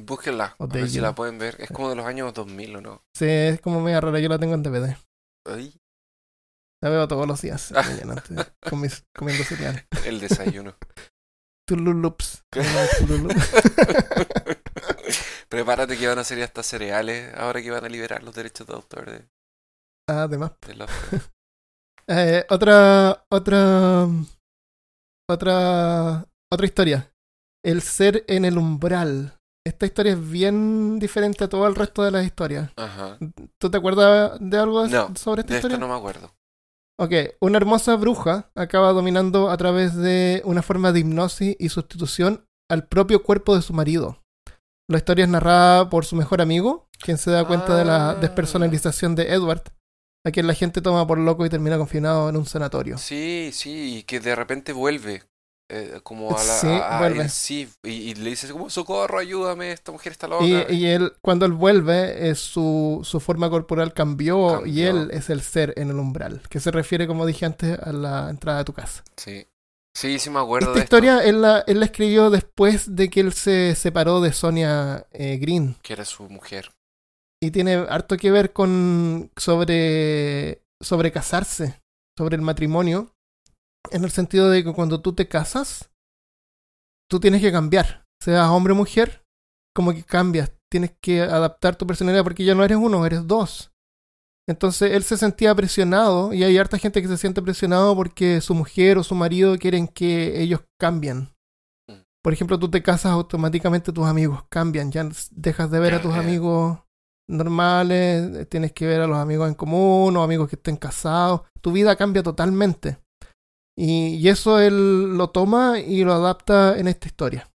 Búsquenla, 0.00 0.56
a 0.58 0.66
ver 0.66 0.88
si 0.88 1.00
la 1.00 1.14
pueden 1.14 1.38
ver. 1.38 1.56
Es 1.58 1.70
como 1.70 1.90
de 1.90 1.96
los 1.96 2.06
años 2.06 2.32
2000 2.32 2.76
o 2.76 2.80
no. 2.80 3.04
Sí, 3.14 3.26
es 3.26 3.60
como 3.60 3.80
media 3.80 4.00
rara, 4.00 4.20
yo 4.20 4.28
la 4.28 4.38
tengo 4.38 4.54
en 4.54 4.62
DVD. 4.62 4.96
Ay, 5.44 5.74
La 6.82 6.88
veo 6.88 7.06
todos 7.08 7.26
los 7.26 7.42
días, 7.42 7.72
Ah. 7.76 7.82
mañana, 7.82 8.14
antes, 8.14 8.52
con 8.70 8.80
mis- 8.80 9.04
comiendo 9.14 9.44
cereal. 9.44 9.86
el 10.06 10.20
desayuno. 10.20 10.74
Tululups. 11.76 12.44
Tululup. 12.98 13.32
Prepárate 15.48 15.96
que 15.98 16.06
van 16.08 16.18
a 16.18 16.24
salir 16.24 16.44
hasta 16.44 16.62
cereales 16.62 17.32
ahora 17.36 17.62
que 17.62 17.70
van 17.70 17.84
a 17.84 17.88
liberar 17.88 18.22
los 18.22 18.34
derechos 18.34 18.66
de 18.66 18.74
autor 18.74 19.10
de, 19.10 19.28
Ah, 20.08 20.24
además. 20.24 20.52
de 20.66 20.74
Lovecraft. 20.74 21.28
Eh, 22.08 22.44
otra, 22.50 23.24
otra, 23.30 24.08
otra, 25.30 26.26
otra 26.52 26.66
historia. 26.66 27.12
El 27.64 27.80
ser 27.80 28.24
en 28.26 28.44
el 28.44 28.58
umbral. 28.58 29.38
Esta 29.64 29.86
historia 29.86 30.14
es 30.14 30.30
bien 30.30 30.98
diferente 30.98 31.44
a 31.44 31.48
todo 31.48 31.64
el 31.68 31.76
resto 31.76 32.02
de 32.02 32.10
las 32.10 32.24
historias. 32.26 32.70
Ajá. 32.76 33.18
¿Tú 33.56 33.70
te 33.70 33.78
acuerdas 33.78 34.36
de 34.40 34.58
algo 34.58 34.84
No, 34.88 35.14
sobre 35.14 35.42
esta 35.42 35.52
De 35.54 35.58
historia? 35.60 35.78
no 35.78 35.86
me 35.86 35.94
acuerdo. 35.94 36.34
Ok, 36.98 37.12
una 37.40 37.56
hermosa 37.56 37.96
bruja 37.96 38.50
acaba 38.54 38.92
dominando 38.92 39.50
a 39.50 39.56
través 39.56 39.96
de 39.96 40.42
una 40.44 40.62
forma 40.62 40.92
de 40.92 41.00
hipnosis 41.00 41.56
y 41.58 41.68
sustitución 41.68 42.44
al 42.70 42.86
propio 42.86 43.22
cuerpo 43.22 43.56
de 43.56 43.62
su 43.62 43.72
marido. 43.72 44.22
La 44.88 44.98
historia 44.98 45.24
es 45.24 45.30
narrada 45.30 45.88
por 45.88 46.04
su 46.04 46.16
mejor 46.16 46.40
amigo, 46.40 46.88
quien 47.02 47.18
se 47.18 47.30
da 47.30 47.46
cuenta 47.46 47.76
de 47.76 47.84
la 47.84 48.10
Ah. 48.10 48.14
despersonalización 48.14 49.14
de 49.14 49.32
Edward, 49.32 49.62
a 50.24 50.30
quien 50.30 50.46
la 50.46 50.54
gente 50.54 50.80
toma 50.82 51.06
por 51.06 51.18
loco 51.18 51.44
y 51.46 51.48
termina 51.50 51.78
confinado 51.78 52.28
en 52.28 52.36
un 52.36 52.46
sanatorio. 52.46 52.98
Sí, 52.98 53.50
sí, 53.52 53.98
y 53.98 54.02
que 54.04 54.20
de 54.20 54.36
repente 54.36 54.72
vuelve. 54.72 55.22
Eh, 55.72 56.00
como 56.02 56.30
a 56.30 56.44
la. 56.44 56.52
Sí, 56.52 56.66
a- 56.68 57.28
sí, 57.28 57.68
y, 57.82 57.90
y 57.90 58.14
le 58.14 58.30
dices 58.30 58.52
como, 58.52 58.68
socorro, 58.70 59.18
ayúdame, 59.18 59.72
esta 59.72 59.90
mujer 59.92 60.12
está 60.12 60.28
loca. 60.28 60.44
Y, 60.44 60.74
y 60.74 60.86
él, 60.86 61.12
cuando 61.22 61.46
él 61.46 61.52
vuelve, 61.52 62.28
eh, 62.28 62.34
su, 62.34 63.00
su 63.04 63.18
forma 63.20 63.48
corporal 63.50 63.92
cambió, 63.94 64.54
Cambió. 64.54 64.72
y 64.72 64.82
él 64.82 65.10
es 65.12 65.30
el 65.30 65.40
ser 65.42 65.72
en 65.76 65.90
el 65.90 65.96
umbral, 65.96 66.42
que 66.48 66.60
se 66.60 66.70
refiere, 66.70 67.06
como 67.06 67.26
dije 67.26 67.46
antes, 67.46 67.78
a 67.78 67.92
la 67.92 68.28
entrada 68.30 68.58
de 68.58 68.64
tu 68.64 68.72
casa. 68.72 69.02
Sí. 69.16 69.46
Sí, 69.94 70.18
sí 70.18 70.30
me 70.30 70.40
acuerdo 70.40 70.68
Esta 70.68 70.78
de 70.78 70.84
esto. 70.84 70.96
historia 70.96 71.18
él 71.22 71.42
la, 71.42 71.64
él 71.66 71.78
la 71.80 71.84
escribió 71.84 72.30
después 72.30 72.96
de 72.96 73.10
que 73.10 73.20
él 73.20 73.34
se 73.34 73.74
separó 73.74 74.22
de 74.22 74.32
Sonia 74.32 75.06
eh, 75.12 75.36
Green. 75.36 75.76
Que 75.82 75.92
era 75.92 76.06
su 76.06 76.22
mujer. 76.30 76.70
Y 77.42 77.50
tiene 77.50 77.74
harto 77.74 78.16
que 78.16 78.30
ver 78.30 78.54
con 78.54 79.30
sobre, 79.36 80.62
sobre 80.80 81.12
casarse, 81.12 81.80
sobre 82.16 82.36
el 82.36 82.42
matrimonio, 82.42 83.11
en 83.90 84.04
el 84.04 84.10
sentido 84.10 84.48
de 84.50 84.64
que 84.64 84.72
cuando 84.72 85.00
tú 85.00 85.14
te 85.14 85.28
casas, 85.28 85.90
tú 87.10 87.20
tienes 87.20 87.40
que 87.40 87.52
cambiar, 87.52 88.06
seas 88.22 88.48
hombre 88.48 88.72
o 88.72 88.76
mujer, 88.76 89.24
como 89.74 89.92
que 89.92 90.04
cambias, 90.04 90.52
tienes 90.70 90.92
que 91.00 91.22
adaptar 91.22 91.76
tu 91.76 91.86
personalidad 91.86 92.24
porque 92.24 92.44
ya 92.44 92.54
no 92.54 92.64
eres 92.64 92.78
uno, 92.78 93.04
eres 93.04 93.26
dos. 93.26 93.72
Entonces 94.48 94.92
él 94.92 95.04
se 95.04 95.16
sentía 95.16 95.54
presionado 95.54 96.32
y 96.32 96.42
hay 96.42 96.58
harta 96.58 96.78
gente 96.78 97.00
que 97.00 97.08
se 97.08 97.16
siente 97.16 97.42
presionado 97.42 97.94
porque 97.94 98.40
su 98.40 98.54
mujer 98.54 98.98
o 98.98 99.04
su 99.04 99.14
marido 99.14 99.56
quieren 99.58 99.86
que 99.86 100.42
ellos 100.42 100.60
cambien. 100.80 101.28
Mm. 101.88 102.02
Por 102.22 102.32
ejemplo, 102.32 102.58
tú 102.58 102.70
te 102.70 102.82
casas, 102.82 103.12
automáticamente 103.12 103.92
tus 103.92 104.06
amigos 104.06 104.44
cambian, 104.48 104.90
ya 104.90 105.08
dejas 105.30 105.70
de 105.70 105.78
ver 105.78 105.94
a 105.94 106.02
tus 106.02 106.14
amigos 106.14 106.78
normales, 107.28 108.48
tienes 108.48 108.72
que 108.72 108.86
ver 108.86 109.00
a 109.00 109.06
los 109.06 109.18
amigos 109.18 109.48
en 109.48 109.54
común 109.54 110.16
o 110.16 110.22
amigos 110.22 110.48
que 110.48 110.56
estén 110.56 110.76
casados, 110.76 111.42
tu 111.60 111.72
vida 111.72 111.96
cambia 111.96 112.22
totalmente. 112.22 112.98
Y, 113.76 114.16
y 114.16 114.28
eso 114.28 114.60
él 114.60 115.16
lo 115.16 115.30
toma 115.30 115.80
y 115.80 116.04
lo 116.04 116.12
adapta 116.12 116.78
en 116.78 116.88
esta 116.88 117.06
historia. 117.06 117.52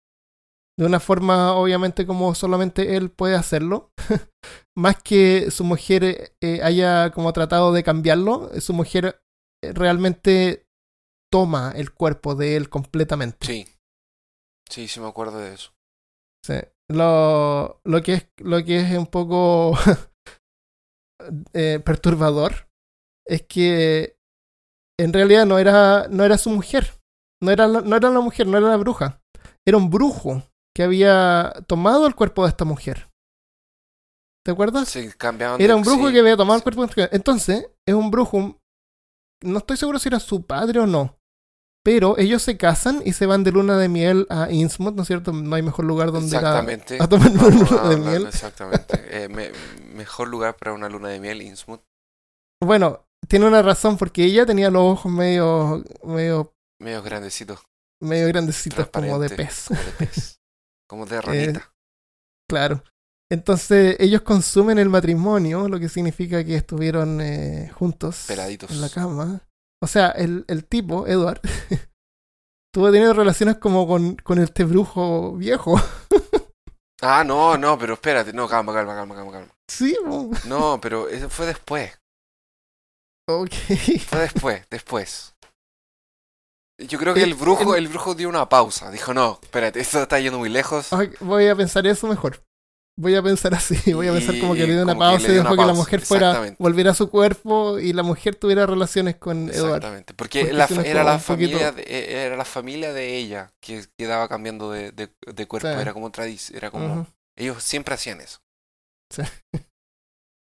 De 0.79 0.87
una 0.87 1.01
forma, 1.01 1.55
obviamente, 1.55 2.07
como 2.07 2.35
solamente 2.35 2.97
él 2.97 3.11
puede 3.11 3.35
hacerlo. 3.35 3.93
Más 4.77 5.03
que 5.03 5.51
su 5.51 5.65
mujer 5.65 6.35
eh, 6.41 6.61
haya 6.63 7.11
como 7.11 7.33
tratado 7.33 7.73
de 7.73 7.83
cambiarlo, 7.83 8.51
eh, 8.53 8.61
su 8.61 8.73
mujer 8.73 9.23
eh, 9.63 9.73
realmente 9.73 10.67
toma 11.31 11.73
el 11.77 11.93
cuerpo 11.93 12.35
de 12.35 12.57
él 12.57 12.69
completamente. 12.69 13.47
Sí. 13.47 13.67
Sí, 14.69 14.89
sí 14.89 15.01
me 15.01 15.09
acuerdo 15.09 15.39
de 15.39 15.55
eso. 15.55 15.73
Sí. 16.45 16.55
Lo, 16.89 17.81
lo, 17.85 18.03
que 18.03 18.15
es, 18.15 18.29
lo 18.39 18.65
que 18.65 18.81
es 18.81 18.99
un 18.99 19.07
poco 19.07 19.75
eh, 21.53 21.81
perturbador 21.85 22.69
es 23.27 23.43
que 23.43 24.19
en 24.99 25.13
realidad 25.13 25.47
no 25.47 25.59
era, 25.59 26.07
no 26.09 26.25
era 26.25 26.39
su 26.39 26.51
mujer. 26.51 26.93
No 27.43 27.51
era, 27.51 27.67
la, 27.67 27.81
no 27.81 27.97
era 27.97 28.09
la 28.11 28.21
mujer, 28.21 28.47
no 28.47 28.57
era 28.59 28.69
la 28.69 28.77
bruja. 28.77 29.21
Era 29.67 29.77
un 29.77 29.91
brujo 29.91 30.43
que 30.75 30.83
había 30.83 31.53
tomado 31.67 32.07
el 32.07 32.15
cuerpo 32.15 32.45
de 32.45 32.49
esta 32.51 32.65
mujer 32.65 33.09
¿Te 34.45 34.51
acuerdas? 34.51 34.89
Se 34.89 35.13
cambiaban 35.17 35.59
de- 35.59 35.65
Era 35.65 35.77
un 35.77 35.83
brujo 35.83 36.09
sí, 36.09 36.13
que 36.15 36.19
había 36.21 36.37
tomado 36.37 36.55
el 36.57 36.61
sí. 36.61 36.65
cuerpo 36.65 36.87
de 36.87 37.09
Entonces, 37.13 37.71
es 37.87 37.95
un 37.95 38.11
brujo. 38.11 38.59
No 39.45 39.59
estoy 39.59 39.77
seguro 39.77 39.99
si 40.01 40.09
era 40.09 40.19
su 40.19 40.45
padre 40.47 40.81
o 40.81 40.87
no. 40.87 41.17
Pero 41.85 42.17
ellos 42.19 42.43
se 42.43 42.57
casan 42.57 43.03
y 43.05 43.13
se 43.13 43.27
van 43.27 43.43
de 43.45 43.53
luna 43.53 43.77
de 43.77 43.89
miel 43.89 44.27
a 44.31 44.51
Innsmouth, 44.51 44.95
¿no 44.95 45.03
es 45.03 45.09
cierto? 45.09 45.33
No 45.33 45.55
hay 45.57 45.63
mejor 45.63 45.85
lugar 45.85 46.11
donde 46.13 46.37
a, 46.37 46.41
Exactamente. 46.41 46.99
a 47.01 47.09
tomar 47.09 47.31
una 47.31 47.49
luna 47.49 47.89
de 47.89 47.97
miel. 47.97 48.27
Exactamente. 48.27 49.25
Eh, 49.25 49.29
me- 49.29 49.51
mejor 49.95 50.29
lugar 50.29 50.57
para 50.57 50.73
una 50.73 50.89
luna 50.89 51.09
de 51.09 51.21
miel, 51.21 51.43
Innsmouth. 51.43 51.83
Bueno, 52.61 53.05
tiene 53.29 53.47
una 53.47 53.63
razón 53.63 53.97
porque 53.97 54.25
ella 54.25 54.45
tenía 54.47 54.71
los 54.71 54.83
ojos 54.83 55.13
medio, 55.13 55.83
medio, 56.05 56.55
Medio 56.81 57.03
grandecito. 57.03 57.59
medio 58.01 58.29
grandecitos 58.29 58.89
como 58.89 59.19
de 59.19 59.31
pez. 59.31 59.67
Como 59.69 59.81
de 59.81 59.93
pez. 59.93 60.39
Como 60.89 61.07
de 61.07 61.21
ranita. 61.23 61.75
Claro. 62.51 62.83
Entonces 63.31 63.97
ellos 63.99 64.21
consumen 64.21 64.79
el 64.79 64.91
matrimonio, 64.91 65.67
lo 65.67 65.81
que 65.81 65.89
significa 65.89 66.45
que 66.45 66.55
estuvieron 66.57 67.19
eh, 67.23 67.71
juntos 67.75 68.25
Peladitos. 68.29 68.71
en 68.71 68.81
la 68.83 68.91
cama. 68.91 69.41
O 69.83 69.87
sea, 69.87 70.11
el, 70.11 70.45
el 70.49 70.67
tipo, 70.67 71.07
Edward, 71.07 71.41
tuvo 72.75 72.87
teniendo 72.93 73.15
relaciones 73.15 73.57
como 73.57 73.87
con, 73.87 74.17
con 74.17 74.39
este 74.39 74.65
brujo 74.65 75.33
viejo. 75.37 75.81
Ah, 77.01 77.25
no, 77.25 77.57
no, 77.57 77.79
pero 77.79 77.95
espérate. 77.95 78.33
No, 78.35 78.47
calma, 78.47 78.75
calma, 78.75 78.95
calma, 78.95 79.15
calma, 79.15 79.33
calma. 79.33 79.55
sí, 79.69 79.97
No, 80.47 80.79
pero 80.81 81.09
eso 81.09 81.31
fue 81.31 81.47
después. 81.47 81.91
Ok. 83.29 83.51
Fue 84.09 84.19
después, 84.21 84.63
después. 84.71 85.35
Yo 86.79 86.99
creo 86.99 87.15
que 87.15 87.21
Eh, 87.21 87.25
el 87.25 87.35
brujo, 87.35 87.77
el- 87.77 87.89
brujo 87.89 88.15
dio 88.15 88.29
una 88.29 88.49
pausa. 88.49 88.91
Dijo, 88.91 89.15
no, 89.15 89.39
espérate, 89.43 89.81
esto 89.81 90.03
está 90.03 90.19
yendo 90.19 90.39
muy 90.39 90.49
lejos. 90.49 90.89
Voy 91.21 91.47
a 91.47 91.55
pensar 91.55 91.87
eso 91.87 92.07
mejor. 92.09 92.43
Voy 92.99 93.15
a 93.15 93.23
pensar 93.23 93.55
así, 93.55 93.75
voy 93.95 94.09
a 94.09 94.13
pensar 94.13 94.39
como 94.39 94.53
que 94.53 94.67
le 94.67 94.75
dio 94.75 94.83
una 94.83 94.97
pausa 94.99 95.29
y 95.29 95.33
dejó 95.35 95.57
que 95.57 95.65
la 95.65 95.73
mujer 95.73 96.01
fuera, 96.03 96.55
volviera 96.59 96.91
a 96.91 96.95
su 96.95 97.09
cuerpo 97.09 97.79
y 97.79 97.95
la 97.95 98.03
mujer 98.03 98.35
tuviera 98.37 98.67
relaciones 98.67 99.17
con 99.17 99.49
Edward. 99.49 99.77
Exactamente, 99.77 100.13
porque, 100.13 100.53
la 100.53 100.67
no 100.69 100.83
era 100.83 101.03
la 101.03 101.19
familia 101.19 101.73
de, 101.73 101.83
e- 101.85 102.27
era 102.27 102.37
la 102.37 102.45
familia 102.45 102.93
de 102.93 103.17
ella 103.17 103.51
que 103.61 103.87
quedaba 103.97 104.29
cambiando 104.29 104.71
de, 104.71 104.93
de, 104.93 105.09
de 105.27 105.47
cuerpo, 105.49 105.69
Sí. 105.69 105.75
era 105.81 105.95
como 105.95 106.11
tradición, 106.11 106.57
era 106.59 106.71
como 106.71 107.07
ellos 107.35 107.63
siempre 107.63 107.95
hacían 107.95 108.21
eso. 108.21 108.41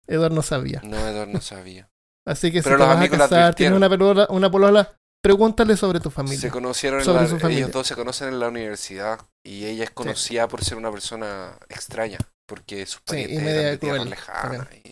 Edward 0.07 0.33
no 0.33 0.41
sabía. 0.41 0.81
No, 0.83 0.97
Edward 0.97 1.29
no 1.29 1.41
sabía. 1.41 1.89
Así 2.27 2.51
que 2.51 2.61
Pero 2.61 2.75
si 2.77 2.81
te 2.83 2.87
vas 2.87 3.01
a 3.03 3.09
casar, 3.17 3.55
tienes 3.55 3.75
una 3.77 3.89
polola, 3.89 4.27
una 4.29 4.51
polola, 4.51 4.95
pregúntale 5.23 5.75
sobre 5.75 5.99
tu 5.99 6.09
Se 6.09 6.15
familia. 6.15 6.51
conocieron 6.51 7.01
en 7.01 7.07
la- 7.13 7.49
ellos 7.51 7.71
dos 7.71 7.87
se 7.87 7.95
conocen 7.95 8.29
en 8.29 8.39
la 8.39 8.47
universidad 8.49 9.19
y 9.43 9.65
ella 9.65 9.83
es 9.85 9.91
conocida 9.91 10.47
por 10.47 10.63
ser 10.63 10.77
una 10.77 10.91
persona 10.91 11.57
extraña, 11.69 12.19
porque 12.47 12.85
sus 12.85 13.01
Sí, 13.07 13.17
y 13.17 13.21
parientes 13.23 13.43
media 13.43 13.61
eran 13.61 13.71
de 13.71 13.79
cruel 13.79 14.09
lejana 14.09 14.69
y 14.83 14.89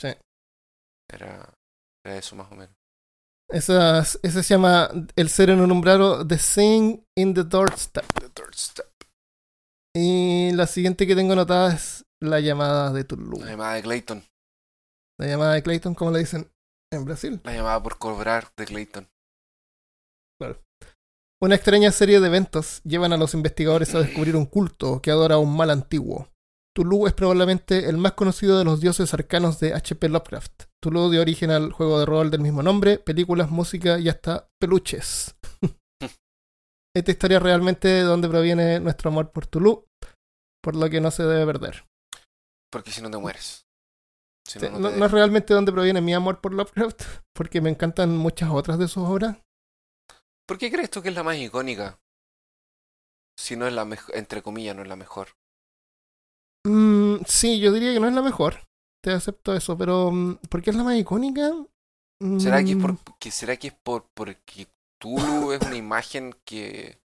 Sí. 0.00 0.16
era, 1.12 1.52
era 2.04 2.16
eso 2.16 2.36
más 2.36 2.50
o 2.50 2.54
menos. 2.54 2.74
Esas- 3.50 4.18
ese 4.22 4.42
se 4.42 4.54
llama 4.54 4.88
El 5.16 5.28
ser 5.28 5.50
en 5.50 5.60
un 5.60 6.26
The 6.28 6.38
Sing 6.38 7.04
in 7.18 7.34
the 7.34 7.42
Doorstep. 7.44 8.06
The 8.20 8.28
third 8.28 8.54
step. 8.54 8.86
Y 9.94 10.52
la 10.52 10.66
siguiente 10.68 11.06
que 11.06 11.16
tengo 11.16 11.32
anotada 11.32 11.74
es 11.74 12.04
La 12.22 12.38
llamada 12.38 12.92
de 12.92 13.02
Tulu. 13.04 13.40
La 13.40 13.46
llamada 13.50 13.74
de 13.74 13.82
Clayton, 13.82 14.24
La 15.18 15.26
llamada 15.26 15.54
de 15.54 15.62
Clayton, 15.64 15.94
como 15.94 16.12
le 16.12 16.20
dicen 16.20 16.48
en 16.92 17.04
Brasil. 17.04 17.40
la 17.44 17.54
llamada 17.54 17.82
por 17.82 17.98
cobrar 17.98 18.52
de 18.56 18.66
Clayton. 18.66 19.08
Una 21.42 21.54
extraña 21.54 21.90
serie 21.90 22.20
de 22.20 22.26
eventos 22.26 22.82
llevan 22.82 23.12
a 23.12 23.16
los 23.16 23.32
investigadores 23.32 23.94
a 23.94 24.00
descubrir 24.00 24.36
un 24.36 24.44
culto 24.44 25.00
que 25.00 25.10
adora 25.10 25.36
a 25.36 25.38
un 25.38 25.56
mal 25.56 25.70
antiguo. 25.70 26.28
Tulu 26.74 27.06
es 27.06 27.14
probablemente 27.14 27.88
el 27.88 27.96
más 27.96 28.12
conocido 28.12 28.58
de 28.58 28.64
los 28.64 28.80
dioses 28.80 29.12
arcanos 29.14 29.58
de 29.58 29.74
H.P. 29.74 30.08
Lovecraft. 30.08 30.64
Tulu 30.82 31.10
dio 31.10 31.20
origen 31.20 31.50
al 31.50 31.72
juego 31.72 31.98
de 31.98 32.06
rol 32.06 32.30
del 32.30 32.42
mismo 32.42 32.62
nombre, 32.62 32.98
películas, 32.98 33.50
música 33.50 33.98
y 33.98 34.08
hasta 34.08 34.48
peluches. 34.60 35.34
Esta 36.94 37.10
historia 37.10 37.38
es 37.38 37.42
realmente 37.42 37.88
de 37.88 38.02
donde 38.02 38.28
proviene 38.28 38.78
nuestro 38.80 39.10
amor 39.10 39.32
por 39.32 39.46
Tulu, 39.46 39.86
por 40.62 40.76
lo 40.76 40.90
que 40.90 41.00
no 41.00 41.10
se 41.10 41.22
debe 41.22 41.46
perder. 41.46 41.86
Porque 42.70 42.90
si 42.90 43.00
no 43.00 43.10
te 43.10 43.18
mueres. 43.18 43.66
Si 44.58 44.58
no, 44.58 44.70
no 44.70 44.80
no, 44.80 44.90
te 44.90 44.96
no 44.98 45.06
es 45.06 45.10
realmente 45.12 45.54
donde 45.54 45.72
proviene 45.72 46.00
mi 46.00 46.14
amor 46.14 46.40
por 46.40 46.52
Lovecraft, 46.54 47.02
porque 47.32 47.60
me 47.60 47.70
encantan 47.70 48.16
muchas 48.16 48.50
otras 48.50 48.78
de 48.78 48.88
sus 48.88 49.04
obras. 49.08 49.36
¿Por 50.46 50.58
qué 50.58 50.70
crees 50.70 50.90
tú 50.90 51.00
que 51.02 51.08
es 51.08 51.14
la 51.14 51.22
más 51.22 51.36
icónica? 51.38 51.98
Si 53.36 53.56
no 53.56 53.66
es 53.66 53.72
la 53.72 53.84
mejor, 53.84 54.16
entre 54.16 54.40
comillas, 54.40 54.76
no 54.76 54.82
es 54.82 54.88
la 54.88 54.94
mejor. 54.94 55.30
Mm, 56.66 57.22
sí, 57.26 57.58
yo 57.60 57.72
diría 57.72 57.92
que 57.92 58.00
no 58.00 58.08
es 58.08 58.14
la 58.14 58.22
mejor. 58.22 58.60
Te 59.02 59.12
acepto 59.12 59.54
eso, 59.54 59.76
pero 59.78 60.10
mm, 60.10 60.36
¿por 60.48 60.62
qué 60.62 60.70
es 60.70 60.76
la 60.76 60.84
más 60.84 60.96
icónica? 60.96 61.52
¿Será 62.36 62.64
que 62.64 62.72
es 62.72 62.76
Mm, 62.76 62.82
por, 62.82 62.96
que 63.20 63.30
será 63.30 63.56
que 63.56 63.68
es 63.68 63.74
por 63.74 64.08
porque 64.14 64.66
Tulu 64.98 65.52
es 65.52 65.60
una 65.62 65.76
imagen 65.76 66.34
que 66.44 66.98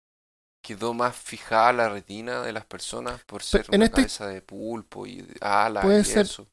quedó 0.64 0.94
más 0.94 1.16
fijada 1.16 1.70
a 1.70 1.74
la 1.74 1.90
retina 1.90 2.42
de 2.44 2.54
las 2.54 2.66
personas 2.66 3.24
por 3.26 3.44
ser 3.44 3.70
en 3.72 3.82
una 3.82 3.86
este- 3.86 4.02
cabeza 4.02 4.28
de 4.28 4.42
pulpo 4.42 5.08
y 5.08 5.26
alas 5.42 5.84
Puede 5.84 6.04
y 6.04 6.12
ser. 6.12 6.26
eso? 6.26 6.48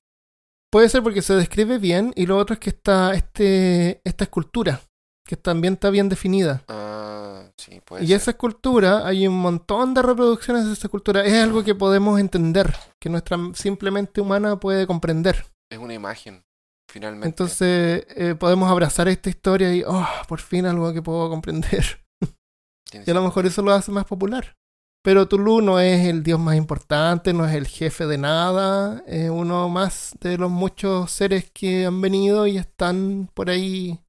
Puede 0.73 0.89
ser 0.89 1.03
porque 1.03 1.21
se 1.21 1.35
describe 1.35 1.77
bien 1.77 2.15
y 2.17 2.25
lo 2.25 2.39
otro 2.39 2.55
es 2.55 2.61
que 2.61 2.71
está 2.71 3.13
este, 3.13 4.01
esta 4.05 4.25
escultura, 4.25 4.81
que 5.23 5.37
también 5.37 5.75
está 5.75 5.91
bien 5.91 6.09
definida. 6.09 6.65
Ah, 6.67 7.43
sí, 7.59 7.83
puede 7.85 8.05
y 8.05 8.07
ser. 8.07 8.17
esa 8.17 8.31
escultura, 8.31 9.07
hay 9.07 9.29
un 9.29 9.39
montón 9.39 9.93
de 9.93 10.01
reproducciones 10.01 10.65
de 10.65 10.73
esa 10.73 10.87
escultura. 10.87 11.27
Es 11.27 11.35
algo 11.35 11.63
que 11.63 11.75
podemos 11.75 12.19
entender, 12.19 12.75
que 12.99 13.11
nuestra 13.11 13.37
simplemente 13.53 14.23
humana 14.23 14.59
puede 14.59 14.87
comprender. 14.87 15.45
Es 15.71 15.79
una 15.79 15.93
imagen, 15.93 16.43
finalmente. 16.91 17.29
Entonces 17.29 18.07
eh, 18.09 18.35
podemos 18.35 18.71
abrazar 18.71 19.09
esta 19.09 19.29
historia 19.29 19.75
y, 19.75 19.83
oh, 19.87 20.09
por 20.27 20.41
fin 20.41 20.65
algo 20.65 20.91
que 20.95 21.03
puedo 21.03 21.29
comprender. 21.29 22.03
Y 23.07 23.11
a 23.11 23.15
lo 23.15 23.23
mejor 23.23 23.47
eso 23.47 23.63
lo 23.63 23.73
hace 23.73 23.91
más 23.91 24.05
popular. 24.05 24.55
Pero 25.03 25.27
Tulu 25.29 25.61
no 25.63 25.81
es 25.81 26.07
el 26.07 26.23
dios 26.23 26.39
más 26.39 26.57
importante, 26.57 27.33
no 27.33 27.45
es 27.47 27.55
el 27.55 27.67
jefe 27.67 28.07
de 28.07 28.19
nada, 28.19 29.03
es 29.07 29.31
uno 29.31 29.69
más 29.69 30.15
de 30.21 30.39
los 30.39 30.51
muchos 30.51 31.11
seres 31.11 31.51
que 31.51 31.87
han 31.87 32.01
venido 32.01 32.47
y 32.47 32.57
están 32.57 33.29
por 33.35 33.51
ahí 33.51 34.01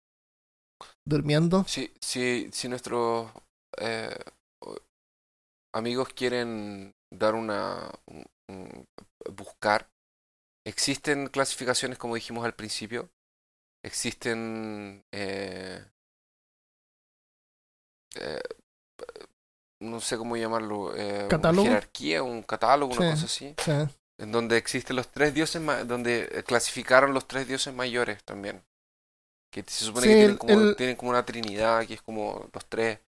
durmiendo. 1.06 1.66
Si, 1.66 1.92
si, 2.02 2.50
si 2.52 2.68
nuestros 2.68 3.32
eh, 3.80 4.16
amigos 5.74 6.10
quieren 6.14 6.94
dar 7.12 7.36
una. 7.36 7.92
un- 8.08 8.26
un- 8.50 8.86
buscar, 9.36 9.90
existen 10.66 11.28
clasificaciones, 11.28 11.98
como 12.00 12.16
dijimos 12.16 12.46
al 12.46 12.56
principio. 12.56 13.12
Existen. 13.84 15.04
eh, 15.14 15.86
eh, 18.16 18.63
no 19.84 20.00
sé 20.00 20.18
cómo 20.18 20.36
llamarlo. 20.38 20.94
eh, 20.96 21.28
¿Catálogo? 21.30 21.64
Una 21.64 21.72
jerarquía, 21.72 22.24
un 22.24 22.42
catálogo, 22.44 22.94
una 22.94 23.02
Sí. 23.02 23.12
cosa 23.12 23.26
así. 23.26 23.56
Sea, 23.64 23.90
En 24.20 24.32
donde 24.32 24.58
existen 24.58 24.96
los 24.96 25.08
tres 25.10 25.34
dioses, 25.34 25.62
donde 25.88 26.30
eh, 26.32 26.44
clasificaron 26.44 27.14
los 27.14 27.28
tres 27.28 27.48
dioses 27.48 27.74
mayores 27.74 28.24
también. 28.24 28.64
Que 29.52 29.64
se 29.68 29.86
supone 29.86 30.04
Sí, 30.08 30.10
que 30.14 30.16
tienen 30.18 30.38
como, 30.38 30.54
el- 30.54 30.76
tienen 30.76 30.96
como 30.96 31.10
una 31.12 31.26
trinidad, 31.26 31.86
que 31.86 31.96
es 31.96 32.02
como 32.02 32.48
los 32.54 32.66
tres 32.68 33.00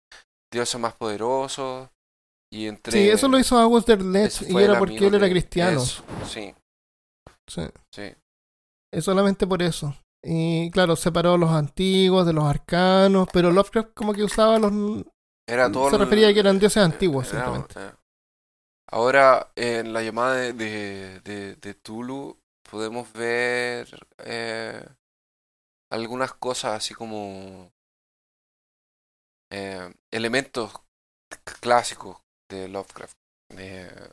dioses 0.51 0.79
más 0.79 0.93
poderosos. 0.93 1.89
Y 2.51 2.67
entre... 2.67 2.91
Sí, 2.91 3.09
eso 3.09 3.27
lo 3.27 3.39
hizo 3.39 3.57
August 3.57 3.87
Derlet 3.87 4.27
ese 4.27 4.51
y 4.51 4.57
era 4.57 4.77
porque 4.79 4.97
él 5.07 5.13
era 5.15 5.29
cristiano. 5.29 5.81
eso, 5.81 6.03
sí, 6.27 6.53
Sí, 7.47 7.61
sí. 7.93 8.13
es 8.93 9.03
solamente 9.03 9.45
por 9.47 9.61
eso. 9.61 9.95
Y 10.23 10.71
claro, 10.71 10.95
separó 10.95 11.37
los 11.37 11.51
antiguos 11.51 12.25
de 12.25 12.33
los 12.33 12.43
arcanos, 12.45 13.27
pero 13.31 13.51
Lovecraft 13.51 13.89
como 13.93 14.13
que 14.13 14.23
usaba 14.23 14.57
los... 14.57 14.71
Era 15.47 15.71
todo 15.71 15.89
se 15.89 15.95
el- 15.95 16.01
refería 16.01 16.29
a 16.29 16.33
que 16.33 16.39
eran 16.39 16.59
dioses 16.59 16.83
antiguos, 16.83 17.31
era- 17.33 17.45
simplemente. 17.45 17.97
Ahora, 18.91 19.51
en 19.55 19.93
la 19.93 20.01
llamada 20.03 20.35
de, 20.35 20.53
de, 20.53 21.19
de, 21.21 21.55
de 21.55 21.73
Tulu, 21.73 22.39
podemos 22.69 23.11
ver 23.13 23.87
eh, 24.19 24.85
algunas 25.91 26.33
cosas 26.33 26.73
así 26.73 26.93
como 26.93 27.71
eh, 29.51 29.93
elementos 30.11 30.71
clásicos 31.61 32.17
de 32.49 32.67
Lovecraft. 32.67 33.17
Eh, 33.57 34.09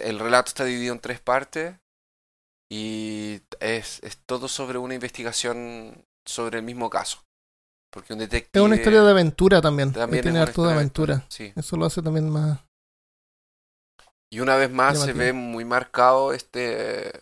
el 0.00 0.18
relato 0.18 0.48
está 0.48 0.64
dividido 0.64 0.94
en 0.94 1.00
tres 1.00 1.20
partes 1.20 1.76
y 2.70 3.40
es, 3.60 4.02
es 4.02 4.18
todo 4.26 4.48
sobre 4.48 4.78
una 4.78 4.94
investigación 4.94 6.04
sobre 6.26 6.58
el 6.58 6.64
mismo 6.64 6.90
caso. 6.90 7.24
Porque 7.90 8.12
un 8.12 8.18
detective... 8.18 8.62
Es 8.62 8.66
una 8.66 8.76
historia 8.76 9.02
de 9.02 9.10
aventura 9.10 9.60
también. 9.60 9.92
también 9.92 10.22
tiene 10.22 10.38
harto 10.40 10.64
de 10.66 10.72
aventura. 10.74 11.24
Sí. 11.28 11.52
Eso 11.56 11.76
lo 11.76 11.86
hace 11.86 12.02
también 12.02 12.28
más... 12.28 12.60
Y 14.30 14.40
una 14.40 14.56
vez 14.56 14.70
más 14.70 15.00
se 15.00 15.14
ve 15.14 15.32
muy 15.32 15.64
marcado 15.64 16.34
este, 16.34 17.12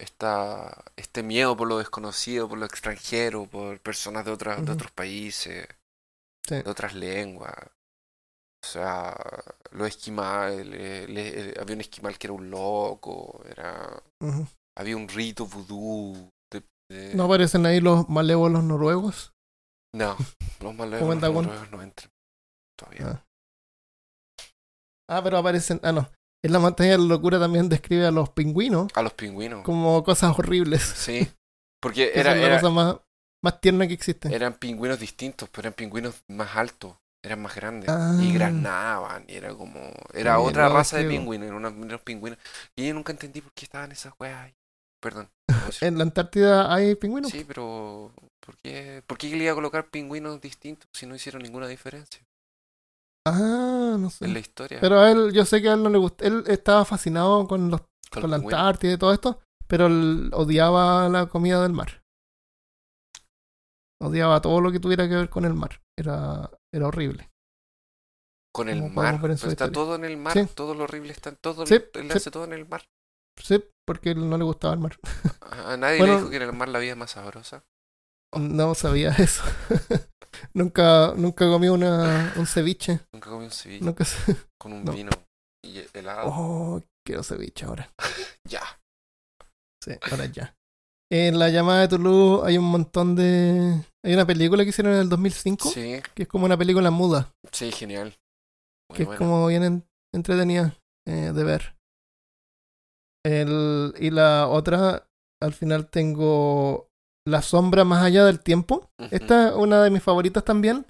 esta, 0.00 0.84
este 0.94 1.24
miedo 1.24 1.56
por 1.56 1.66
lo 1.66 1.78
desconocido, 1.78 2.48
por 2.48 2.58
lo 2.58 2.66
extranjero, 2.66 3.46
por 3.46 3.80
personas 3.80 4.24
de, 4.24 4.30
otras 4.30 4.64
de 4.64 4.70
otros 4.70 4.92
países, 4.92 5.66
Sí. 6.46 6.56
de 6.62 6.70
otras 6.70 6.94
lenguas. 6.94 7.52
O 8.64 8.68
sea, 8.68 9.16
los 9.72 9.88
esquimales, 9.88 10.64
le- 10.64 11.08
le- 11.08 11.54
había 11.60 11.74
un 11.74 11.80
esquimal 11.80 12.16
que 12.16 12.28
era 12.28 12.34
un 12.34 12.48
loco, 12.48 13.42
era... 13.50 14.00
Había 14.78 14.96
un 14.96 15.08
rito 15.08 15.46
vudú. 15.46 16.30
de- 16.52 16.62
de- 16.88 17.14
¿No 17.16 17.24
aparecen 17.24 17.66
ahí 17.66 17.80
los 17.80 18.08
malévolos 18.08 18.62
noruegos? 18.62 19.32
No, 19.94 20.16
los 20.60 20.74
noruegos 20.74 21.70
no 21.70 21.82
entran 21.82 22.10
todavía. 22.78 23.06
Ah. 23.06 23.24
Ah, 25.08 25.20
pero 25.22 25.38
aparecen. 25.38 25.80
Ah, 25.82 25.92
no. 25.92 26.10
En 26.44 26.52
la 26.52 26.58
montaña 26.58 26.92
de 26.92 26.98
la 26.98 27.04
locura 27.04 27.38
también 27.38 27.68
describe 27.68 28.06
a 28.06 28.10
los 28.10 28.30
pingüinos 28.30 28.88
A 28.94 29.02
los 29.02 29.12
pingüinos. 29.12 29.62
como 29.62 30.02
cosas 30.02 30.36
horribles. 30.38 30.82
Sí, 30.82 31.28
porque 31.80 32.10
Que 32.12 32.20
era, 32.20 32.34
la 32.34 32.42
era- 32.46 32.60
cosa 32.60 32.72
más, 32.72 32.96
más 33.44 33.60
tierna 33.60 33.86
que 33.86 33.94
existe. 33.94 34.34
eran 34.34 34.54
pingüinos 34.54 34.98
distintos, 34.98 35.48
pero 35.50 35.68
eran 35.68 35.74
pingüinos 35.74 36.24
más 36.28 36.56
altos, 36.56 36.96
eran 37.24 37.42
más 37.42 37.54
grandes 37.54 37.88
Ah. 37.90 38.16
y 38.20 38.32
graznaban, 38.32 39.24
y 39.28 39.34
era 39.34 39.54
como 39.54 39.92
era 40.14 40.38
otra 40.40 40.68
no, 40.68 40.74
raza 40.74 40.96
de 40.96 41.04
pingüinos, 41.08 41.46
eran 41.46 41.58
unos, 41.58 41.72
unos 41.74 42.00
pingüinos 42.00 42.38
y 42.76 42.88
yo 42.88 42.94
nunca 42.94 43.12
entendí 43.12 43.40
por 43.40 43.52
qué 43.52 43.64
estaban 43.66 43.92
esas 43.92 44.14
weas 44.18 44.40
ahí. 44.44 44.54
Perdón. 45.00 45.28
En 45.80 45.96
la 45.98 46.04
Antártida 46.04 46.72
hay 46.72 46.94
pingüinos. 46.94 47.30
Sí, 47.30 47.44
pero 47.46 48.12
¿por 48.40 48.56
qué, 48.58 49.02
¿por 49.06 49.18
qué 49.18 49.28
le 49.28 49.44
iba 49.44 49.52
a 49.52 49.54
colocar 49.56 49.88
pingüinos 49.90 50.40
distintos 50.40 50.88
si 50.92 51.06
no 51.06 51.14
hicieron 51.14 51.42
ninguna 51.42 51.66
diferencia 51.68 52.22
Ah, 53.26 53.96
no 53.98 54.10
sé. 54.10 54.24
en 54.24 54.34
la 54.34 54.40
historia? 54.40 54.78
Pero 54.80 54.98
a 55.00 55.10
él, 55.10 55.32
yo 55.32 55.44
sé 55.44 55.62
que 55.62 55.68
a 55.68 55.74
él 55.74 55.82
no 55.82 55.88
le 55.90 55.98
gusta. 55.98 56.26
Él 56.26 56.44
estaba 56.46 56.84
fascinado 56.84 57.46
con, 57.46 57.70
los, 57.70 57.80
con 58.10 58.30
la 58.30 58.38
pingüinos. 58.38 58.52
Antártida 58.60 58.92
y 58.94 58.98
todo 58.98 59.12
esto, 59.12 59.40
pero 59.66 59.86
él 59.86 60.30
odiaba 60.34 61.08
la 61.08 61.26
comida 61.26 61.62
del 61.62 61.72
mar. 61.72 62.02
Odiaba 64.00 64.40
todo 64.40 64.60
lo 64.60 64.72
que 64.72 64.80
tuviera 64.80 65.08
que 65.08 65.14
ver 65.14 65.30
con 65.30 65.44
el 65.44 65.54
mar. 65.54 65.80
Era, 65.96 66.50
era 66.74 66.88
horrible. 66.88 67.30
Con 68.52 68.68
el 68.68 68.80
como 68.80 68.94
mar, 68.94 69.18
pero 69.22 69.32
está 69.34 69.48
historia. 69.48 69.72
todo 69.72 69.94
en 69.94 70.04
el 70.04 70.16
mar, 70.16 70.32
Sí. 70.34 70.46
todo 70.54 70.74
lo 70.74 70.84
horrible 70.84 71.12
está 71.12 71.30
en 71.30 71.36
todo, 71.36 71.64
Sí, 71.66 71.74
él 71.74 72.10
sí. 72.10 72.16
hace 72.16 72.30
todo 72.30 72.44
en 72.44 72.52
el 72.52 72.68
mar. 72.68 72.82
Sí, 73.40 73.62
porque 73.86 74.14
no 74.14 74.36
le 74.38 74.44
gustaba 74.44 74.74
el 74.74 74.80
mar. 74.80 74.96
A 75.42 75.76
nadie 75.76 75.98
Bueno. 75.98 76.14
le 76.14 76.18
dijo 76.20 76.30
que 76.30 76.36
en 76.36 76.42
el 76.42 76.52
mar 76.52 76.68
la 76.68 76.78
vida 76.78 76.92
es 76.92 76.96
más 76.98 77.10
sabrosa. 77.12 77.64
No 78.38 78.74
sabía 78.74 79.10
eso. 79.18 79.42
nunca, 80.54 81.12
nunca 81.16 81.46
comí 81.48 81.68
una, 81.68 82.32
un 82.36 82.46
ceviche. 82.46 83.00
Nunca 83.12 83.30
comí 83.30 83.44
un 83.44 83.50
ceviche 83.50 83.84
Nunca 83.84 84.04
se- 84.04 84.36
con 84.60 84.72
un 84.72 84.84
no. 84.84 84.92
vino 84.92 85.10
y 85.64 85.82
helado. 85.94 86.28
Oh, 86.28 86.82
quiero 87.06 87.22
ceviche 87.22 87.64
ahora. 87.66 87.90
Ya. 88.48 88.60
Sí, 89.84 89.92
ahora 90.10 90.26
ya. 90.26 90.54
En 91.10 91.38
la 91.38 91.48
llamada 91.48 91.82
de 91.82 91.88
Toulouse 91.88 92.46
hay 92.46 92.58
un 92.58 92.64
montón 92.64 93.14
de... 93.14 93.84
Hay 94.04 94.14
una 94.14 94.26
película 94.26 94.64
que 94.64 94.70
hicieron 94.70 94.94
en 94.94 95.00
el 95.00 95.08
2005, 95.08 95.68
Sí, 95.70 96.00
que 96.14 96.22
es 96.24 96.28
como 96.28 96.44
una 96.46 96.56
película 96.56 96.90
muda, 96.90 97.32
sí, 97.52 97.70
genial. 97.70 98.16
Muy 98.90 98.96
que 98.96 99.02
es 99.04 99.08
como 99.18 99.46
bien 99.46 99.62
en- 99.62 99.86
entretenida 100.14 100.76
eh, 101.06 101.32
de 101.34 101.44
ver. 101.44 101.76
El, 103.24 103.94
y 103.98 104.10
la 104.10 104.48
otra, 104.48 105.08
al 105.40 105.52
final 105.52 105.88
tengo 105.88 106.88
La 107.26 107.40
sombra 107.42 107.84
más 107.84 108.02
allá 108.02 108.24
del 108.24 108.40
tiempo. 108.40 108.90
Esta 109.12 109.48
es 109.50 109.54
una 109.54 109.82
de 109.82 109.90
mis 109.90 110.02
favoritas 110.02 110.44
también, 110.44 110.86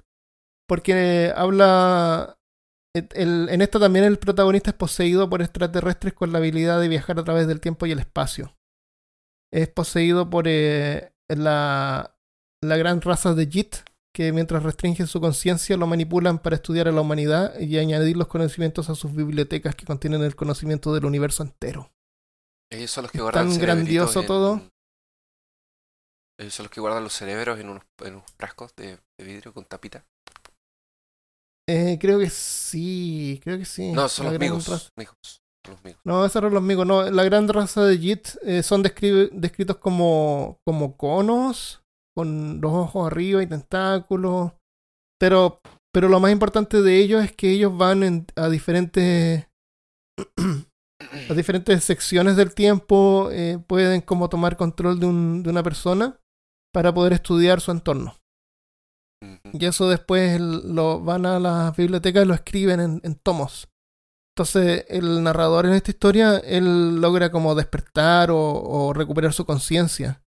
porque 0.67 1.31
habla... 1.35 2.37
el- 2.95 3.09
el- 3.13 3.49
en 3.49 3.61
esta 3.61 3.79
también 3.79 4.05
el 4.05 4.17
protagonista 4.17 4.71
es 4.71 4.75
poseído 4.75 5.29
por 5.29 5.41
extraterrestres 5.43 6.13
con 6.13 6.31
la 6.31 6.39
habilidad 6.39 6.79
de 6.81 6.87
viajar 6.87 7.19
a 7.19 7.23
través 7.23 7.45
del 7.47 7.59
tiempo 7.61 7.85
y 7.85 7.91
el 7.91 7.99
espacio. 7.99 8.55
Es 9.53 9.67
poseído 9.69 10.27
por 10.31 10.45
eh, 10.47 11.11
la, 11.29 12.17
la 12.63 12.77
gran 12.77 13.01
raza 13.01 13.35
de 13.35 13.45
Jit, 13.45 13.75
que 14.15 14.31
mientras 14.31 14.63
restringen 14.63 15.05
su 15.05 15.21
conciencia 15.21 15.77
lo 15.77 15.85
manipulan 15.85 16.39
para 16.39 16.55
estudiar 16.55 16.87
a 16.87 16.91
la 16.91 17.01
humanidad 17.01 17.59
y 17.59 17.77
añadir 17.77 18.17
los 18.17 18.27
conocimientos 18.27 18.89
a 18.89 18.95
sus 18.95 19.13
bibliotecas 19.13 19.75
que 19.75 19.85
contienen 19.85 20.23
el 20.23 20.35
conocimiento 20.35 20.93
del 20.95 21.05
universo 21.05 21.43
entero. 21.43 21.91
Ellos 22.73 22.91
son 22.91 23.03
los 23.03 23.11
que 23.11 23.21
guardan 23.21 23.49
tan 23.49 23.59
grandioso 23.59 24.21
en- 24.21 24.27
todo. 24.27 24.61
Ellos 26.39 26.53
son 26.53 26.63
los 26.65 26.71
que 26.71 26.81
guardan 26.81 27.03
los 27.03 27.13
cerebros 27.13 27.59
en 27.59 27.69
unos, 27.69 27.83
en 27.99 28.15
unos 28.15 28.31
frascos 28.37 28.75
de, 28.75 28.97
de 29.19 29.23
vidrio 29.25 29.53
con 29.53 29.65
tapita. 29.65 30.03
Eh, 31.69 31.97
creo 32.01 32.19
que 32.19 32.29
sí, 32.29 33.39
creo 33.43 33.57
que 33.57 33.65
sí. 33.65 33.91
No, 33.91 34.09
son 34.09 34.25
La 34.25 34.31
los 34.33 34.39
migos. 34.39 34.67
raza- 34.67 34.89
migos, 34.97 35.15
son 35.65 35.75
los 35.75 35.83
migos. 35.83 36.01
No, 36.03 36.25
esos 36.25 36.35
eran 36.37 36.53
los 36.53 36.61
amigos. 36.63 36.85
No, 36.85 37.09
la 37.09 37.23
gran 37.23 37.47
raza 37.47 37.85
de 37.85 37.97
Jit 37.97 38.27
eh, 38.41 38.63
son 38.63 38.83
descri- 38.83 39.29
descritos 39.31 39.77
como, 39.77 40.57
como 40.65 40.97
conos, 40.97 41.81
con 42.15 42.59
los 42.59 42.73
ojos 42.73 43.07
arriba 43.07 43.41
y 43.43 43.47
tentáculos. 43.47 44.51
Pero, 45.19 45.59
pero 45.93 46.09
lo 46.09 46.19
más 46.19 46.31
importante 46.31 46.81
de 46.81 46.97
ellos 46.99 47.23
es 47.23 47.31
que 47.31 47.51
ellos 47.51 47.77
van 47.77 48.03
en- 48.03 48.25
a 48.35 48.49
diferentes 48.49 49.47
a 51.29 51.33
diferentes 51.33 51.83
secciones 51.83 52.35
del 52.35 52.53
tiempo, 52.53 53.29
eh, 53.31 53.59
pueden 53.65 54.01
como 54.01 54.29
tomar 54.29 54.57
control 54.57 54.99
de, 54.99 55.05
un, 55.05 55.43
de 55.43 55.49
una 55.49 55.63
persona 55.63 56.19
para 56.73 56.93
poder 56.93 57.13
estudiar 57.13 57.61
su 57.61 57.71
entorno. 57.71 58.15
Y 59.53 59.65
eso 59.65 59.87
después 59.87 60.39
lo 60.41 60.99
van 61.01 61.25
a 61.25 61.39
las 61.39 61.75
bibliotecas 61.77 62.25
y 62.25 62.27
lo 62.27 62.33
escriben 62.33 62.79
en, 62.79 63.01
en 63.03 63.15
tomos. 63.15 63.69
Entonces 64.35 64.85
el 64.89 65.23
narrador 65.23 65.65
en 65.65 65.73
esta 65.73 65.91
historia, 65.91 66.37
él 66.39 66.99
logra 66.99 67.31
como 67.31 67.53
despertar 67.55 68.31
o, 68.31 68.39
o 68.39 68.91
recuperar 68.93 69.31
su 69.31 69.45
conciencia 69.45 70.21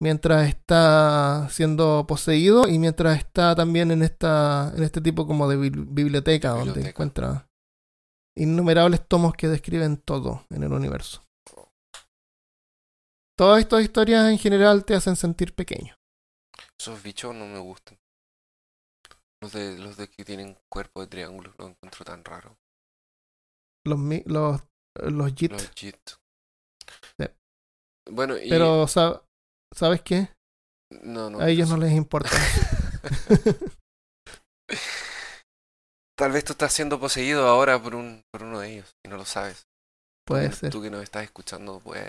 mientras 0.00 0.48
está 0.48 1.48
siendo 1.50 2.06
poseído 2.08 2.66
y 2.66 2.78
mientras 2.80 3.18
está 3.18 3.54
también 3.54 3.92
en 3.92 4.02
esta 4.02 4.72
en 4.74 4.82
este 4.82 5.00
tipo 5.00 5.26
como 5.28 5.48
de 5.48 5.56
bibli- 5.56 5.86
biblioteca 5.88 6.48
donde 6.48 6.64
Biblioteca. 6.64 6.88
encuentra 6.88 7.46
innumerables 8.36 9.06
tomos 9.06 9.34
que 9.34 9.48
describen 9.48 9.96
todo 9.96 10.46
en 10.50 10.62
el 10.62 10.72
universo. 10.72 11.22
Todas 13.38 13.60
estas 13.60 13.82
historias 13.82 14.30
en 14.30 14.38
general 14.38 14.84
te 14.84 14.94
hacen 14.94 15.16
sentir 15.16 15.54
pequeño. 15.54 15.96
Esos 16.78 17.02
bichos 17.02 17.34
no 17.34 17.46
me 17.46 17.58
gustan. 17.58 17.98
Los 19.42 19.52
de, 19.52 19.78
los 19.78 19.96
de 19.96 20.08
que 20.08 20.24
tienen 20.24 20.56
cuerpo 20.68 21.00
de 21.00 21.08
triángulo 21.08 21.52
los 21.58 21.70
encuentro 21.70 22.04
tan 22.04 22.24
raro. 22.24 22.56
Los 23.84 23.98
los 24.26 24.60
los 24.94 25.34
Jit. 25.34 25.52
Los 25.52 25.70
JIT. 25.74 26.10
Sí. 27.18 27.26
Bueno, 28.10 28.38
y. 28.38 28.48
Pero 28.48 28.86
sa- 28.86 29.22
¿sabes 29.74 30.02
qué? 30.02 30.28
no, 31.02 31.30
no, 31.30 31.40
A 31.40 31.48
ellos 31.48 31.68
no 31.68 31.76
les 31.78 31.92
importa. 31.92 32.30
Tal 36.22 36.30
vez 36.30 36.44
tú 36.44 36.52
estás 36.52 36.72
siendo 36.72 37.00
poseído 37.00 37.48
ahora 37.48 37.82
por, 37.82 37.96
un, 37.96 38.22
por 38.30 38.44
uno 38.44 38.60
de 38.60 38.74
ellos 38.74 38.94
y 39.04 39.08
no 39.08 39.16
lo 39.16 39.24
sabes. 39.24 39.66
Puede 40.24 40.50
Tú- 40.50 40.54
ser. 40.56 40.70
Tú 40.70 40.80
que 40.80 40.88
nos 40.88 41.02
estás 41.02 41.24
escuchando, 41.24 41.80
pues. 41.80 42.00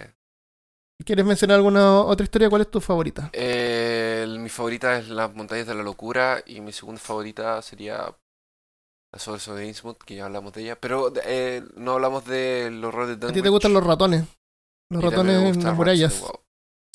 ¿Quieres 1.04 1.26
mencionar 1.26 1.56
alguna 1.56 2.00
otra 2.02 2.24
historia? 2.24 2.48
¿Cuál 2.48 2.62
es 2.62 2.70
tu 2.70 2.80
favorita? 2.80 3.32
Eh, 3.34 4.28
mi 4.38 4.50
favorita 4.50 5.00
es 5.00 5.10
Las 5.10 5.34
Montañas 5.34 5.66
de 5.66 5.74
la 5.74 5.82
Locura 5.82 6.44
y 6.46 6.62
mi 6.62 6.72
segunda 6.72 7.02
favorita 7.02 7.60
sería 7.64 8.16
La 9.12 9.18
Source 9.20 9.52
de 9.52 9.66
Innsmouth, 9.66 9.98
que 10.04 10.14
ya 10.14 10.26
hablamos 10.26 10.54
de 10.54 10.62
ella. 10.62 10.80
Pero 10.80 11.12
eh, 11.26 11.64
no 11.76 11.94
hablamos 11.94 12.24
del 12.26 12.86
horror 12.86 13.08
de 13.08 13.14
¿A 13.14 13.16
Dunwich. 13.16 13.34
ti 13.34 13.42
te 13.42 13.50
gustan 13.50 13.74
los 13.74 13.84
ratones? 13.84 14.26
Los 14.92 15.02
y 15.04 15.10
ratones 15.10 15.58
en 15.58 15.64
las 15.64 15.76
murallas. 15.76 16.24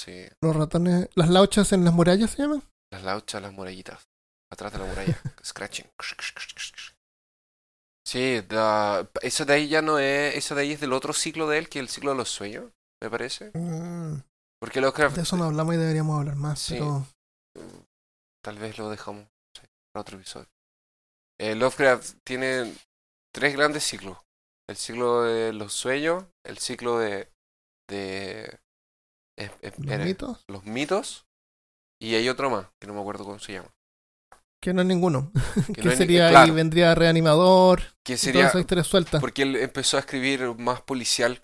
Sí, 0.00 0.24
Los 0.40 0.54
ratones. 0.54 1.08
¿Las 1.16 1.30
lauchas 1.30 1.72
en 1.72 1.84
las 1.84 1.92
murallas 1.92 2.30
se 2.30 2.42
llaman? 2.42 2.62
las 2.92 3.02
lauchas, 3.02 3.42
las 3.42 3.52
murallitas. 3.52 4.06
Atrás 4.52 4.72
de 4.72 4.78
la 4.78 4.84
muralla. 4.84 5.18
Scratching. 5.44 5.86
Sí, 8.08 8.40
da- 8.48 9.06
eso 9.20 9.44
de 9.44 9.52
ahí 9.52 9.68
ya 9.68 9.82
no 9.82 9.98
es. 9.98 10.34
Eso 10.34 10.54
de 10.54 10.62
ahí 10.62 10.72
es 10.72 10.80
del 10.80 10.94
otro 10.94 11.12
ciclo 11.12 11.46
de 11.46 11.58
él, 11.58 11.68
que 11.68 11.78
es 11.78 11.82
el 11.82 11.88
ciclo 11.90 12.12
de 12.12 12.16
los 12.16 12.30
sueños, 12.30 12.72
me 13.02 13.10
parece. 13.10 13.50
Mm, 13.52 14.22
Porque 14.58 14.80
Lovecraft. 14.80 15.16
de 15.16 15.22
eso 15.22 15.36
no 15.36 15.44
hablamos 15.44 15.74
y 15.74 15.78
deberíamos 15.78 16.18
hablar 16.18 16.36
más. 16.36 16.58
Sí. 16.58 16.74
Pero 16.74 17.06
Tal 18.42 18.56
vez 18.58 18.78
lo 18.78 18.88
dejamos 18.88 19.26
sí, 19.54 19.66
para 19.92 20.00
otro 20.00 20.16
episodio. 20.16 20.48
Eh, 21.38 21.54
Lovecraft 21.54 22.14
tiene 22.24 22.72
tres 23.34 23.52
grandes 23.54 23.84
ciclos. 23.84 24.16
El 24.70 24.76
ciclo 24.76 25.22
de 25.24 25.52
los 25.52 25.74
sueños, 25.74 26.24
el 26.46 26.58
ciclo 26.58 26.98
de... 26.98 27.28
de 27.90 28.58
los 29.36 29.86
era- 29.86 30.04
mitos, 30.04 30.44
los 30.48 30.64
mitos, 30.64 31.26
y 32.00 32.14
hay 32.14 32.28
otro 32.28 32.48
más, 32.48 32.68
que 32.80 32.86
no 32.86 32.94
me 32.94 33.00
acuerdo 33.00 33.24
cómo 33.24 33.38
se 33.38 33.52
llama. 33.52 33.70
Que 34.60 34.72
no 34.74 34.80
es 34.82 34.86
ninguno. 34.86 35.30
Que 35.74 35.82
no 35.82 35.90
es 35.90 35.98
ni- 35.98 36.04
sería 36.06 36.30
claro, 36.30 36.44
ahí? 36.46 36.50
Vendría 36.50 36.94
reanimador. 36.94 37.82
que 38.02 38.16
sería... 38.16 38.50
suelta. 38.84 39.20
Porque 39.20 39.42
él 39.42 39.56
empezó 39.56 39.96
a 39.96 40.00
escribir 40.00 40.42
más 40.58 40.80
policial, 40.82 41.40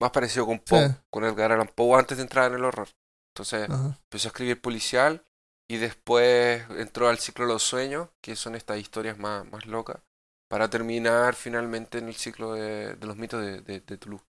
más 0.00 0.10
parecido 0.10 0.46
con 0.46 0.58
Poe, 0.60 0.88
Sí. 0.88 0.94
con 1.10 1.24
Edgar 1.24 1.52
Allan 1.52 1.70
Poe 1.74 1.98
antes 1.98 2.18
de 2.18 2.22
entrar 2.24 2.50
en 2.50 2.58
el 2.58 2.64
horror. 2.64 2.88
Entonces 3.34 3.68
Ajá. 3.70 3.98
empezó 4.04 4.28
a 4.28 4.30
escribir 4.30 4.60
policial 4.60 5.24
y 5.70 5.76
después 5.76 6.64
entró 6.76 7.08
al 7.08 7.18
ciclo 7.18 7.46
de 7.46 7.52
los 7.52 7.62
sueños, 7.62 8.08
que 8.20 8.36
son 8.36 8.54
estas 8.54 8.78
historias 8.78 9.18
más, 9.18 9.44
más 9.50 9.66
locas, 9.66 9.98
para 10.48 10.68
terminar 10.70 11.34
finalmente 11.34 11.98
en 11.98 12.08
el 12.08 12.14
ciclo 12.16 12.54
de, 12.54 12.94
de 12.94 13.06
los 13.06 13.16
mitos 13.16 13.40
de, 13.42 13.60
de, 13.60 13.80
de 13.80 13.96
Toulouse. 13.98 14.24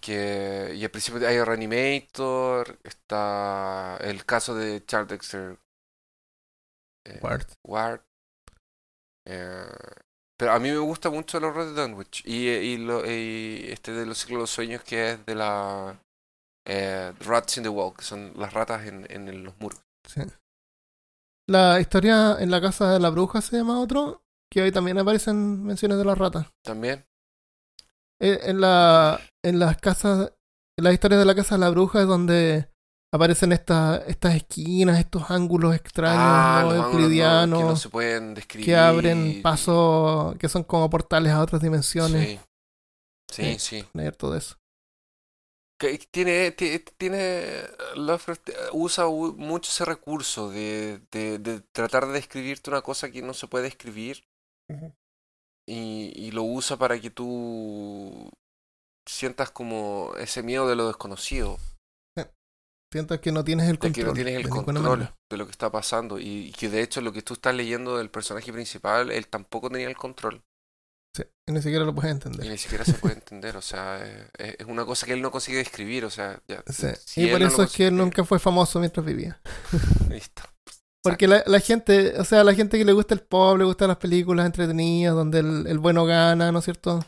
Que, 0.00 0.74
y 0.76 0.84
al 0.84 0.90
principio 0.90 1.26
hay 1.26 1.42
Reanimator, 1.42 2.78
está 2.84 3.98
el 4.00 4.24
caso 4.24 4.54
de 4.54 4.84
Charles 4.86 5.08
Dexter 5.08 5.58
eh, 7.04 7.18
Ward. 7.22 7.46
Ward. 7.64 8.00
Eh, 9.26 9.66
pero 10.38 10.52
a 10.52 10.58
mí 10.58 10.70
me 10.70 10.78
gusta 10.78 11.10
mucho 11.10 11.38
horror 11.38 11.66
de 11.66 11.80
Dunwich. 11.80 12.22
Y, 12.24 12.48
y, 12.48 12.78
lo, 12.78 13.04
y 13.04 13.66
este 13.70 13.92
de 13.92 14.06
los 14.06 14.18
ciclos 14.18 14.36
de 14.36 14.42
los 14.42 14.50
sueños 14.50 14.82
que 14.84 15.12
es 15.12 15.26
de 15.26 15.34
la 15.34 16.00
eh, 16.66 17.12
Rats 17.20 17.56
in 17.56 17.64
the 17.64 17.68
Wall, 17.68 17.94
que 17.96 18.04
son 18.04 18.32
las 18.36 18.52
ratas 18.52 18.86
en, 18.86 19.06
en 19.10 19.42
los 19.42 19.58
muros. 19.58 19.80
Sí. 20.06 20.22
La 21.48 21.80
historia 21.80 22.36
en 22.38 22.50
la 22.50 22.60
casa 22.60 22.92
de 22.92 23.00
la 23.00 23.10
bruja 23.10 23.40
se 23.40 23.56
llama 23.56 23.80
otro, 23.80 24.22
que 24.50 24.62
hoy 24.62 24.70
también 24.70 24.98
aparecen 24.98 25.64
menciones 25.64 25.98
de 25.98 26.04
las 26.04 26.18
ratas. 26.18 26.46
También. 26.62 27.06
Eh, 28.20 28.40
en 28.44 28.60
la 28.60 29.20
en 29.42 29.58
las 29.58 29.78
casas, 29.78 30.32
en 30.76 30.84
las 30.84 30.92
historias 30.92 31.20
de 31.20 31.24
la 31.24 31.34
casa 31.34 31.54
de 31.54 31.60
la 31.60 31.70
bruja 31.70 32.02
es 32.02 32.06
donde 32.06 32.70
aparecen 33.12 33.52
estas 33.52 34.02
estas 34.06 34.34
esquinas, 34.34 34.98
estos 34.98 35.30
ángulos 35.30 35.74
extraños, 35.74 36.18
Ah, 36.20 36.62
no 36.64 36.74
euclidianos, 36.74 37.58
que 37.60 37.64
no 37.64 37.76
se 37.76 37.88
pueden 37.88 38.34
describir. 38.34 38.66
que 38.66 38.76
abren 38.76 39.42
pasos, 39.42 40.36
que 40.36 40.48
son 40.48 40.64
como 40.64 40.88
portales 40.90 41.32
a 41.32 41.40
otras 41.40 41.62
dimensiones. 41.62 42.28
Sí, 42.28 42.40
sí. 43.30 43.42
Sí. 43.54 43.58
sí. 43.58 43.86
Leer 43.94 44.16
todo 44.16 44.36
eso. 44.36 44.56
Que 45.80 45.96
tiene, 46.10 46.50
ti- 46.50 46.80
tiene, 46.96 47.52
Lovecraft 47.94 48.48
eh, 48.48 48.54
usa 48.72 49.06
mucho 49.06 49.70
ese 49.70 49.84
recurso 49.84 50.50
de, 50.50 51.00
de, 51.12 51.38
de 51.38 51.60
tratar 51.60 52.06
de 52.08 52.14
describirte 52.14 52.68
una 52.70 52.82
cosa 52.82 53.10
que 53.12 53.22
no 53.22 53.32
se 53.32 53.46
puede 53.46 53.68
escribir 53.68 54.24
y, 55.66 56.12
y 56.16 56.30
lo 56.32 56.42
usa 56.42 56.76
para 56.76 57.00
que 57.00 57.10
tú 57.10 58.28
sientas 59.06 59.50
como 59.50 60.12
ese 60.18 60.42
miedo 60.42 60.68
de 60.68 60.74
lo 60.76 60.88
desconocido, 60.88 61.58
Sientes 62.90 63.20
que 63.20 63.32
no 63.32 63.44
tienes 63.44 63.66
el 63.66 63.72
de 63.72 63.78
control. 63.78 63.92
que 64.04 64.08
no 64.08 64.14
tienes 64.14 64.34
el 64.36 64.42
de 64.44 64.48
control 64.48 65.08
lo 65.30 65.44
que 65.44 65.50
está 65.52 65.70
pasando 65.70 66.18
y, 66.18 66.46
y 66.48 66.52
que 66.52 66.68
de 66.70 66.82
hecho 66.82 67.00
lo 67.02 67.12
que 67.12 67.22
tú 67.22 67.34
estás 67.34 67.54
leyendo 67.54 67.98
del 67.98 68.10
personaje 68.10 68.52
principal, 68.52 69.10
él 69.10 69.28
tampoco 69.28 69.68
tenía 69.70 69.88
el 69.88 69.96
control 69.96 70.42
Sí, 71.16 71.24
y 71.48 71.52
ni 71.52 71.62
siquiera 71.62 71.84
lo 71.84 71.94
puedes 71.94 72.10
y 72.10 72.12
entender. 72.12 72.46
ni 72.48 72.58
siquiera 72.58 72.84
se 72.84 72.92
puede 72.94 73.14
entender, 73.14 73.56
o 73.56 73.62
sea, 73.62 73.98
eh, 74.06 74.28
es, 74.38 74.56
es 74.60 74.66
una 74.66 74.84
cosa 74.84 75.06
que 75.06 75.14
él 75.14 75.22
no 75.22 75.30
consigue 75.30 75.58
describir, 75.58 76.04
o 76.04 76.10
sea, 76.10 76.40
ya, 76.46 76.62
Sí. 76.66 76.86
si 77.04 77.24
y 77.24 77.30
por 77.30 77.40
no 77.40 77.46
eso 77.48 77.62
es 77.62 77.72
que 77.72 77.86
él 77.88 77.96
nunca 77.96 78.24
fue 78.24 78.38
famoso 78.38 78.78
mientras 78.78 79.04
vivía. 79.04 79.40
listo. 80.10 80.42
Porque 81.02 81.26
la, 81.26 81.42
la 81.46 81.60
gente, 81.60 82.18
o 82.20 82.24
sea, 82.24 82.44
la 82.44 82.54
gente 82.54 82.76
que 82.78 82.84
le 82.84 82.92
gusta 82.92 83.14
el 83.14 83.20
pop, 83.20 83.56
le 83.56 83.64
gustan 83.64 83.88
las 83.88 83.96
películas 83.96 84.44
entretenidas, 84.46 85.14
donde 85.14 85.38
el, 85.40 85.66
el 85.66 85.78
bueno 85.78 86.04
gana, 86.04 86.52
¿no 86.52 86.58
es 86.58 86.64
cierto? 86.64 87.04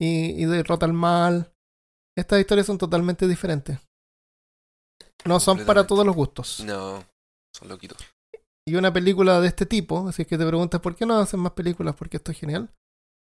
Y, 0.00 0.42
y 0.42 0.44
derrota 0.46 0.86
al 0.86 0.92
mal. 0.92 1.52
Estas 2.18 2.40
historias 2.40 2.66
son 2.66 2.78
totalmente 2.78 3.28
diferentes. 3.28 3.78
No 5.24 5.40
son 5.40 5.64
para 5.64 5.86
todos 5.86 6.04
los 6.04 6.14
gustos. 6.14 6.60
No, 6.60 7.04
son 7.54 7.68
loquitos. 7.68 7.98
Y 8.66 8.76
una 8.76 8.92
película 8.92 9.40
de 9.40 9.48
este 9.48 9.66
tipo, 9.66 10.08
así 10.08 10.24
que 10.24 10.38
te 10.38 10.46
preguntas 10.46 10.80
por 10.80 10.96
qué 10.96 11.04
no 11.06 11.18
hacen 11.18 11.40
más 11.40 11.52
películas, 11.52 11.94
porque 11.96 12.16
esto 12.16 12.32
es 12.32 12.38
genial. 12.38 12.70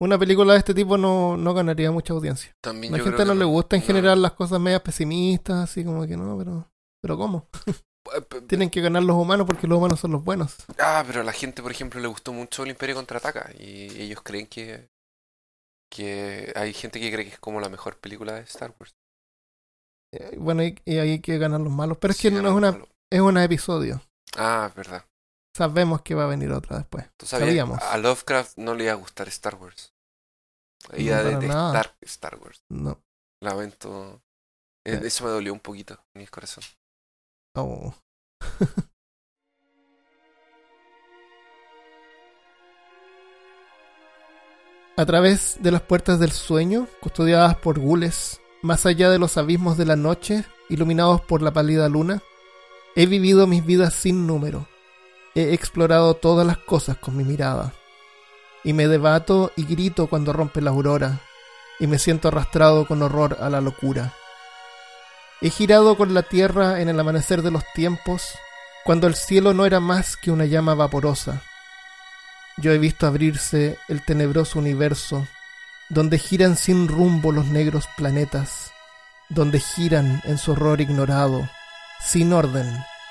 Una 0.03 0.18
película 0.18 0.55
de 0.55 0.59
este 0.59 0.74
tipo 0.74 0.97
no, 0.97 1.36
no 1.36 1.55
ganaría 1.55 1.91
mucha 1.91 2.12
audiencia. 2.14 2.53
También 2.62 2.93
la 2.93 2.99
yo 2.99 3.05
gente 3.05 3.16
creo 3.16 3.26
no 3.26 3.32
que 3.34 3.38
le 3.38 3.45
gusta 3.45 3.76
en 3.76 3.82
no. 3.82 3.86
general 3.86 4.22
las 4.22 4.32
cosas 4.32 4.61
medias 4.61 4.80
pesimistas, 4.82 5.57
así 5.57 5.84
como 5.84 6.07
que 6.07 6.16
no, 6.16 6.38
pero, 6.38 6.70
pero 7.03 7.16
¿cómo? 7.18 7.49
Eh, 8.14 8.41
Tienen 8.47 8.70
que 8.70 8.80
ganar 8.80 9.03
los 9.03 9.14
humanos 9.16 9.47
porque 9.47 9.66
los 9.66 9.76
humanos 9.78 10.01
son 10.01 10.12
los 10.12 10.24
buenos. 10.24 10.57
Ah, 10.78 11.05
pero 11.07 11.20
a 11.20 11.24
la 11.24 11.32
gente, 11.32 11.62
por 11.62 11.70
ejemplo, 11.70 12.01
le 12.01 12.09
gustó 12.09 12.32
mucho 12.32 12.62
el 12.64 12.70
Imperio 12.70 12.97
Contraataca 12.97 13.51
y 13.59 14.03
ellos 14.03 14.20
creen 14.22 14.47
que 14.47 14.88
que 15.93 16.53
hay 16.55 16.72
gente 16.72 17.01
que 17.01 17.12
cree 17.12 17.24
que 17.26 17.32
es 17.32 17.41
como 17.41 17.61
la 17.61 17.68
mejor 17.68 17.97
película 17.99 18.34
de 18.34 18.43
Star 18.43 18.74
Wars. 18.78 18.95
Eh, 20.12 20.36
Bueno, 20.38 20.62
y, 20.62 20.80
y 20.84 20.98
hay 20.98 21.20
que 21.20 21.38
ganar 21.38 21.61
los 21.61 21.72
malos. 21.72 21.98
Pero 21.98 22.12
es 22.12 22.20
que 22.20 22.30
no 22.30 22.48
es 22.48 22.54
una, 22.54 22.78
es 23.11 23.20
un 23.20 23.38
episodio. 23.38 24.00
Ah, 24.36 24.66
es 24.68 24.74
verdad. 24.74 25.04
Sabemos 25.56 26.02
que 26.02 26.14
va 26.14 26.24
a 26.24 26.28
venir 26.28 26.52
otra 26.52 26.78
después. 26.78 27.06
Tú 27.16 27.26
Sabíamos. 27.26 27.82
a 27.82 27.98
Lovecraft 27.98 28.56
no 28.58 28.74
le 28.74 28.84
iba 28.84 28.92
a 28.92 28.96
gustar 28.96 29.28
Star 29.28 29.56
Wars. 29.56 29.92
Iba 30.96 31.22
No, 31.22 31.40
detestar 31.40 31.96
Star 32.02 32.36
Wars. 32.38 32.62
No. 32.68 33.02
Lamento. 33.42 34.22
Eh. 34.86 35.00
Eso 35.04 35.24
me 35.24 35.30
dolió 35.30 35.52
un 35.52 35.61
poquito 35.61 35.98
en 36.14 36.22
mi 36.22 36.26
corazón. 36.26 36.64
Oh. 37.54 37.92
A 44.96 45.06
través 45.06 45.56
de 45.62 45.70
las 45.70 45.82
puertas 45.82 46.18
del 46.20 46.32
sueño, 46.32 46.86
custodiadas 47.00 47.56
por 47.56 47.78
gules, 47.78 48.40
más 48.62 48.86
allá 48.86 49.11
de 49.11 49.18
los 49.18 49.36
abismos 49.36 49.76
de 49.76 49.86
la 49.86 49.96
noche, 49.96 50.44
iluminados 50.68 51.20
por 51.20 51.42
la 51.42 51.52
pálida 51.52 51.88
luna, 51.88 52.22
he 52.94 53.06
vivido 53.06 53.46
mis 53.46 53.64
vidas 53.64 53.94
sin 53.94 54.26
número. 54.26 54.68
He 55.34 55.54
explorado 55.54 56.14
todas 56.14 56.46
las 56.46 56.58
cosas 56.58 56.96
con 56.96 57.16
mi 57.16 57.24
mirada. 57.24 57.72
Y 58.64 58.72
me 58.72 58.88
debato 58.88 59.52
y 59.56 59.64
grito 59.64 60.08
cuando 60.08 60.32
rompe 60.32 60.61
la 60.61 60.70
aurora, 60.70 61.20
y 61.78 61.86
me 61.86 61.98
siento 61.98 62.28
arrastrado 62.28 62.86
con 62.86 63.02
horror 63.02 63.38
a 63.40 63.48
la 63.48 63.61
locura. 63.61 64.12
He 65.40 65.48
girado 65.48 65.96
con 65.96 66.12
la 66.12 66.22
tierra 66.22 66.80
en 66.82 66.90
el 66.90 67.00
amanecer 67.00 67.40
de 67.42 67.50
los 67.50 67.64
tiempos, 67.74 68.34
cuando 68.84 69.06
el 69.06 69.14
cielo 69.14 69.54
no 69.54 69.64
era 69.64 69.80
más 69.80 70.16
que 70.16 70.30
una 70.30 70.44
llama 70.44 70.74
vaporosa. 70.74 71.42
Yo 72.58 72.72
he 72.72 72.78
visto 72.78 73.06
abrirse 73.06 73.78
el 73.88 74.04
tenebroso 74.04 74.58
universo, 74.58 75.26
donde 75.91 76.18
giran 76.18 76.57
sin 76.57 76.86
rumbo 76.86 77.32
los 77.32 77.47
negros 77.47 77.88
planetas, 77.97 78.72
donde 79.28 79.59
giran 79.59 80.22
en 80.24 80.38
su 80.38 80.53
horror 80.53 80.80
ignorado, 80.80 81.49
sin 82.01 82.32
orden, 82.32 82.66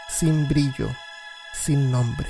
sin 0.08 0.48
brillo, 0.48 0.88
sin 1.54 1.92
nombre. 1.92 2.30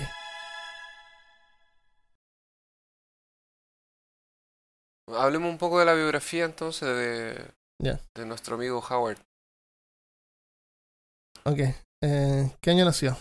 Hablemos 5.08 5.52
un 5.52 5.58
poco 5.60 5.80
de 5.80 5.86
la 5.86 5.94
biografía 5.94 6.46
entonces 6.46 7.54
de, 7.84 8.26
nuestro 8.26 8.56
amigo 8.56 8.80
Howard. 8.90 9.20
Ok, 11.44 11.60
eh, 12.02 12.52
¿qué 12.60 12.72
año 12.72 12.86
nació? 12.86 13.18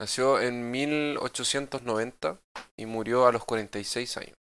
Nació 0.00 0.40
en 0.40 0.70
1890 0.70 2.38
y 2.76 2.86
murió 2.86 3.26
a 3.26 3.32
los 3.32 3.44
46 3.44 4.16
años 4.18 4.37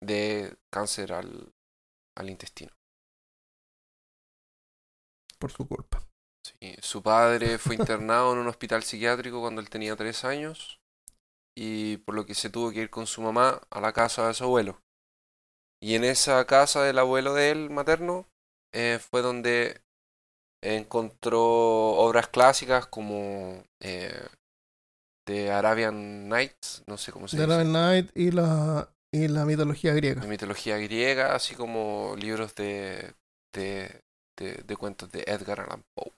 de 0.00 0.56
cáncer 0.70 1.12
al, 1.12 1.52
al 2.16 2.30
intestino. 2.30 2.72
Por 5.38 5.52
su 5.52 5.66
culpa. 5.66 6.00
Sí, 6.42 6.76
Su 6.80 7.02
padre 7.02 7.58
fue 7.58 7.76
internado 7.76 8.32
en 8.32 8.38
un 8.38 8.48
hospital 8.48 8.82
psiquiátrico 8.82 9.40
cuando 9.40 9.60
él 9.60 9.70
tenía 9.70 9.96
3 9.96 10.24
años 10.24 10.80
y 11.56 11.96
por 11.98 12.14
lo 12.14 12.24
que 12.24 12.34
se 12.34 12.50
tuvo 12.50 12.70
que 12.70 12.82
ir 12.82 12.90
con 12.90 13.06
su 13.06 13.20
mamá 13.20 13.60
a 13.70 13.80
la 13.80 13.92
casa 13.92 14.28
de 14.28 14.34
su 14.34 14.44
abuelo. 14.44 14.80
Y 15.80 15.94
en 15.94 16.04
esa 16.04 16.44
casa 16.46 16.82
del 16.82 16.98
abuelo 16.98 17.34
de 17.34 17.50
él, 17.50 17.70
materno, 17.70 18.26
eh, 18.72 18.98
fue 19.00 19.22
donde 19.22 19.80
encontró 20.62 21.42
obras 21.42 22.28
clásicas 22.28 22.86
como 22.86 23.62
eh, 23.80 24.26
The 25.26 25.50
Arabian 25.52 26.28
Nights, 26.28 26.82
no 26.86 26.96
sé 26.96 27.12
cómo 27.12 27.28
se 27.28 27.36
The 27.36 27.42
dice, 27.42 27.54
Arabian 27.54 27.72
Night 27.72 28.10
y 28.16 28.30
la, 28.30 28.88
y 29.12 29.28
la 29.28 29.44
mitología 29.44 29.92
griega. 29.94 30.22
de 30.22 30.28
mitología 30.28 30.76
griega, 30.78 31.34
así 31.34 31.54
como 31.54 32.14
libros 32.16 32.54
de, 32.54 33.14
de, 33.54 34.02
de, 34.36 34.54
de 34.64 34.76
cuentos 34.76 35.10
de 35.10 35.24
Edgar 35.26 35.60
Allan 35.60 35.84
Poe. 35.94 36.12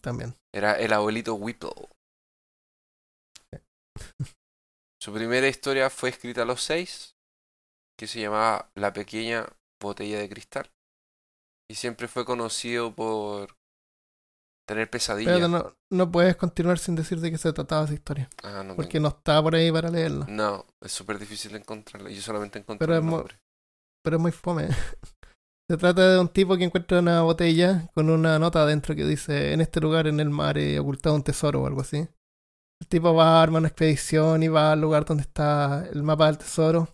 También. 0.00 0.34
Era 0.52 0.74
el 0.74 0.92
abuelito 0.92 1.34
Whipple. 1.34 1.70
Su 5.00 5.12
primera 5.12 5.48
historia 5.48 5.90
fue 5.90 6.10
escrita 6.10 6.42
a 6.42 6.44
los 6.46 6.62
seis, 6.62 7.16
que 7.98 8.06
se 8.06 8.20
llamaba 8.20 8.70
La 8.74 8.92
pequeña 8.92 9.46
botella 9.80 10.18
de 10.18 10.28
cristal. 10.28 10.70
Y 11.68 11.74
siempre 11.76 12.08
fue 12.08 12.24
conocido 12.24 12.94
por 12.94 13.56
tener 14.70 14.88
pesadillas. 14.88 15.34
Pero 15.34 15.48
no, 15.48 15.76
no 15.90 16.12
puedes 16.12 16.36
continuar 16.36 16.78
sin 16.78 16.94
decir 16.94 17.20
de 17.20 17.30
qué 17.32 17.38
se 17.38 17.52
trataba 17.52 17.84
esa 17.86 17.94
historia. 17.94 18.30
Ah, 18.44 18.62
no, 18.64 18.76
Porque 18.76 19.00
no 19.00 19.08
está 19.08 19.42
por 19.42 19.56
ahí 19.56 19.72
para 19.72 19.90
leerla. 19.90 20.26
no, 20.28 20.64
es 20.80 20.92
súper 20.92 21.18
difícil 21.18 21.56
encontrarla. 21.56 22.08
Yo 22.10 22.22
solamente 22.22 22.60
encontré 22.60 22.86
Pero 22.86 22.96
el 22.96 23.04
es 23.04 23.10
nombre. 23.10 23.40
pero 24.04 24.16
es 24.16 24.22
muy 24.22 24.30
fome. 24.32 24.68
Se 25.68 25.76
trata 25.76 26.12
de 26.12 26.20
un 26.20 26.28
tipo 26.28 26.56
que 26.56 26.64
encuentra 26.64 27.00
una 27.00 27.22
botella 27.22 27.88
con 27.94 28.10
una 28.10 28.38
nota 28.38 28.62
adentro 28.62 28.94
que 28.94 29.04
dice 29.04 29.52
en 29.52 29.60
este 29.60 29.80
lugar 29.80 30.06
en 30.06 30.18
el 30.20 30.30
mar 30.30 30.56
he 30.58 30.78
ocultado 30.80 31.14
un 31.16 31.22
tesoro 31.22 31.62
o 31.62 31.66
algo 31.66 31.80
así. 31.80 32.08
El 32.80 32.88
tipo 32.88 33.12
va, 33.14 33.42
arma 33.42 33.58
una 33.58 33.68
expedición 33.68 34.42
y 34.42 34.48
va 34.48 34.72
al 34.72 34.80
lugar 34.80 35.04
donde 35.04 35.22
está 35.22 35.86
el 35.92 36.02
mapa 36.02 36.26
del 36.26 36.38
tesoro. 36.38 36.88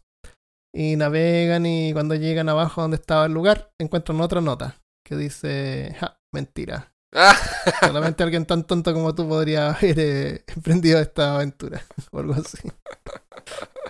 Y 0.74 0.96
navegan 0.96 1.64
y 1.64 1.92
cuando 1.92 2.14
llegan 2.14 2.48
abajo 2.48 2.82
donde 2.82 2.96
estaba 2.96 3.26
el 3.26 3.32
lugar 3.32 3.70
encuentran 3.78 4.20
otra 4.20 4.40
nota 4.40 4.76
que 5.06 5.16
dice, 5.16 5.94
ja, 5.98 6.18
mentira. 6.34 6.92
Solamente 7.80 8.22
alguien 8.22 8.46
tan 8.46 8.64
tonto 8.64 8.92
como 8.92 9.14
tú 9.14 9.28
podría 9.28 9.70
haber 9.70 9.98
eh, 9.98 10.44
emprendido 10.48 11.00
esta 11.00 11.36
aventura 11.36 11.84
o 12.10 12.18
algo 12.18 12.34
así. 12.34 12.58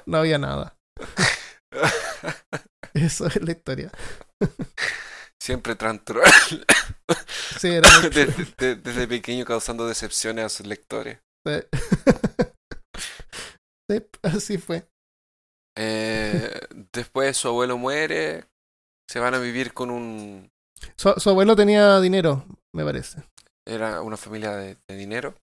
No 0.06 0.18
había 0.18 0.38
nada. 0.38 0.76
Eso 2.94 3.26
es 3.26 3.42
la 3.42 3.52
historia. 3.52 3.90
Siempre 5.40 5.74
tan 5.76 6.02
Sí, 7.60 7.68
era 7.68 7.88
muy 8.00 8.10
desde, 8.10 8.44
de- 8.58 8.76
desde 8.76 9.06
pequeño 9.08 9.44
causando 9.44 9.86
decepciones 9.86 10.44
a 10.44 10.48
sus 10.48 10.66
lectores. 10.66 11.18
Sí. 11.46 11.60
Sí, 13.90 14.04
así 14.22 14.58
fue. 14.58 14.88
Eh, 15.78 16.50
después 16.92 17.36
su 17.36 17.48
abuelo 17.48 17.78
muere. 17.78 18.46
Se 19.08 19.20
van 19.20 19.34
a 19.34 19.38
vivir 19.38 19.72
con 19.72 19.90
un. 19.90 20.50
Su, 20.96 21.14
su 21.18 21.30
abuelo 21.30 21.54
tenía 21.54 22.00
dinero. 22.00 22.44
Me 22.74 22.84
parece. 22.84 23.22
Era 23.66 24.02
una 24.02 24.16
familia 24.16 24.52
de, 24.52 24.76
de 24.88 24.96
dinero. 24.96 25.34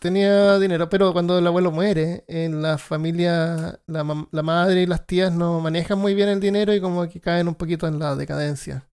Tenía 0.00 0.58
dinero, 0.58 0.88
pero 0.88 1.12
cuando 1.12 1.38
el 1.38 1.46
abuelo 1.46 1.70
muere, 1.72 2.24
en 2.28 2.60
la 2.62 2.76
familia, 2.78 3.80
la, 3.86 4.04
madre 4.04 4.82
y 4.82 4.86
las 4.86 5.06
tías 5.06 5.32
no 5.32 5.58
manejan 5.60 5.98
muy 5.98 6.14
bien 6.14 6.28
el 6.28 6.38
dinero 6.38 6.74
y 6.74 6.80
como 6.80 7.08
que 7.08 7.20
caen 7.20 7.48
un 7.48 7.54
poquito 7.54 7.86
en 7.86 7.98
la 7.98 8.14
decadencia. 8.14 8.86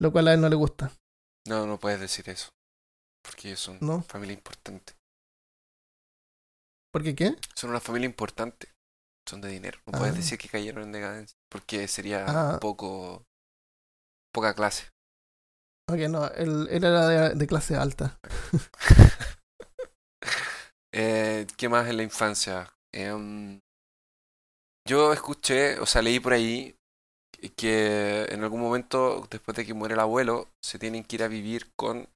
Lo 0.00 0.12
cual 0.12 0.28
a 0.28 0.34
él 0.34 0.40
no 0.40 0.48
le 0.48 0.56
gusta, 0.56 0.92
No, 1.48 1.66
no 1.66 1.78
puedes 1.78 1.98
decir 1.98 2.28
eso. 2.28 2.50
Porque 3.22 3.48
ellos 3.48 3.60
son 3.60 3.78
¿no? 3.80 4.02
familia 4.02 4.34
importante. 4.34 4.92
¿Por 6.92 7.02
qué 7.02 7.14
qué? 7.14 7.36
Son 7.54 7.70
una 7.70 7.80
familia 7.80 8.06
importante. 8.06 8.68
Son 9.28 9.40
de 9.40 9.48
dinero. 9.48 9.78
No 9.86 9.92
Ah. 9.94 9.98
puedes 10.00 10.14
decir 10.16 10.38
que 10.38 10.48
cayeron 10.48 10.84
en 10.84 10.92
decadencia. 10.92 11.34
Porque 11.50 11.88
sería 11.88 12.26
Ah. 12.28 12.52
un 12.54 12.60
poco. 12.60 13.24
poca 14.32 14.52
clase. 14.54 14.88
Ok, 15.90 15.98
no, 16.08 16.26
él, 16.28 16.68
él 16.70 16.84
era 16.84 17.08
de, 17.08 17.34
de 17.34 17.46
clase 17.46 17.76
alta. 17.76 18.18
Eh, 20.96 21.46
¿Qué 21.56 21.68
más 21.68 21.88
en 21.88 21.96
la 21.96 22.04
infancia? 22.04 22.72
Em, 22.94 23.58
yo 24.88 25.12
escuché, 25.12 25.80
o 25.80 25.86
sea, 25.86 26.02
leí 26.02 26.20
por 26.20 26.32
ahí 26.34 26.76
que 27.56 28.26
en 28.30 28.44
algún 28.44 28.60
momento, 28.60 29.26
después 29.28 29.56
de 29.56 29.66
que 29.66 29.74
muere 29.74 29.94
el 29.94 30.00
abuelo, 30.00 30.48
se 30.64 30.78
tienen 30.78 31.02
que 31.02 31.16
ir 31.16 31.22
a 31.24 31.28
vivir 31.28 31.72
con... 31.76 32.08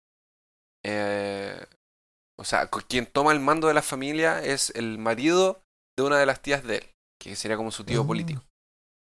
eh, 0.87 1.61
o 2.39 2.45
sea, 2.45 2.71
con 2.71 2.83
quien 2.83 3.07
toma 3.07 3.33
el 3.33 3.41
mando 3.41 3.67
de 3.67 3.75
la 3.75 3.83
familia 3.83 4.41
es 4.45 4.71
el 4.77 4.99
marido 4.99 5.61
de 5.99 6.05
una 6.05 6.19
de 6.19 6.27
las 6.27 6.41
tías 6.41 6.63
de 6.63 6.77
él, 6.77 6.87
que 7.21 7.35
sería 7.35 7.57
como 7.57 7.73
su 7.73 7.83
tío 7.85 8.03
Ah. 8.03 8.07
político. 8.07 8.45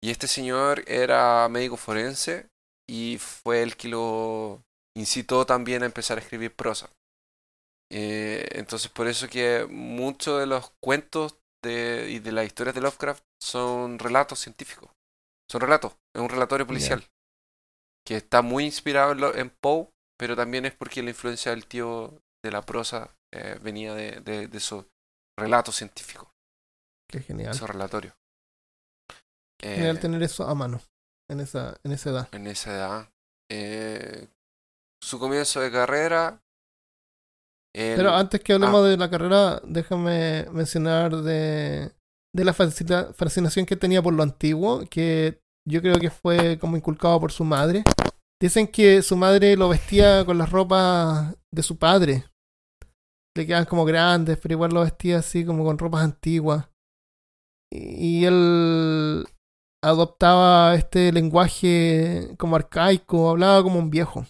Y 0.03 0.09
este 0.09 0.25
señor 0.27 0.83
era 0.87 1.47
médico 1.49 1.77
forense 1.77 2.47
y 2.89 3.17
fue 3.19 3.63
el 3.63 3.77
que 3.77 3.87
lo 3.87 4.63
incitó 4.97 5.45
también 5.45 5.83
a 5.83 5.85
empezar 5.85 6.17
a 6.17 6.21
escribir 6.21 6.55
prosa. 6.55 6.89
Eh, 7.91 8.47
entonces 8.53 8.89
por 8.89 9.07
eso 9.07 9.27
que 9.27 9.67
muchos 9.69 10.39
de 10.39 10.45
los 10.45 10.71
cuentos 10.81 11.37
de, 11.63 12.07
y 12.09 12.19
de 12.19 12.31
las 12.31 12.45
historias 12.45 12.73
de 12.75 12.81
Lovecraft 12.81 13.23
son 13.41 13.99
relatos 13.99 14.39
científicos. 14.39 14.89
Son 15.49 15.61
relatos, 15.61 15.93
es 16.15 16.21
un 16.21 16.29
relatorio 16.29 16.65
policial. 16.65 17.05
Que 18.05 18.15
está 18.15 18.41
muy 18.41 18.65
inspirado 18.65 19.35
en, 19.35 19.49
Poe, 19.49 19.89
pero 20.17 20.35
también 20.35 20.65
es 20.65 20.73
porque 20.73 21.03
la 21.03 21.09
influencia 21.09 21.51
del 21.51 21.67
tío 21.67 22.21
de 22.43 22.51
la 22.51 22.61
prosa 22.61 23.15
eh, 23.33 23.59
venía 23.61 23.93
de, 23.93 24.21
de, 24.21 24.47
de 24.47 24.57
esos 24.57 24.85
relatos 25.37 25.75
científicos, 25.75 26.29
Qué 27.09 27.19
genial. 27.21 27.51
esos 27.51 27.69
relatorios. 27.69 28.15
Eh, 29.61 29.75
Genial 29.75 29.99
tener 29.99 30.23
eso 30.23 30.47
a 30.47 30.55
mano 30.55 30.81
en 31.31 31.39
esa, 31.39 31.77
en 31.83 31.91
esa 31.91 32.09
edad. 32.09 32.29
en 32.33 32.47
esa 32.47 32.71
edad. 32.73 33.09
Eh, 33.49 34.27
su 35.03 35.19
comienzo 35.19 35.59
de 35.59 35.71
carrera. 35.71 36.43
Pero 37.73 38.13
antes 38.13 38.41
que 38.41 38.53
hablemos 38.53 38.83
ah. 38.83 38.87
de 38.87 38.97
la 38.97 39.09
carrera, 39.09 39.61
déjame 39.63 40.45
mencionar 40.51 41.15
de, 41.15 41.91
de 42.35 42.45
la 42.45 42.53
fascina- 42.53 43.13
fascinación 43.13 43.65
que 43.65 43.77
tenía 43.77 44.01
por 44.01 44.13
lo 44.13 44.23
antiguo, 44.23 44.83
que 44.89 45.41
yo 45.67 45.81
creo 45.81 45.97
que 45.99 46.09
fue 46.09 46.59
como 46.59 46.75
inculcado 46.75 47.19
por 47.19 47.31
su 47.31 47.45
madre. 47.45 47.83
Dicen 48.41 48.67
que 48.67 49.01
su 49.01 49.15
madre 49.15 49.55
lo 49.55 49.69
vestía 49.69 50.25
con 50.25 50.37
las 50.37 50.51
ropas 50.51 51.35
de 51.53 51.63
su 51.63 51.77
padre. 51.77 52.25
Le 53.37 53.45
quedaban 53.45 53.65
como 53.65 53.85
grandes, 53.85 54.37
pero 54.37 54.53
igual 54.53 54.71
lo 54.71 54.81
vestía 54.81 55.19
así 55.19 55.45
como 55.45 55.63
con 55.63 55.77
ropas 55.77 56.03
antiguas. 56.03 56.67
Y 57.71 58.25
él 58.25 59.25
adoptaba 59.83 60.75
este 60.75 61.11
lenguaje 61.11 62.35
como 62.37 62.55
arcaico, 62.55 63.29
hablaba 63.29 63.63
como 63.63 63.79
un 63.79 63.89
viejo. 63.89 64.25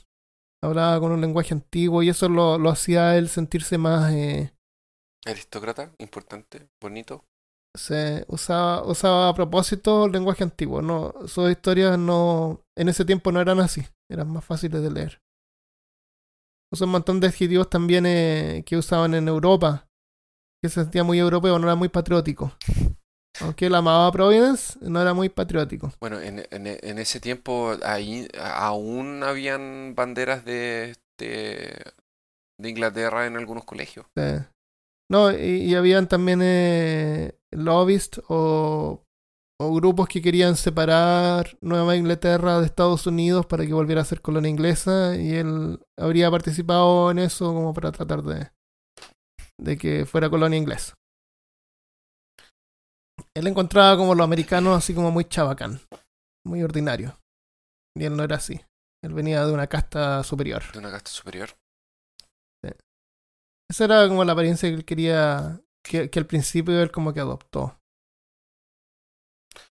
Hablaba 0.64 0.99
con 0.99 1.12
un 1.12 1.22
lenguaje 1.22 1.54
antiguo 1.54 2.04
y 2.04 2.10
eso 2.10 2.30
lo, 2.30 2.58
lo 2.58 2.70
hacía 2.70 3.18
él 3.18 3.30
sentirse 3.30 3.78
más... 3.78 4.12
eh, 4.14 4.54
aristócrata, 5.26 5.93
importante, 5.99 6.70
bonito. 6.80 7.26
se 7.76 8.26
usaba, 8.28 8.84
usaba 8.86 9.30
a 9.30 9.34
propósito 9.34 10.06
el 10.06 10.12
lenguaje 10.12 10.43
antiguo. 10.43 10.82
No, 10.82 11.14
sus 11.28 11.49
historias 11.49 11.97
no, 11.97 12.62
en 12.78 12.89
ese 12.89 13.06
tiempo 13.06 13.32
no 13.32 13.41
eran 13.41 13.60
así, 13.60 13.82
eran 14.10 14.30
más 14.32 14.45
fáciles 14.45 14.82
de 14.82 14.91
leer. 14.91 15.22
Usó 16.74 16.86
un 16.86 16.91
montón 16.91 17.20
de 17.20 17.28
adjetivos 17.28 17.70
también 17.70 18.06
eh, 18.06 18.64
que 18.66 18.78
usaban 18.78 19.14
en 19.14 19.28
Europa, 19.28 19.88
que 20.62 20.70
se 20.70 20.82
sentía 20.84 21.04
muy 21.04 21.20
europeo, 21.20 21.60
no 21.60 21.68
era 21.68 21.76
muy 21.76 21.89
patriótico. 21.89 22.54
Aunque 23.43 23.65
él 23.65 23.75
amaba 23.75 24.07
a 24.07 24.11
Providence, 24.11 24.77
no 24.81 25.01
era 25.01 25.13
muy 25.13 25.29
patriótico. 25.29 25.91
Bueno, 25.99 26.19
en, 26.19 26.39
en, 26.51 26.67
en 26.67 26.99
ese 26.99 27.19
tiempo 27.19 27.75
ahí 27.83 28.27
aún 28.39 29.23
habían 29.23 29.93
banderas 29.95 30.45
de, 30.45 30.95
de, 31.17 31.75
de 32.59 32.69
Inglaterra 32.69 33.25
en 33.25 33.37
algunos 33.37 33.65
colegios. 33.65 34.05
Eh, 34.15 34.43
no, 35.09 35.31
y, 35.31 35.63
y 35.63 35.75
habían 35.75 36.07
también 36.07 36.41
eh, 36.43 37.33
lobbyists 37.51 38.21
o, 38.29 39.01
o 39.59 39.73
grupos 39.73 40.07
que 40.07 40.21
querían 40.21 40.55
separar 40.55 41.57
Nueva 41.61 41.95
Inglaterra 41.95 42.59
de 42.59 42.65
Estados 42.65 43.07
Unidos 43.07 43.45
para 43.45 43.65
que 43.65 43.73
volviera 43.73 44.01
a 44.01 44.05
ser 44.05 44.21
colonia 44.21 44.49
inglesa 44.49 45.15
y 45.15 45.35
él 45.35 45.79
habría 45.97 46.31
participado 46.31 47.11
en 47.11 47.19
eso 47.19 47.53
como 47.53 47.73
para 47.73 47.91
tratar 47.91 48.21
de, 48.21 48.51
de 49.59 49.77
que 49.77 50.05
fuera 50.05 50.29
colonia 50.29 50.57
inglesa. 50.57 50.93
Él 53.36 53.47
encontraba 53.47 53.97
como 53.97 54.13
los 54.15 54.23
americanos 54.25 54.77
así 54.77 54.93
como 54.93 55.11
muy 55.11 55.25
chabacán, 55.25 55.79
muy 56.45 56.61
ordinario. 56.63 57.17
Y 57.97 58.05
él 58.05 58.15
no 58.15 58.23
era 58.23 58.38
así. 58.38 58.59
Él 59.03 59.13
venía 59.13 59.45
de 59.45 59.53
una 59.53 59.67
casta 59.67 60.23
superior. 60.23 60.63
De 60.71 60.79
una 60.79 60.91
casta 60.91 61.11
superior. 61.11 61.49
Esa 63.69 63.86
era 63.86 64.05
como 64.09 64.25
la 64.25 64.34
apariencia 64.34 64.67
que 64.67 64.75
él 64.75 64.84
quería, 64.84 65.61
que, 65.82 66.09
que 66.09 66.19
al 66.19 66.25
principio 66.27 66.77
él 66.82 66.91
como 66.91 67.13
que 67.13 67.21
adoptó. 67.21 67.79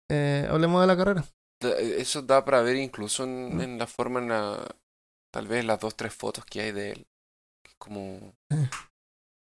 Eh, 0.08 0.46
hablemos 0.48 0.80
de 0.80 0.86
la 0.86 0.96
carrera. 0.96 1.24
Da- 1.60 1.76
Eso 1.78 2.22
da 2.22 2.44
para 2.44 2.62
ver 2.62 2.76
incluso 2.76 3.24
en, 3.24 3.56
Mm. 3.56 3.60
en 3.60 3.78
la 3.78 3.88
forma, 3.88 4.20
en 4.20 4.28
la, 4.28 4.64
tal 5.34 5.48
vez 5.48 5.64
las 5.64 5.80
dos, 5.80 5.96
tres 5.96 6.14
fotos 6.14 6.44
que 6.44 6.60
hay 6.60 6.70
de 6.72 6.92
él. 6.92 7.06
Como 7.76 8.34
Eh. 8.52 8.70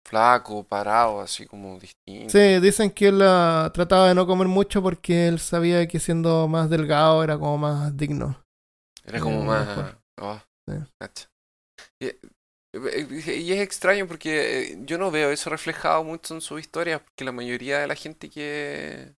Flaco, 0.05 0.63
parado, 0.63 1.21
así 1.21 1.45
como 1.45 1.79
distinto. 1.79 2.33
Sí, 2.33 2.59
dicen 2.59 2.91
que 2.91 3.07
él 3.07 3.21
ah, 3.21 3.71
trataba 3.73 4.07
de 4.09 4.15
no 4.15 4.25
comer 4.27 4.47
mucho 4.47 4.81
porque 4.81 5.27
él 5.27 5.39
sabía 5.39 5.87
que 5.87 5.99
siendo 5.99 6.47
más 6.47 6.69
delgado 6.69 7.23
era 7.23 7.37
como 7.37 7.57
más 7.57 7.95
digno. 7.95 8.37
Era 9.05 9.19
como 9.19 9.41
Eh, 9.41 9.45
más... 9.45 9.95
Sí. 10.67 10.75
cacha. 10.99 11.27
Y, 11.99 12.07
eh, 12.07 12.19
y 12.73 13.53
es 13.53 13.61
extraño 13.61 14.07
porque 14.07 14.71
eh, 14.73 14.77
yo 14.85 14.97
no 14.97 15.11
veo 15.11 15.31
eso 15.31 15.49
reflejado 15.49 16.03
mucho 16.03 16.33
en 16.35 16.41
sus 16.41 16.59
historias, 16.59 17.01
porque 17.01 17.25
la 17.25 17.31
mayoría 17.31 17.79
de 17.79 17.87
la 17.87 17.95
gente 17.95 18.29
que... 18.29 19.15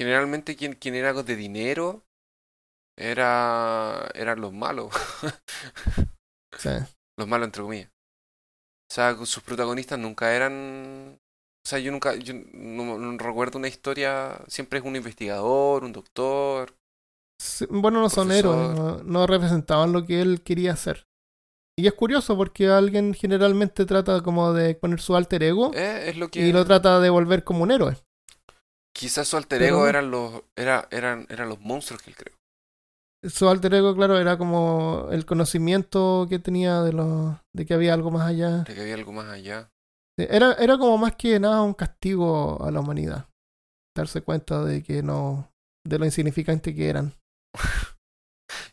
Generalmente 0.00 0.56
quien, 0.56 0.74
quien 0.74 0.94
era 0.96 1.12
de 1.12 1.36
dinero 1.36 2.02
era 2.96 4.08
eran 4.14 4.40
los 4.40 4.52
malos. 4.52 4.92
Sí. 6.56 6.70
los 7.18 7.28
malos 7.28 7.46
entre 7.46 7.62
comillas. 7.62 7.91
O 8.92 8.94
sea, 8.94 9.16
sus 9.24 9.42
protagonistas 9.42 9.98
nunca 9.98 10.36
eran... 10.36 11.18
O 11.64 11.66
sea, 11.66 11.78
yo 11.78 11.90
nunca, 11.90 12.14
yo 12.14 12.34
no, 12.52 12.98
no 12.98 13.16
recuerdo 13.16 13.58
una 13.58 13.68
historia, 13.68 14.38
siempre 14.48 14.80
es 14.80 14.84
un 14.84 14.96
investigador, 14.96 15.82
un 15.84 15.94
doctor. 15.94 16.74
Sí, 17.40 17.64
Bueno, 17.70 18.02
no 18.02 18.10
son 18.10 18.30
héroes, 18.32 18.76
no, 18.76 19.02
no 19.02 19.26
representaban 19.26 19.94
lo 19.94 20.04
que 20.04 20.20
él 20.20 20.42
quería 20.42 20.74
hacer. 20.74 21.06
Y 21.78 21.86
es 21.86 21.94
curioso 21.94 22.36
porque 22.36 22.68
alguien 22.68 23.14
generalmente 23.14 23.86
trata 23.86 24.22
como 24.22 24.52
de 24.52 24.74
poner 24.74 25.00
su 25.00 25.16
alter 25.16 25.42
ego 25.42 25.70
Eh, 25.72 26.10
es 26.10 26.18
lo 26.18 26.28
que... 26.28 26.46
y 26.46 26.52
lo 26.52 26.66
trata 26.66 27.00
de 27.00 27.08
volver 27.08 27.44
como 27.44 27.62
un 27.62 27.70
héroe. 27.70 27.96
Quizás 28.94 29.26
su 29.26 29.38
alter 29.38 29.58
Pero 29.58 29.76
ego 29.76 29.88
eran 29.88 30.10
los, 30.10 30.42
era, 30.54 30.86
eran, 30.90 31.26
eran 31.30 31.48
los 31.48 31.60
monstruos 31.60 32.02
que 32.02 32.10
él 32.10 32.16
creó. 32.16 32.36
Su 33.24 33.48
alter 33.48 33.74
ego, 33.74 33.94
claro, 33.94 34.18
era 34.18 34.36
como 34.36 35.08
el 35.12 35.24
conocimiento 35.24 36.26
que 36.28 36.38
tenía 36.40 36.82
de, 36.82 36.92
lo, 36.92 37.40
de 37.54 37.66
que 37.66 37.74
había 37.74 37.94
algo 37.94 38.10
más 38.10 38.26
allá. 38.26 38.64
De 38.64 38.74
que 38.74 38.80
había 38.80 38.94
algo 38.94 39.12
más 39.12 39.28
allá. 39.28 39.70
Era, 40.18 40.54
era 40.54 40.76
como 40.78 40.98
más 40.98 41.14
que 41.16 41.38
nada 41.40 41.62
un 41.62 41.74
castigo 41.74 42.62
a 42.64 42.70
la 42.70 42.80
humanidad. 42.80 43.28
Darse 43.96 44.22
cuenta 44.22 44.64
de 44.64 44.82
que 44.82 45.02
no. 45.02 45.50
de 45.86 45.98
lo 45.98 46.04
insignificante 46.04 46.74
que 46.74 46.88
eran. 46.88 47.12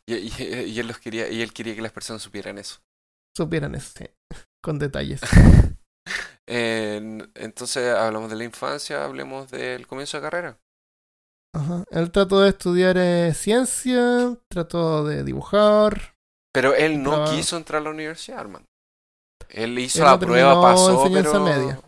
Y, 0.07 0.15
y- 0.15 0.63
y 0.65 0.79
él 0.79 0.87
los 0.87 0.97
quería, 0.99 1.29
y 1.29 1.41
él 1.43 1.53
quería 1.53 1.75
que 1.75 1.81
las 1.83 1.91
personas 1.91 2.21
supieran 2.23 2.57
eso. 2.57 2.79
Supieran 3.37 3.75
eso, 3.75 3.91
sí, 3.95 4.05
con 4.63 4.79
detalles. 4.79 5.21
En- 6.47 7.31
entonces 7.35 7.93
hablamos 7.95 8.29
de 8.31 8.35
la 8.35 8.43
infancia, 8.43 9.03
hablemos 9.05 9.51
del 9.51 9.85
comienzo 9.85 10.17
de 10.17 10.23
carrera. 10.23 10.59
Ajá. 11.53 11.83
Él 11.91 12.11
trató 12.11 12.41
de 12.41 12.49
estudiar 12.49 12.97
eh, 12.97 13.33
ciencia, 13.33 14.37
trató 14.49 15.03
de 15.05 15.23
dibujar. 15.23 16.15
Pero 16.53 16.73
él 16.75 17.01
no 17.03 17.11
Traba- 17.11 17.31
quiso 17.35 17.57
entrar 17.57 17.81
a 17.81 17.85
la 17.85 17.89
universidad, 17.91 18.41
hermano. 18.41 18.65
Él 19.49 19.77
hizo 19.79 19.99
Él 19.99 20.05
la 20.05 20.11
no 20.11 20.19
prueba, 20.19 20.61
pasó, 20.61 20.91
enseñanza 21.05 21.31
pero... 21.31 21.43
media. 21.43 21.81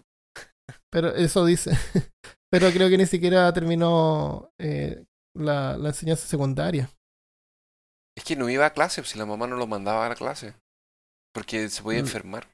Pero 0.92 1.10
eso 1.16 1.46
dice. 1.46 1.72
Pero 2.52 2.70
creo 2.72 2.90
que 2.90 2.98
ni 2.98 3.06
siquiera 3.06 3.54
terminó 3.54 4.52
eh, 4.60 5.06
la, 5.34 5.78
la 5.78 5.90
enseñanza 5.90 6.28
secundaria. 6.28 6.90
Es 8.18 8.26
que 8.26 8.36
no 8.36 8.50
iba 8.50 8.66
a 8.66 8.74
clase, 8.74 9.02
si 9.06 9.18
la 9.18 9.26
mamá 9.26 9.48
no 9.48 9.56
lo 9.56 9.68
mandaba 9.68 10.06
a 10.06 10.10
la 10.10 10.16
clase. 10.16 10.54
Porque 11.34 11.70
se 11.70 11.82
podía 11.82 12.00
Mm. 12.00 12.06
enfermar. 12.06 12.50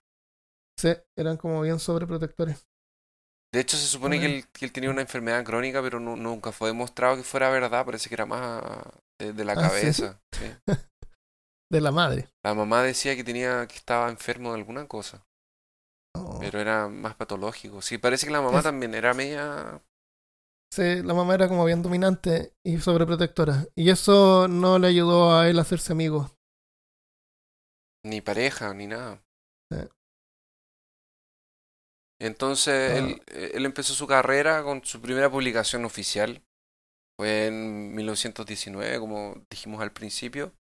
Sí, 0.79 0.89
eran 1.17 1.37
como 1.37 1.61
bien 1.61 1.79
sobreprotectores. 1.79 2.67
De 3.53 3.61
hecho, 3.61 3.77
se 3.77 3.87
supone 3.87 4.19
que 4.19 4.25
él, 4.25 4.45
que 4.51 4.65
él 4.65 4.71
tenía 4.71 4.89
una 4.89 5.01
enfermedad 5.01 5.43
crónica, 5.43 5.81
pero 5.81 5.99
nu- 5.99 6.17
nunca 6.17 6.51
fue 6.51 6.69
demostrado 6.69 7.15
que 7.15 7.23
fuera 7.23 7.49
verdad. 7.49 7.85
Parece 7.85 8.09
que 8.09 8.15
era 8.15 8.25
más 8.25 8.61
de, 9.19 9.33
de 9.33 9.45
la 9.45 9.55
Ah, 9.55 9.69
¿sí? 9.69 9.91
cabeza. 9.91 10.19
sí. 10.33 10.45
De 11.69 11.81
la 11.81 11.91
madre. 11.91 12.29
La 12.43 12.53
mamá 12.53 12.81
decía 12.83 13.15
que 13.15 13.23
tenía 13.25 13.67
que 13.67 13.75
estaba 13.75 14.09
enfermo 14.09 14.51
de 14.53 14.59
alguna 14.59 14.87
cosa, 14.87 15.25
Oh. 16.15 16.39
pero 16.39 16.59
era 16.59 16.87
más 16.87 17.15
patológico. 17.15 17.81
Sí, 17.81 17.97
parece 17.97 18.25
que 18.25 18.31
la 18.33 18.41
mamá 18.41 18.59
Es- 18.59 18.63
también 18.63 18.95
era 18.95 19.13
media 19.13 19.81
Sí, 20.71 21.01
la 21.01 21.13
mamá 21.13 21.33
era 21.35 21.47
como 21.47 21.65
bien 21.65 21.81
dominante 21.81 22.53
y 22.63 22.79
sobreprotectora. 22.79 23.65
Y 23.75 23.89
eso 23.89 24.47
no 24.47 24.79
le 24.79 24.87
ayudó 24.87 25.35
a 25.37 25.49
él 25.49 25.59
a 25.59 25.61
hacerse 25.61 25.93
amigo. 25.93 26.29
ni 28.03 28.21
pareja 28.21 28.73
ni 28.73 28.87
nada. 28.87 29.21
Sí. 29.71 29.77
Entonces 32.19 32.91
Ah. 32.93 32.97
él, 32.97 33.21
él 33.53 33.65
empezó 33.65 33.93
su 33.93 34.07
carrera 34.07 34.63
con 34.63 34.83
su 34.83 35.01
primera 35.01 35.29
publicación 35.29 35.85
oficial. 35.85 36.41
Fue 37.19 37.47
en 37.47 37.95
1919, 37.95 38.99
como 38.99 39.35
dijimos 39.49 39.81
al 39.81 39.91
principio, 39.91 40.53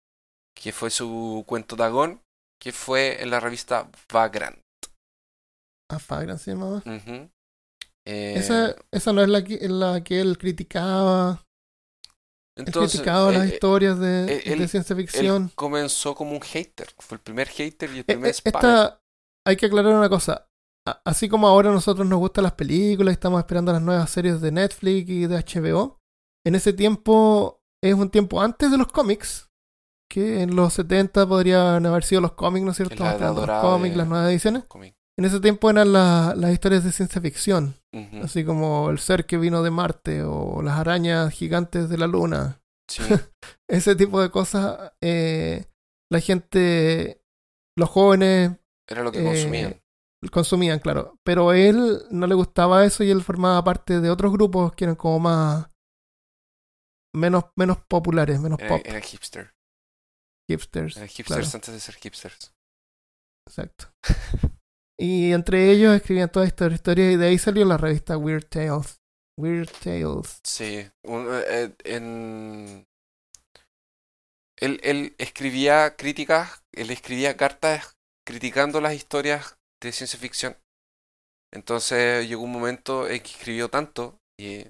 que 0.56 0.72
fue 0.72 0.90
su 0.90 1.44
cuento 1.46 1.74
Dagón, 1.76 2.20
que 2.60 2.72
fue 2.72 3.22
en 3.22 3.30
la 3.30 3.40
revista 3.40 3.90
Vagrant. 4.12 4.58
A 5.90 5.98
Fagran 5.98 6.38
se 6.38 6.52
llamaba. 6.52 6.78
Ujú. 6.78 7.28
Eh, 8.06 8.34
Esa, 8.36 8.74
esa 8.92 9.12
no 9.12 9.22
es 9.22 9.28
la 9.28 9.42
que, 9.42 9.58
la 9.68 10.02
que 10.04 10.20
él 10.20 10.38
criticaba. 10.38 11.42
Él 12.56 12.66
entonces, 12.66 13.00
criticaba 13.00 13.32
las 13.32 13.50
eh, 13.50 13.54
historias 13.54 13.98
de, 13.98 14.32
eh, 14.36 14.42
él- 14.46 14.58
de 14.60 14.68
ciencia 14.68 14.94
él 14.94 15.02
ficción. 15.02 15.50
comenzó 15.56 16.14
como 16.14 16.32
un 16.32 16.40
hater. 16.40 16.88
Fue 16.98 17.16
el 17.16 17.22
primer 17.22 17.48
hater 17.48 17.90
y 17.90 17.94
el 17.94 18.00
Eh, 18.00 18.04
primer 18.04 18.30
eh, 18.30 18.34
spy. 18.34 18.48
esta, 18.54 19.00
hay 19.46 19.56
que 19.56 19.66
aclarar 19.66 19.92
una 19.94 20.08
cosa. 20.08 20.46
Así 21.04 21.28
como 21.28 21.48
ahora 21.48 21.70
a 21.70 21.72
nosotros 21.72 22.06
nos 22.06 22.18
gustan 22.18 22.44
las 22.44 22.52
películas 22.52 23.12
y 23.12 23.14
estamos 23.14 23.38
esperando 23.40 23.72
las 23.72 23.80
nuevas 23.82 24.10
series 24.10 24.40
de 24.40 24.52
Netflix 24.52 25.08
y 25.08 25.26
de 25.26 25.36
HBO, 25.38 25.98
en 26.46 26.54
ese 26.54 26.72
tiempo 26.74 27.62
es 27.82 27.94
un 27.94 28.10
tiempo 28.10 28.40
antes 28.42 28.70
de 28.70 28.76
los 28.76 28.88
cómics, 28.88 29.48
que 30.10 30.42
en 30.42 30.54
los 30.54 30.74
70 30.74 31.26
podrían 31.26 31.86
haber 31.86 32.04
sido 32.04 32.20
los 32.20 32.32
cómics, 32.32 32.64
¿no 32.64 32.70
es 32.72 32.76
cierto? 32.76 33.02
La 33.02 33.12
los 33.32 33.46
cómics, 33.62 33.96
las 33.96 34.08
nuevas 34.08 34.30
ediciones. 34.30 34.64
En 35.18 35.24
ese 35.24 35.40
tiempo 35.40 35.70
eran 35.70 35.92
la- 35.92 36.34
las 36.36 36.52
historias 36.52 36.84
de 36.84 36.92
ciencia 36.92 37.20
ficción, 37.20 37.76
así 38.22 38.44
como 38.44 38.90
el 38.90 38.98
ser 38.98 39.24
que 39.26 39.38
vino 39.38 39.62
de 39.62 39.70
Marte 39.70 40.22
o 40.24 40.60
las 40.60 40.78
arañas 40.78 41.32
gigantes 41.32 41.88
de 41.88 41.96
la 41.98 42.06
luna. 42.08 42.60
Sí. 42.90 43.02
Ese 43.70 43.96
tipo 43.96 44.20
de 44.20 44.30
cosas, 44.30 44.92
eh, 45.00 45.64
la 46.12 46.20
gente, 46.20 47.22
los 47.78 47.88
jóvenes 47.88 48.58
Era 48.90 49.02
lo 49.02 49.10
que 49.12 49.20
Eh, 49.20 49.24
consumían. 49.24 49.80
Consumían, 50.30 50.78
claro. 50.78 51.18
Pero 51.24 51.50
a 51.50 51.58
él 51.58 52.02
no 52.10 52.26
le 52.26 52.34
gustaba 52.34 52.84
eso 52.84 53.04
y 53.04 53.10
él 53.10 53.22
formaba 53.22 53.62
parte 53.64 54.00
de 54.00 54.10
otros 54.10 54.32
grupos 54.32 54.72
que 54.74 54.84
eran 54.84 54.96
como 54.96 55.20
más. 55.20 55.68
menos, 57.14 57.44
menos 57.56 57.78
populares, 57.88 58.40
menos 58.40 58.58
Era, 58.58 58.68
pop, 58.68 58.80
era 58.84 59.00
hipster. 59.00 59.54
hipsters. 60.50 60.96
Eran 60.96 61.08
hipsters 61.08 61.40
claro, 61.48 61.56
antes 61.56 61.74
de 61.74 61.80
ser 61.80 61.94
hipsters. 61.96 62.52
exacto. 63.48 63.86
Y 64.98 65.32
entre 65.32 65.70
ellos 65.72 65.94
escribían 65.94 66.30
todas 66.30 66.48
estas 66.48 66.72
historias 66.72 67.12
y 67.12 67.16
de 67.16 67.26
ahí 67.26 67.38
salió 67.38 67.64
la 67.64 67.76
revista 67.76 68.16
Weird 68.16 68.46
Tales. 68.48 69.00
Weird 69.36 69.68
Tales. 69.82 70.40
Sí. 70.44 70.88
un- 71.04 71.26
eh, 71.30 71.74
en... 71.84 72.86
él, 74.60 74.80
él 74.84 75.14
escribía 75.18 75.96
críticas, 75.96 76.62
él 76.72 76.90
escribía 76.90 77.36
cartas 77.36 77.96
criticando 78.26 78.80
las 78.80 78.94
historias 78.94 79.58
de 79.84 79.92
ciencia 79.92 80.18
ficción. 80.18 80.56
Entonces 81.52 82.28
llegó 82.28 82.44
un 82.44 82.52
momento 82.52 83.08
en 83.08 83.22
que 83.22 83.30
escribió 83.30 83.70
tanto 83.70 84.20
y 84.38 84.64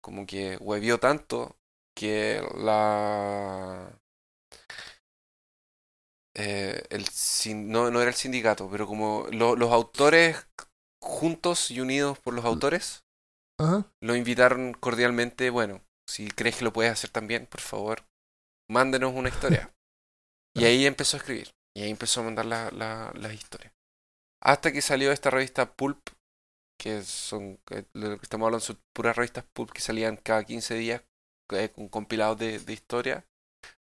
como 0.00 0.26
que 0.26 0.56
huevió 0.58 0.98
tanto 0.98 1.56
que 1.94 2.42
la 2.56 3.98
eh, 6.34 6.82
el 6.90 7.06
no, 7.70 7.90
no 7.90 8.00
era 8.00 8.10
el 8.10 8.16
sindicato, 8.16 8.68
pero 8.70 8.86
como 8.86 9.26
lo- 9.30 9.56
los 9.56 9.70
autores 9.72 10.46
juntos 11.00 11.70
y 11.70 11.80
unidos 11.80 12.18
por 12.18 12.34
los 12.34 12.44
autores 12.44 13.04
Ajá. 13.58 13.84
lo 14.02 14.16
invitaron 14.16 14.74
cordialmente, 14.74 15.50
bueno, 15.50 15.82
si 16.08 16.28
crees 16.30 16.56
que 16.56 16.64
lo 16.64 16.72
puedes 16.72 16.92
hacer 16.92 17.10
también, 17.10 17.46
por 17.46 17.60
favor, 17.60 18.04
mándenos 18.70 19.14
una 19.14 19.28
historia. 19.30 19.72
y 20.54 20.64
ahí 20.64 20.86
empezó 20.86 21.16
a 21.16 21.20
escribir, 21.20 21.54
y 21.76 21.82
ahí 21.82 21.90
empezó 21.90 22.20
a 22.20 22.24
mandar 22.24 22.46
la- 22.46 22.70
la- 22.72 23.12
las 23.16 23.34
historias. 23.34 23.71
Hasta 24.42 24.72
que 24.72 24.82
salió 24.82 25.12
esta 25.12 25.30
revista 25.30 25.72
Pulp, 25.72 26.08
que 26.78 27.02
son, 27.02 27.58
que 27.58 27.86
lo 27.92 28.18
que 28.18 28.24
estamos 28.24 28.46
hablando 28.46 28.64
son 28.64 28.78
puras 28.92 29.16
revistas 29.16 29.44
Pulp 29.52 29.70
que 29.70 29.80
salían 29.80 30.16
cada 30.16 30.44
15 30.44 30.74
días 30.74 31.02
eh, 31.52 31.70
con 31.70 31.88
compilados 31.88 32.38
de, 32.38 32.58
de 32.58 32.72
historia. 32.72 33.24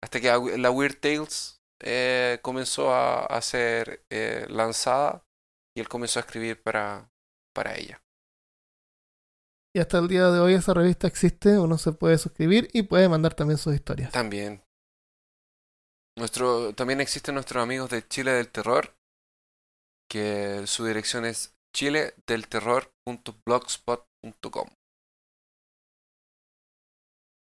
Hasta 0.02 0.20
que 0.20 0.58
la 0.58 0.70
Weird 0.70 1.00
Tales 1.00 1.60
eh, 1.82 2.38
comenzó 2.42 2.92
a, 2.92 3.24
a 3.24 3.40
ser 3.40 4.04
eh, 4.10 4.44
lanzada 4.50 5.24
y 5.74 5.80
él 5.80 5.88
comenzó 5.88 6.18
a 6.18 6.22
escribir 6.22 6.62
para, 6.62 7.10
para 7.54 7.76
ella. 7.76 8.02
Y 9.74 9.78
hasta 9.78 9.98
el 9.98 10.08
día 10.08 10.30
de 10.30 10.40
hoy 10.40 10.54
esa 10.54 10.74
revista 10.74 11.06
existe, 11.06 11.58
uno 11.58 11.78
se 11.78 11.92
puede 11.92 12.18
suscribir 12.18 12.68
y 12.72 12.82
puede 12.82 13.08
mandar 13.08 13.34
también 13.34 13.56
sus 13.56 13.74
historias. 13.74 14.10
También. 14.12 14.62
Nuestro, 16.18 16.74
también 16.74 17.00
existen 17.00 17.34
nuestros 17.34 17.62
amigos 17.62 17.88
de 17.88 18.06
Chile 18.06 18.32
del 18.32 18.50
Terror, 18.50 18.92
que 20.10 20.66
su 20.66 20.84
dirección 20.84 21.24
es 21.24 21.54
chiledelterror.blogspot.com. 21.74 24.68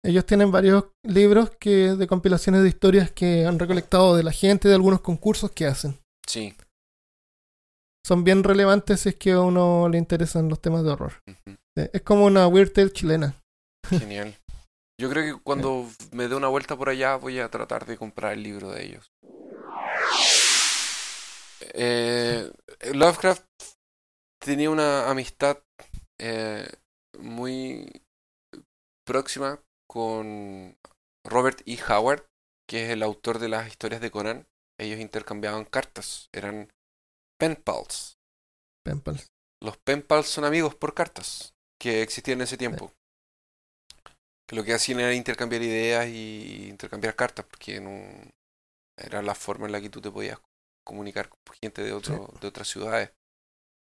Ellos 0.04 0.24
tienen 0.24 0.50
varios 0.52 0.84
libros 1.02 1.50
que 1.58 1.96
de 1.96 2.06
compilaciones 2.06 2.62
de 2.62 2.68
historias 2.68 3.10
que 3.10 3.44
han 3.44 3.58
recolectado 3.58 4.14
de 4.16 4.22
la 4.22 4.30
gente, 4.32 4.68
de 4.68 4.74
algunos 4.74 5.00
concursos 5.00 5.50
que 5.50 5.66
hacen. 5.66 5.98
Sí. 6.26 6.54
Son 8.06 8.24
bien 8.24 8.44
relevantes 8.44 9.00
si 9.00 9.08
es 9.10 9.16
que 9.16 9.32
a 9.32 9.40
uno 9.40 9.88
le 9.88 9.98
interesan 9.98 10.48
los 10.48 10.60
temas 10.60 10.84
de 10.84 10.90
horror. 10.90 11.14
Es 11.74 12.02
como 12.02 12.24
una 12.24 12.46
Weird 12.46 12.72
Tale 12.72 12.92
chilena. 12.92 13.34
Genial. 13.90 14.38
Yo 14.98 15.10
creo 15.10 15.36
que 15.36 15.42
cuando 15.42 15.86
me 16.12 16.28
dé 16.28 16.36
una 16.36 16.48
vuelta 16.48 16.74
por 16.76 16.88
allá 16.88 17.16
voy 17.16 17.40
a 17.40 17.50
tratar 17.50 17.84
de 17.84 17.98
comprar 17.98 18.32
el 18.32 18.44
libro 18.44 18.70
de 18.70 18.84
ellos. 18.84 19.10
Eh, 21.74 22.50
Lovecraft 22.92 23.44
tenía 24.38 24.70
una 24.70 25.10
amistad 25.10 25.62
eh, 26.18 26.68
muy 27.18 28.02
próxima 29.06 29.60
con 29.88 30.76
Robert 31.24 31.62
E. 31.66 31.78
Howard, 31.88 32.26
que 32.68 32.84
es 32.84 32.90
el 32.90 33.02
autor 33.02 33.38
de 33.38 33.48
las 33.48 33.68
historias 33.68 34.00
de 34.00 34.10
Conan. 34.10 34.46
Ellos 34.78 35.00
intercambiaban 35.00 35.64
cartas, 35.64 36.28
eran 36.32 36.70
pen 37.38 37.56
pals. 37.56 38.18
Pen 38.84 39.00
pals. 39.00 39.32
Los 39.62 39.78
pen 39.78 40.02
pals 40.02 40.26
son 40.26 40.44
amigos 40.44 40.74
por 40.74 40.94
cartas 40.94 41.54
que 41.80 42.02
existían 42.02 42.38
en 42.38 42.44
ese 42.44 42.58
tiempo. 42.58 42.92
Que 44.46 44.56
lo 44.56 44.64
que 44.64 44.74
hacían 44.74 45.00
era 45.00 45.14
intercambiar 45.14 45.62
ideas 45.62 46.06
y 46.06 46.68
intercambiar 46.68 47.16
cartas, 47.16 47.46
porque 47.46 47.80
no 47.80 47.90
era 48.96 49.22
la 49.22 49.34
forma 49.34 49.66
en 49.66 49.72
la 49.72 49.80
que 49.80 49.90
tú 49.90 50.00
te 50.00 50.10
podías 50.10 50.38
comunicar 50.86 51.28
con 51.28 51.38
gente 51.60 51.82
de, 51.82 51.92
otro, 51.92 52.32
de 52.40 52.48
otras 52.48 52.68
ciudades. 52.68 53.12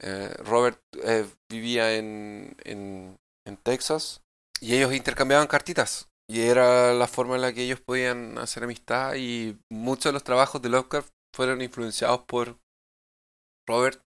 Eh, 0.01 0.33
Robert 0.39 0.81
eh, 1.03 1.27
vivía 1.49 1.95
en, 1.95 2.55
en, 2.63 3.19
en 3.45 3.57
Texas 3.57 4.23
y 4.61 4.75
ellos 4.75 4.93
intercambiaban 4.93 5.47
cartitas. 5.47 6.09
Y 6.29 6.41
era 6.41 6.93
la 6.93 7.07
forma 7.07 7.35
en 7.35 7.41
la 7.41 7.53
que 7.53 7.63
ellos 7.63 7.79
podían 7.79 8.37
hacer 8.37 8.63
amistad 8.63 9.15
y 9.15 9.57
muchos 9.69 10.05
de 10.05 10.13
los 10.13 10.23
trabajos 10.23 10.61
de 10.61 10.69
Lovecraft 10.69 11.13
fueron 11.33 11.61
influenciados 11.61 12.21
por 12.21 12.57
Robert 13.67 14.01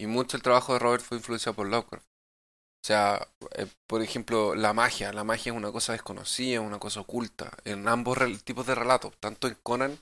y 0.00 0.06
mucho 0.06 0.36
el 0.36 0.42
trabajo 0.42 0.72
de 0.72 0.78
Robert 0.78 1.02
fue 1.02 1.18
influenciado 1.18 1.56
por 1.56 1.66
Lovecraft. 1.66 2.06
O 2.06 2.86
sea, 2.86 3.28
eh, 3.56 3.66
por 3.88 4.02
ejemplo, 4.02 4.54
la 4.54 4.72
magia. 4.72 5.12
La 5.12 5.24
magia 5.24 5.50
es 5.52 5.56
una 5.56 5.72
cosa 5.72 5.92
desconocida, 5.92 6.60
una 6.60 6.78
cosa 6.78 7.00
oculta. 7.00 7.50
En 7.64 7.88
ambos 7.88 8.18
tipos 8.44 8.66
de 8.66 8.76
relatos, 8.76 9.14
tanto 9.18 9.48
en 9.48 9.56
Conan 9.62 9.98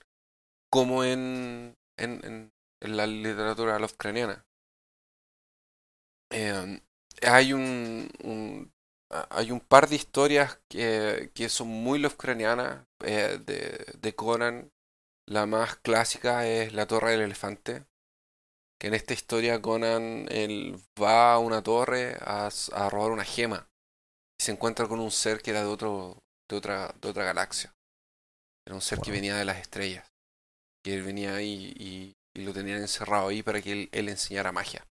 como 0.70 1.04
en, 1.04 1.74
en, 1.98 2.24
en, 2.24 2.52
en 2.82 2.96
la 2.96 3.06
literatura 3.06 3.78
Lovecraftiana. 3.78 4.46
Eh, 6.30 6.80
hay 7.22 7.52
un, 7.52 8.10
un- 8.22 8.72
hay 9.30 9.52
un 9.52 9.60
par 9.60 9.88
de 9.88 9.96
historias 9.96 10.58
que, 10.68 11.30
que 11.34 11.48
son 11.48 11.68
muy 11.68 11.98
Lovecraftianas 11.98 12.86
eh, 13.04 13.38
de, 13.44 13.86
de 13.98 14.14
Conan. 14.14 14.72
La 15.28 15.46
más 15.46 15.76
clásica 15.76 16.46
es 16.46 16.72
La 16.72 16.86
Torre 16.86 17.12
del 17.12 17.22
Elefante, 17.22 17.86
que 18.80 18.88
en 18.88 18.94
esta 18.94 19.14
historia 19.14 19.62
Conan 19.62 20.26
él 20.30 20.78
va 21.00 21.34
a 21.34 21.38
una 21.40 21.62
torre 21.62 22.16
a, 22.20 22.50
robar 22.90 23.12
una 23.12 23.24
gema 23.24 23.70
y 24.40 24.44
se 24.44 24.52
encuentra 24.52 24.88
con 24.88 25.00
un 25.00 25.10
ser 25.12 25.42
que 25.42 25.52
era 25.52 25.60
de 25.62 25.66
otro 25.68 26.24
de 26.50 26.56
otra 26.56 26.94
de 27.00 27.08
otra 27.10 27.24
galaxia. 27.24 27.74
Era 28.66 28.76
un 28.76 28.82
ser 28.82 29.00
que 29.00 29.12
venía 29.12 29.36
de 29.36 29.46
las 29.46 29.58
estrellas. 29.58 30.06
Que 30.86 30.94
él 30.94 31.02
venía 31.02 31.34
ahí 31.34 31.74
y, 31.76 32.14
y 32.40 32.44
lo 32.44 32.52
tenían 32.52 32.78
encerrado 32.78 33.26
ahí 33.28 33.42
para 33.42 33.60
que 33.60 33.72
él, 33.72 33.88
él 33.90 34.08
enseñara 34.08 34.52
magia. 34.52 34.86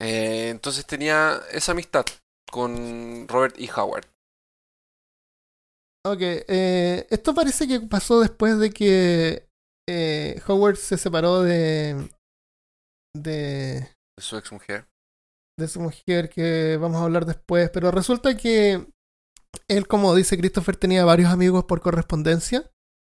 Eh, 0.00 0.48
entonces 0.48 0.86
tenía 0.86 1.42
esa 1.50 1.72
amistad 1.72 2.06
con 2.50 3.28
Robert 3.28 3.56
E. 3.58 3.68
Howard. 3.76 4.06
Ok, 6.06 6.20
eh, 6.20 7.06
esto 7.10 7.34
parece 7.34 7.68
que 7.68 7.80
pasó 7.80 8.20
después 8.20 8.58
de 8.58 8.70
que 8.70 9.48
eh, 9.86 10.40
Howard 10.46 10.76
se 10.76 10.96
separó 10.96 11.42
de, 11.42 12.08
de, 13.14 13.92
Su 14.18 14.38
ex 14.38 14.50
mujer. 14.50 14.86
de 15.58 15.68
su 15.68 15.80
mujer, 15.80 16.30
que 16.30 16.78
vamos 16.80 17.02
a 17.02 17.04
hablar 17.04 17.26
después, 17.26 17.68
pero 17.68 17.90
resulta 17.90 18.34
que 18.34 18.86
él, 19.68 19.86
como 19.86 20.14
dice 20.14 20.38
Christopher, 20.38 20.76
tenía 20.76 21.04
varios 21.04 21.30
amigos 21.30 21.64
por 21.64 21.82
correspondencia 21.82 22.70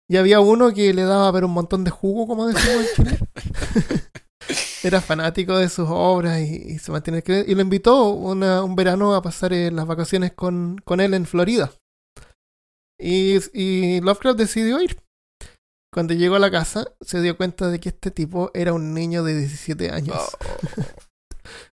y 0.09 0.17
había 0.17 0.41
uno 0.41 0.73
que 0.73 0.93
le 0.95 1.03
daba 1.03 1.31
ver 1.33 1.45
un 1.45 1.53
montón 1.53 1.85
de 1.85 1.91
jugo, 1.91 2.27
como 2.27 2.47
decimos 2.47 2.87
en 2.99 3.05
Chile. 3.05 3.19
Era 4.85 5.01
fanático 5.01 5.57
de 5.57 5.69
sus 5.69 5.89
obras 5.91 6.41
y, 6.41 6.55
y 6.75 6.79
se 6.79 6.93
mantiene 6.93 7.23
y 7.27 7.55
lo 7.55 7.61
invitó 7.63 8.11
una- 8.11 8.63
un 8.63 8.77
verano 8.77 9.15
a 9.15 9.23
pasar 9.23 9.53
eh, 9.53 9.71
las 9.73 9.87
vacaciones 9.87 10.33
con, 10.33 10.79
con 10.85 11.01
él 11.01 11.15
en 11.15 11.27
Florida. 11.27 11.73
Y, 13.01 13.39
y 13.53 14.01
Lovecraft 14.01 14.39
decidió 14.39 14.81
ir. 14.81 14.99
Cuando 15.93 16.15
llegó 16.15 16.37
a 16.37 16.41
la 16.41 16.51
casa, 16.51 16.93
se 17.01 17.21
dio 17.21 17.37
cuenta 17.37 17.69
de 17.69 17.81
que 17.81 17.89
este 17.89 18.11
tipo 18.11 18.51
era 18.55 18.73
un 18.73 18.95
niño 18.95 19.25
de 19.25 19.37
17 19.39 19.91
años. 19.91 20.17
Oh, 20.17 20.83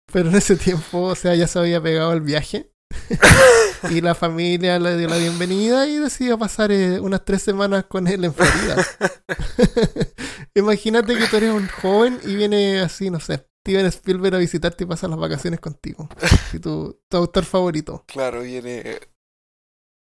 Pero 0.13 0.29
en 0.31 0.37
ese 0.37 0.57
tiempo, 0.57 1.03
o 1.03 1.15
sea, 1.15 1.35
ya 1.35 1.47
se 1.47 1.59
había 1.59 1.83
pegado 1.83 2.13
el 2.13 2.21
viaje. 2.21 2.71
y 3.91 4.01
la 4.01 4.15
familia 4.15 4.79
le 4.79 4.97
dio 4.97 5.09
la 5.09 5.17
bienvenida 5.17 5.87
y 5.87 5.97
decidió 5.97 6.39
pasar 6.39 6.71
eh, 6.73 7.01
unas 7.01 7.25
tres 7.25 7.43
semanas 7.43 7.85
con 7.87 8.07
él 8.07 8.25
en 8.25 8.35
Florida. 8.35 8.77
Imagínate 10.55 11.17
que 11.17 11.27
tú 11.27 11.37
eres 11.37 11.51
un 11.53 11.69
joven 11.69 12.19
y 12.25 12.35
viene 12.35 12.81
así, 12.81 13.11
no 13.11 13.21
sé, 13.21 13.47
Steven 13.67 13.87
Spielberg 13.87 14.35
a 14.37 14.39
visitarte 14.39 14.85
y 14.85 14.87
pasa 14.87 15.09
las 15.09 15.19
vacaciones 15.19 15.61
contigo. 15.61 16.09
Y 16.53 16.59
tu, 16.59 17.01
tu 17.09 17.17
autor 17.17 17.45
favorito. 17.45 18.05
claro, 18.07 18.43
viene. 18.43 18.99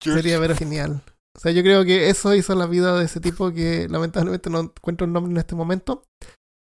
George- 0.01 0.21
Sería 0.21 0.39
pero 0.39 0.55
genial. 0.55 1.01
O 1.35 1.39
sea, 1.39 1.51
yo 1.51 1.61
creo 1.61 1.85
que 1.85 2.09
eso 2.09 2.33
hizo 2.33 2.55
la 2.55 2.65
vida 2.65 2.97
de 2.97 3.05
ese 3.05 3.19
tipo 3.19 3.51
que 3.51 3.87
lamentablemente 3.89 4.49
no 4.49 4.59
encuentro 4.61 5.05
el 5.05 5.13
nombre 5.13 5.31
en 5.31 5.37
este 5.37 5.55
momento. 5.55 6.03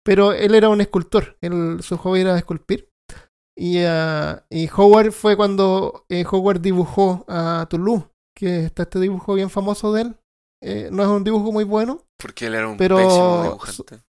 Pero 0.04 0.32
él 0.32 0.54
era 0.54 0.68
un 0.68 0.80
escultor. 0.80 1.36
Él, 1.40 1.78
su 1.82 1.96
hobby 1.98 2.20
era 2.20 2.36
esculpir. 2.36 2.88
Y, 3.56 3.78
ah, 3.84 4.44
y 4.50 4.68
Howard 4.74 5.12
fue 5.12 5.36
cuando 5.36 6.04
eh, 6.08 6.24
Howard 6.30 6.60
dibujó 6.60 7.24
a 7.28 7.66
Toulouse, 7.68 8.06
que 8.36 8.64
está 8.64 8.84
este 8.84 8.98
dibujo 9.00 9.34
bien 9.34 9.50
famoso 9.50 9.92
de 9.92 10.02
él. 10.02 10.16
Eh, 10.62 10.88
no 10.92 11.02
es 11.02 11.08
un 11.08 11.24
dibujo 11.24 11.52
muy 11.52 11.64
bueno. 11.64 12.02
Porque 12.18 12.46
él 12.46 12.54
era 12.54 12.68
un 12.68 12.76
Pero- 12.76 12.96
pésimo 12.96 13.42
dibujante. 13.42 14.02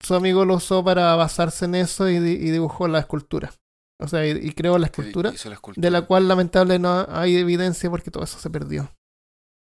Su 0.00 0.14
amigo 0.14 0.44
lo 0.44 0.54
usó 0.54 0.84
para 0.84 1.16
basarse 1.16 1.64
en 1.64 1.74
eso 1.74 2.08
y, 2.08 2.18
di- 2.20 2.32
y 2.46 2.50
dibujó 2.50 2.86
la 2.86 3.00
escultura. 3.00 3.52
O 4.00 4.06
sea, 4.06 4.24
y, 4.26 4.30
y 4.30 4.52
creó 4.52 4.78
la 4.78 4.86
escultura. 4.86 5.32
hizo 5.32 5.48
la 5.48 5.56
escultura. 5.56 5.84
de 5.84 5.90
la 5.90 6.02
cual 6.06 6.28
lamentable 6.28 6.78
no 6.78 7.04
hay 7.08 7.36
evidencia 7.36 7.90
porque 7.90 8.10
todo 8.12 8.22
eso 8.22 8.38
se 8.38 8.48
perdió. 8.50 8.92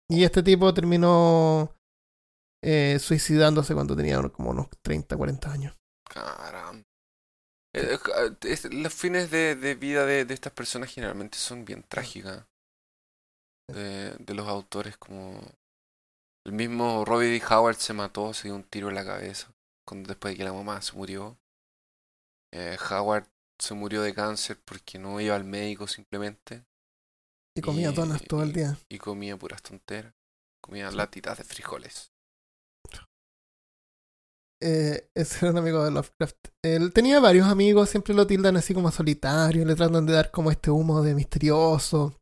Y 0.09 0.23
este 0.25 0.43
tipo 0.43 0.73
terminó 0.73 1.73
eh, 2.63 2.97
suicidándose 2.99 3.73
cuando 3.73 3.95
tenía 3.95 4.21
como 4.29 4.49
unos 4.49 4.67
30, 4.81 5.15
40 5.15 5.51
años. 5.51 5.77
Caramba. 6.09 6.84
Eh, 7.75 7.99
eh, 8.17 8.31
es- 8.41 8.73
los 8.73 8.93
fines 8.93 9.29
de, 9.29 9.55
de 9.55 9.75
vida 9.75 10.05
de, 10.05 10.25
de 10.25 10.33
estas 10.33 10.53
personas 10.53 10.91
generalmente 10.91 11.37
son 11.37 11.63
bien 11.63 11.83
trágicas. 11.83 12.45
De, 13.67 14.15
de 14.19 14.33
los 14.33 14.47
autores 14.47 14.97
como... 14.97 15.39
El 16.45 16.53
mismo 16.53 17.05
Robbie 17.05 17.39
D. 17.39 17.43
Howard 17.49 17.75
se 17.77 17.93
mató, 17.93 18.33
se 18.33 18.47
dio 18.47 18.55
un 18.55 18.63
tiro 18.63 18.89
en 18.89 18.95
la 18.95 19.03
cabeza 19.05 19.51
cuando, 19.87 20.07
después 20.09 20.33
de 20.33 20.37
que 20.37 20.43
la 20.43 20.53
mamá 20.53 20.81
se 20.81 20.93
murió. 20.93 21.37
Eh, 22.53 22.77
Howard 22.89 23.27
se 23.59 23.73
murió 23.73 24.01
de 24.01 24.13
cáncer 24.13 24.59
porque 24.63 24.99
no 24.99 25.19
iba 25.19 25.35
al 25.35 25.43
médico 25.43 25.87
simplemente 25.87 26.63
Y 27.57 27.61
comía 27.61 27.91
Y- 27.91 27.95
donas 27.95 28.21
todo 28.23 28.43
el 28.43 28.53
día. 28.53 28.77
y 28.89 28.97
comía 28.99 29.37
puras 29.37 29.61
tonteras. 29.63 30.13
Comía 30.61 30.91
latitas 30.91 31.37
de 31.37 31.43
frijoles. 31.43 32.11
Eh, 34.65 35.09
ese 35.15 35.45
era 35.45 35.51
un 35.51 35.57
amigo 35.59 35.83
de 35.83 35.91
Lovecraft. 35.91 36.47
Él 36.63 36.91
tenía 36.91 37.19
varios 37.19 37.47
amigos, 37.47 37.89
siempre 37.89 38.15
lo 38.15 38.25
tildan 38.25 38.57
así 38.57 38.73
como 38.73 38.91
solitario, 38.91 39.63
le 39.63 39.75
tratan 39.75 40.05
de 40.05 40.13
dar 40.13 40.31
como 40.31 40.49
este 40.49 40.71
humo 40.71 41.03
de 41.03 41.13
misterioso, 41.13 42.15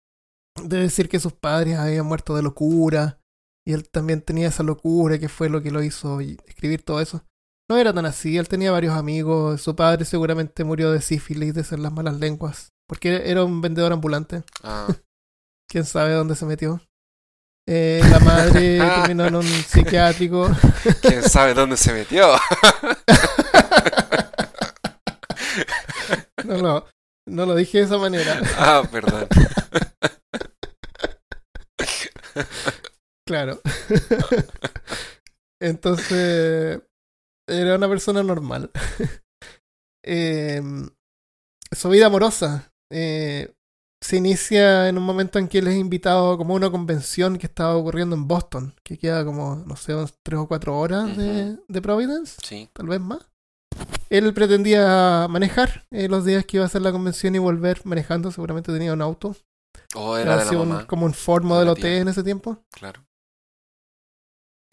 de 0.62 0.78
decir 0.78 1.08
que 1.08 1.20
sus 1.20 1.34
padres 1.34 1.78
habían 1.78 2.06
muerto 2.06 2.36
de 2.36 2.44
locura, 2.44 3.22
y 3.66 3.72
él 3.72 3.90
también 3.90 4.22
tenía 4.22 4.50
esa 4.50 4.64
locura 4.64 5.18
que 5.18 5.30
fue 5.30 5.50
lo 5.50 5.62
que 5.62 5.72
lo 5.72 5.82
hizo 5.82 6.20
escribir 6.20 6.84
todo 6.84 7.00
eso. 7.00 7.24
No 7.70 7.78
era 7.78 7.94
tan 7.94 8.06
así, 8.06 8.38
él 8.38 8.50
tenía 8.50 8.72
varios 8.72 8.94
amigos, 8.94 9.62
su 9.62 9.74
padre 9.74 10.04
seguramente 10.04 10.66
murió 10.66 10.92
de 10.92 11.02
sífilis, 11.02 11.54
de 11.54 11.64
ser 11.64 11.80
las 11.80 11.94
malas 11.94 12.20
lenguas, 12.20 12.74
porque 12.90 13.32
era 13.32 13.46
un 13.46 13.62
vendedor 13.62 13.94
ambulante, 13.94 14.44
Ah, 14.64 14.88
quién 15.70 15.86
sabe 15.86 16.12
dónde 16.14 16.36
se 16.36 16.46
metió. 16.46 16.82
Eh, 17.68 18.02
la 18.10 18.20
madre 18.20 18.78
terminó 18.80 19.26
en 19.26 19.36
un 19.36 19.44
psiquiátrico. 19.68 20.50
¿Quién 21.02 21.24
sabe 21.24 21.54
dónde 21.54 21.78
se 21.78 21.94
metió? 21.94 22.28
No, 26.46 26.58
no, 26.58 26.86
no 27.26 27.46
lo 27.46 27.56
dije 27.56 27.78
de 27.78 27.84
esa 27.86 27.98
manera. 27.98 28.42
ah, 28.58 28.84
perdón. 28.92 29.28
Claro. 33.26 33.62
Entonces, 35.62 36.82
era 37.48 37.76
una 37.76 37.88
persona 37.88 38.24
normal. 38.24 38.72
Em, 40.06 40.90
su 41.72 41.90
vida 41.90 42.08
amorosa 42.08 42.74
eh, 42.92 43.54
se 44.04 44.18
inicia 44.18 44.90
en 44.90 44.98
un 44.98 45.04
momento 45.04 45.40
en 45.40 45.48
que 45.48 45.60
él 45.60 45.68
es 45.68 45.76
invitado 45.78 46.38
como 46.38 46.54
a 46.54 46.58
una 46.58 46.70
convención 46.70 47.38
que 47.38 47.48
estaba 47.48 47.76
ocurriendo 47.76 48.16
en 48.16 48.28
Boston, 48.28 48.76
que 48.84 48.98
queda 48.98 49.24
como, 49.24 49.56
no 49.66 49.76
sé, 49.76 49.94
tres 50.24 50.40
o 50.40 50.48
cuatro 50.48 50.78
horas 50.78 51.16
de, 51.16 51.58
de 51.68 51.82
Providence, 51.82 52.36
Sí. 52.44 52.70
tal 52.74 52.88
vez 52.88 53.00
más. 53.00 53.20
Él 54.10 54.32
pretendía 54.34 55.28
manejar 55.30 55.86
eh, 55.90 56.08
los 56.08 56.26
días 56.26 56.46
que 56.46 56.58
iba 56.58 56.64
a 56.66 56.68
hacer 56.68 56.82
la 56.82 56.92
convención 56.92 57.34
y 57.36 57.40
volver 57.40 57.82
manejando, 57.86 58.32
seguramente 58.32 58.72
tenía 58.72 58.94
un 58.94 59.02
auto. 59.02 59.36
O 59.96 60.18
era 60.18 60.32
de 60.32 60.38
la 60.38 60.44
Así 60.44 60.56
un- 60.56 60.70
mamá. 60.70 60.86
como 60.88 61.06
un 61.06 61.14
Ford 61.14 61.44
modelo. 61.44 61.74
T 61.76 61.98
en 61.98 62.08
ese 62.08 62.24
tiempo. 62.24 62.60
Claro. 62.72 63.04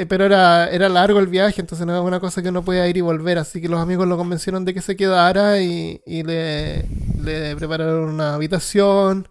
Eh, 0.00 0.06
pero 0.06 0.24
era, 0.24 0.70
era 0.70 0.88
largo 0.88 1.18
el 1.18 1.26
viaje, 1.26 1.60
entonces 1.60 1.86
no 1.86 1.92
era 1.92 2.00
una 2.00 2.20
cosa 2.20 2.42
que 2.42 2.48
uno 2.48 2.64
podía 2.64 2.88
ir 2.88 2.96
y 2.96 3.02
volver, 3.02 3.36
así 3.36 3.60
que 3.60 3.68
los 3.68 3.78
amigos 3.78 4.08
lo 4.08 4.16
convencieron 4.16 4.64
de 4.64 4.72
que 4.72 4.80
se 4.80 4.96
quedara 4.96 5.60
y, 5.60 6.00
y 6.06 6.22
le, 6.22 6.86
le 7.22 7.54
prepararon 7.54 8.08
una 8.08 8.34
habitación, 8.34 9.28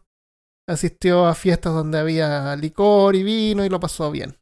asistió 0.67 1.25
a 1.25 1.33
fiestas 1.33 1.73
donde 1.73 1.97
había 1.97 2.55
licor 2.55 3.15
y 3.15 3.23
vino 3.23 3.65
y 3.65 3.69
lo 3.69 3.79
pasó 3.79 4.11
bien. 4.11 4.37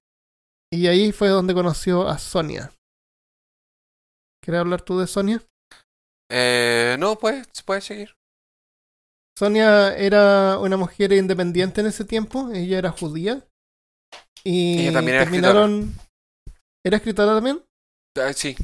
Y 0.70 0.88
ahí 0.88 1.14
fue 1.14 1.30
donde 1.30 1.54
conoció 1.54 2.10
a 2.10 2.18
Sonia. 2.18 2.74
¿Quieres 4.44 4.60
hablar 4.60 4.82
tú 4.82 5.00
de 5.00 5.08
Sonia? 5.08 5.42
Eh, 6.30 6.98
no, 7.00 7.18
pues, 7.18 7.48
puede 7.66 7.80
seguir. 7.80 8.16
Sonia 9.40 9.96
era 9.96 10.58
una 10.60 10.76
mujer 10.76 11.14
independiente 11.14 11.80
en 11.80 11.88
ese 11.88 12.04
tiempo, 12.04 12.52
ella 12.52 12.80
era 12.80 12.92
judía. 12.92 13.48
Y 14.44 14.80
Ella 14.80 14.92
también 14.92 15.16
era 15.16 15.24
terminaron... 15.24 15.96
¿Era 16.88 16.98
escritora 16.98 17.36
también? 17.36 17.62
Ah, 18.18 18.34
sí. 18.34 18.56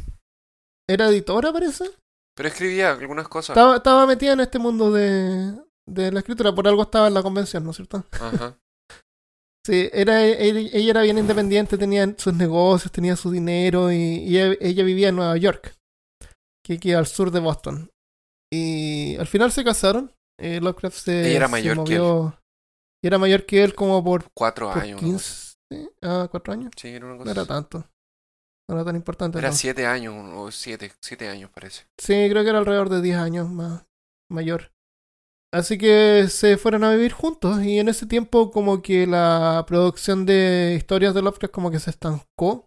¿Era 0.90 1.08
editora, 1.10 1.52
parece? 1.54 1.86
Pero 2.36 2.50
escribía 2.50 2.92
algunas 2.92 3.28
cosas. 3.28 3.56
Estaba, 3.56 3.78
estaba 3.78 4.06
metida 4.08 4.34
en 4.34 4.40
este 4.40 4.60
mundo 4.60 4.92
de, 4.92 5.54
de 5.88 6.12
la 6.12 6.20
escritura, 6.20 6.54
por 6.56 6.68
algo 6.68 6.82
estaba 6.84 7.08
en 7.08 7.14
la 7.14 7.22
convención, 7.24 7.64
¿no 7.64 7.72
es 7.72 7.78
cierto? 7.78 8.04
Ajá. 8.12 8.58
Sí, 9.66 9.90
era, 9.94 10.22
ella, 10.26 10.60
ella 10.74 10.90
era 10.90 11.02
bien 11.04 11.18
independiente, 11.18 11.78
tenía 11.78 12.14
sus 12.18 12.34
negocios, 12.34 12.92
tenía 12.92 13.16
su 13.16 13.32
dinero 13.32 13.94
y, 13.94 13.96
y 13.96 14.38
ella, 14.38 14.58
ella 14.60 14.84
vivía 14.84 15.08
en 15.08 15.16
Nueva 15.16 15.38
York, 15.38 15.78
que 16.66 16.78
queda 16.82 17.00
al 17.00 17.08
sur 17.08 17.32
de 17.32 17.40
Boston. 17.40 17.90
Y 18.52 19.16
al 19.16 19.26
final 19.26 19.54
se 19.54 19.64
casaron. 19.64 20.12
Eh, 20.38 20.60
Lovecraft 20.60 20.98
se, 20.98 21.28
Ella 21.28 21.38
era 21.38 21.46
se 21.46 21.52
mayor 21.54 21.84
que 21.86 21.96
él. 21.96 22.02
movió- 22.02 22.38
y 23.02 23.08
era 23.08 23.18
mayor 23.18 23.46
que 23.46 23.64
él 23.64 23.74
como 23.74 24.04
por, 24.04 24.26
Cuatro 24.36 24.68
por 24.70 24.80
años. 24.84 25.02
una 25.02 25.14
cosa 25.14 25.56
15, 25.70 25.90
ah, 26.02 26.28
cuatro 26.30 26.54
años. 26.54 26.72
Sí, 26.76 26.90
era 26.90 27.06
una 27.06 27.14
No 27.14 27.20
cosa 27.20 27.32
era 27.32 27.42
así. 27.44 27.48
tanto. 27.48 27.86
No 28.70 28.76
era 28.76 28.86
tan 28.86 28.96
importante. 28.96 29.38
Era 29.38 29.52
siete 29.52 29.86
años, 29.86 30.14
o 30.36 30.52
siete, 30.52 30.92
siete 31.02 31.28
años 31.28 31.50
parece. 31.54 31.86
Sí, 32.00 32.28
creo 32.30 32.44
que 32.44 32.50
era 32.50 32.60
alrededor 32.60 32.90
de 32.90 33.02
10 33.02 33.18
años 33.18 33.50
más 33.50 33.86
mayor. 34.32 34.72
Así 35.54 35.78
que 35.78 36.28
se 36.30 36.58
fueron 36.58 36.84
a 36.84 36.92
vivir 36.92 37.12
juntos 37.12 37.62
y 37.62 37.78
en 37.78 37.88
ese 37.88 38.08
tiempo 38.08 38.50
como 38.50 38.82
que 38.82 39.06
la 39.06 39.64
producción 39.68 40.26
de 40.26 40.74
historias 40.76 41.14
de 41.14 41.22
Lovecraft 41.22 41.54
como 41.54 41.70
que 41.70 41.80
se 41.80 41.92
estancó, 41.92 42.66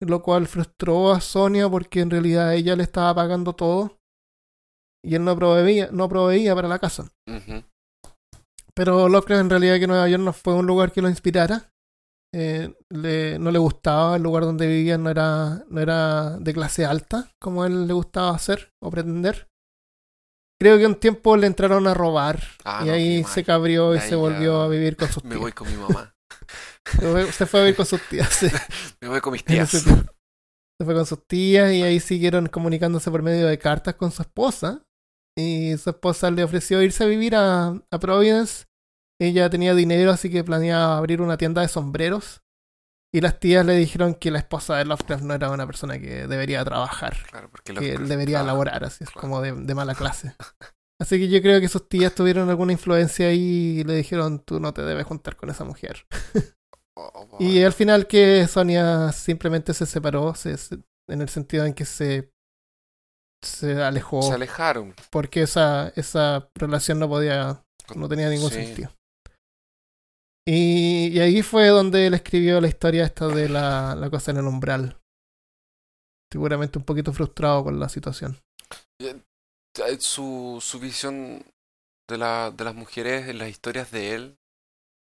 lo 0.00 0.22
cual 0.22 0.46
frustró 0.46 1.12
a 1.12 1.20
Sonia 1.20 1.68
porque 1.68 2.00
en 2.00 2.10
realidad 2.10 2.54
ella 2.54 2.74
le 2.74 2.84
estaba 2.84 3.14
pagando 3.14 3.54
todo 3.54 3.98
y 5.04 5.14
él 5.14 5.24
no 5.24 5.36
proveía, 5.36 5.90
no 5.92 6.08
proveía 6.08 6.54
para 6.54 6.68
la 6.68 6.78
casa. 6.78 7.12
Pero 8.74 9.10
Lovecraft 9.10 9.42
en 9.42 9.50
realidad 9.50 9.78
que 9.78 9.86
Nueva 9.86 10.08
York 10.08 10.22
no 10.22 10.32
fue 10.32 10.54
un 10.54 10.66
lugar 10.66 10.92
que 10.92 11.02
lo 11.02 11.10
inspirara 11.10 11.70
eh, 12.34 12.74
le- 12.90 13.38
no 13.38 13.50
le 13.50 13.58
gustaba 13.58 14.16
el 14.16 14.22
lugar 14.22 14.44
donde 14.44 14.66
vivía, 14.66 14.98
no 14.98 15.10
era, 15.10 15.64
no 15.68 15.80
era 15.80 16.36
de 16.38 16.52
clase 16.52 16.84
alta, 16.84 17.30
como 17.40 17.62
a 17.62 17.66
él 17.66 17.86
le 17.86 17.92
gustaba 17.94 18.34
hacer 18.34 18.72
o 18.82 18.90
pretender. 18.90 19.48
Creo 20.60 20.78
que 20.78 20.86
un 20.86 20.94
tiempo 20.94 21.36
le 21.36 21.46
entraron 21.46 21.86
a 21.86 21.92
robar 21.94 22.42
Ah, 22.64 22.80
y 22.82 22.86
no, 22.86 22.92
ahí 22.94 23.24
se 23.24 23.44
cabrió 23.44 23.94
y 23.94 23.98
Ahí 23.98 24.08
se 24.08 24.14
volvió 24.14 24.58
ya 24.60 24.64
a 24.64 24.68
vivir 24.68 24.96
con 24.96 25.08
sus 25.08 25.22
Me 25.24 25.30
tías. 25.30 25.40
voy 25.42 25.52
con 25.52 25.68
mi 25.68 25.76
mamá. 25.76 26.14
Se 27.32 27.46
fue- 27.46 27.60
a 27.60 27.62
vivir 27.64 27.76
con 27.76 27.84
sus 27.86 28.00
tías. 28.08 28.32
sí. 28.32 28.46
Me 29.02 29.08
voy 29.08 29.20
con 29.20 29.32
mis 29.32 29.44
tías. 29.44 29.70
Se 29.70 30.84
fue 30.84 30.94
con 30.94 31.04
sus 31.06 31.26
tías 31.26 31.72
y 31.72 31.82
ahí 31.82 32.00
siguieron 32.00 32.46
comunicándose 32.46 33.10
por 33.10 33.22
medio 33.22 33.46
de 33.46 33.58
cartas 33.58 33.94
con 33.96 34.10
su 34.12 34.22
esposa. 34.22 34.82
Y 35.38 35.76
su 35.76 35.90
esposa 35.90 36.30
le 36.30 36.42
ofreció 36.44 36.80
irse 36.82 37.04
a 37.04 37.06
vivir 37.06 37.34
a, 37.36 37.68
a 37.90 37.98
Providence. 37.98 38.64
Ella 39.20 39.48
tenía 39.50 39.74
dinero, 39.74 40.10
así 40.10 40.30
que 40.30 40.44
planeaba 40.44 40.98
abrir 40.98 41.20
una 41.22 41.36
tienda 41.36 41.62
de 41.62 41.68
sombreros. 41.68 42.42
Y 43.14 43.20
las 43.20 43.38
tías 43.40 43.64
le 43.64 43.74
dijeron 43.74 44.14
que 44.14 44.30
la 44.30 44.38
esposa 44.40 44.76
de 44.76 44.84
Lovecraft 44.84 45.22
no 45.24 45.32
era 45.32 45.50
una 45.50 45.66
persona 45.66 45.98
que 45.98 46.26
debería 46.26 46.62
trabajar, 46.64 47.16
Claro, 47.30 47.48
porque 47.50 47.72
que 47.72 47.92
él 47.94 48.08
debería 48.08 48.42
laborar, 48.42 48.84
así 48.84 49.04
es 49.04 49.10
claro. 49.10 49.20
como 49.22 49.40
de, 49.40 49.52
de 49.52 49.74
mala 49.74 49.94
clase. 49.94 50.34
Así 51.00 51.18
que 51.18 51.28
yo 51.28 51.40
creo 51.40 51.60
que 51.60 51.68
sus 51.68 51.88
tías 51.88 52.14
tuvieron 52.14 52.50
alguna 52.50 52.72
influencia 52.72 53.28
ahí 53.28 53.78
y 53.80 53.84
le 53.84 53.94
dijeron, 53.94 54.40
tú 54.40 54.60
no 54.60 54.74
te 54.74 54.82
debes 54.82 55.06
juntar 55.06 55.36
con 55.36 55.48
esa 55.50 55.64
mujer. 55.64 56.06
Oh, 56.98 57.10
oh, 57.32 57.36
Y 57.38 57.62
al 57.62 57.72
final 57.74 58.06
que 58.06 58.46
Sonia 58.48 59.12
simplemente 59.12 59.72
se 59.74 59.86
separó, 59.86 60.34
se- 60.34 60.56
se- 60.56 60.78
en 61.08 61.20
el 61.22 61.28
sentido 61.28 61.64
en 61.66 61.74
que 61.74 61.84
se, 61.84 62.32
se 63.42 63.82
alejó, 63.82 64.22
Se 64.22 64.32
alejaron. 64.34 64.94
porque 65.10 65.42
esa, 65.42 65.92
esa 65.96 66.50
relación 66.54 66.98
no 66.98 67.08
podía, 67.08 67.62
no 67.94 68.08
tenía 68.08 68.28
ningún 68.28 68.50
Sí. 68.50 68.64
sentido. 68.64 68.90
Y, 70.46 71.08
y 71.12 71.20
ahí 71.20 71.42
fue 71.42 71.68
donde 71.68 72.06
él 72.06 72.14
escribió 72.14 72.60
la 72.60 72.68
historia 72.68 73.04
esta 73.04 73.28
de 73.28 73.48
la, 73.48 73.94
la 73.96 74.10
cosa 74.10 74.30
en 74.30 74.38
el 74.38 74.46
umbral. 74.46 74.98
Seguramente 76.32 76.78
un 76.78 76.84
poquito 76.84 77.12
frustrado 77.12 77.64
con 77.64 77.80
la 77.80 77.88
situación. 77.88 78.38
Eh, 79.00 79.98
Su, 80.00 80.58
su 80.62 80.80
visión 80.80 81.44
de, 82.08 82.18
la, 82.18 82.50
de 82.50 82.64
las 82.64 82.74
mujeres 82.74 83.28
en 83.28 83.38
las 83.38 83.48
historias 83.48 83.90
de 83.90 84.14
él 84.14 84.38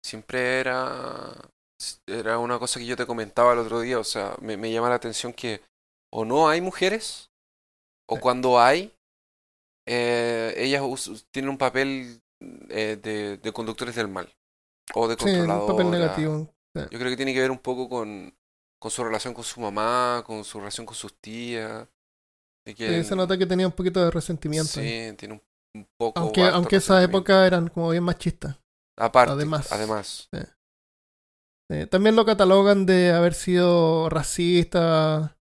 siempre 0.05 0.61
era, 0.61 1.35
era 2.07 2.39
una 2.39 2.59
cosa 2.59 2.81
que 2.81 2.87
yo 2.87 2.97
te 2.97 3.07
comentaba 3.07 3.53
el 3.53 3.61
otro 3.61 3.81
día. 3.81 3.99
O 3.99 4.05
sea, 4.05 4.37
me, 4.41 4.57
me 4.57 4.73
llama 4.73 4.89
la 4.91 4.97
atención 4.97 5.33
que 5.33 5.63
o 6.13 6.25
no 6.25 6.49
hay 6.49 6.61
mujeres, 6.61 7.31
o 8.09 8.17
Sí. 8.17 8.21
cuando 8.21 8.61
hay, 8.61 8.95
eh, 9.89 10.55
ellas 10.57 10.83
tienen 11.33 11.51
un 11.51 11.59
papel 11.59 12.23
eh, 12.71 12.99
de, 13.03 13.39
de 13.39 13.53
conductores 13.53 13.97
del 13.97 14.09
mal. 14.09 14.33
O 14.95 15.09
de 15.09 15.17
Sí, 15.19 15.31
un 15.39 15.67
papel 15.67 15.91
negativo. 15.91 16.53
Yo 16.75 16.99
creo 16.99 17.11
que 17.11 17.17
tiene 17.17 17.35
que 17.35 17.41
ver 17.41 17.51
un 17.51 17.59
poco 17.59 17.89
con, 17.89 18.35
con 18.81 18.91
su 18.91 19.03
relación 19.05 19.35
con 19.35 19.45
su 19.45 19.61
mamá, 19.61 20.23
con 20.25 20.45
su 20.45 20.59
relación 20.59 20.87
con 20.87 20.95
sus 20.95 21.15
tías. 21.21 21.89
de 22.67 22.75
que 22.75 23.03
Sí, 23.03 23.09
se 23.09 23.17
nota 23.17 23.37
que 23.37 23.47
tenía 23.47 23.67
un 23.67 23.73
poquito 23.73 24.05
de 24.05 24.11
resentimiento. 24.11 24.69
Sí, 24.69 24.81
ahí. 24.81 25.13
tiene 25.15 25.35
un, 25.35 25.43
un 25.75 25.89
poco. 25.99 26.21
Aunque, 26.21 26.43
aunque 26.43 26.77
esa 26.77 27.03
época 27.03 27.47
eran 27.47 27.69
como 27.69 27.91
bien 27.91 28.05
machistas. 28.05 28.57
Aparte, 28.97 29.33
además. 29.33 29.73
además. 29.73 30.29
Eh, 31.71 31.87
también 31.87 32.17
lo 32.17 32.25
catalogan 32.25 32.87
de 32.87 33.13
haber 33.13 33.35
sido 33.35 34.09
racista 34.09 35.38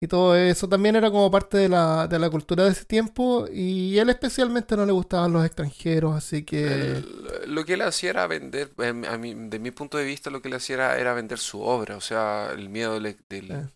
y 0.00 0.08
todo 0.08 0.36
eso. 0.36 0.68
También 0.68 0.96
era 0.96 1.10
como 1.10 1.30
parte 1.30 1.56
de 1.58 1.68
la, 1.68 2.06
de 2.06 2.18
la 2.18 2.28
cultura 2.30 2.64
de 2.64 2.70
ese 2.72 2.84
tiempo 2.84 3.46
y 3.50 3.98
él 3.98 4.10
especialmente 4.10 4.76
no 4.76 4.84
le 4.86 4.92
gustaban 4.92 5.32
los 5.32 5.44
extranjeros, 5.44 6.14
así 6.14 6.44
que... 6.44 6.66
El- 6.66 7.54
lo 7.54 7.64
que 7.64 7.74
él 7.74 7.82
hacía 7.82 8.10
era 8.10 8.26
vender, 8.26 8.72
em, 8.78 9.04
a 9.04 9.16
mí, 9.16 9.34
de 9.34 9.58
mi 9.58 9.70
punto 9.70 9.96
de 9.98 10.04
vista, 10.04 10.30
lo 10.30 10.42
que 10.42 10.48
él 10.48 10.54
hacía 10.54 10.74
era, 10.76 10.98
era 10.98 11.14
vender 11.14 11.38
su 11.38 11.60
obra, 11.62 11.96
o 11.96 12.00
sea, 12.00 12.50
el 12.52 12.68
miedo 12.68 12.98
del, 13.00 13.16
del- 13.28 13.50
Eh. 13.50 13.68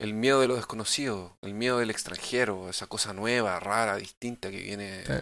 el 0.00 0.14
miedo 0.14 0.40
de 0.40 0.48
lo 0.48 0.56
desconocido, 0.56 1.36
el 1.42 1.54
miedo 1.54 1.78
del 1.78 1.90
extranjero, 1.90 2.68
esa 2.70 2.86
cosa 2.86 3.12
nueva, 3.12 3.58
rara, 3.60 3.96
distinta 3.96 4.50
que 4.50 4.60
viene, 4.62 5.04
Sí. 5.06 5.12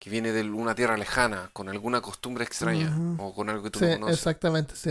que 0.00 0.10
viene 0.10 0.32
de 0.32 0.42
una 0.50 0.74
tierra 0.74 0.96
lejana, 0.96 1.50
con 1.52 1.68
alguna 1.68 2.00
costumbre 2.00 2.44
extraña, 2.44 2.96
o 3.18 3.34
con 3.34 3.48
algo 3.50 3.62
que 3.64 3.70
tú 3.70 3.78
Sí, 3.78 3.86
no 3.86 3.92
conoces. 3.92 4.16
exactamente, 4.18 4.74
sí. 4.76 4.90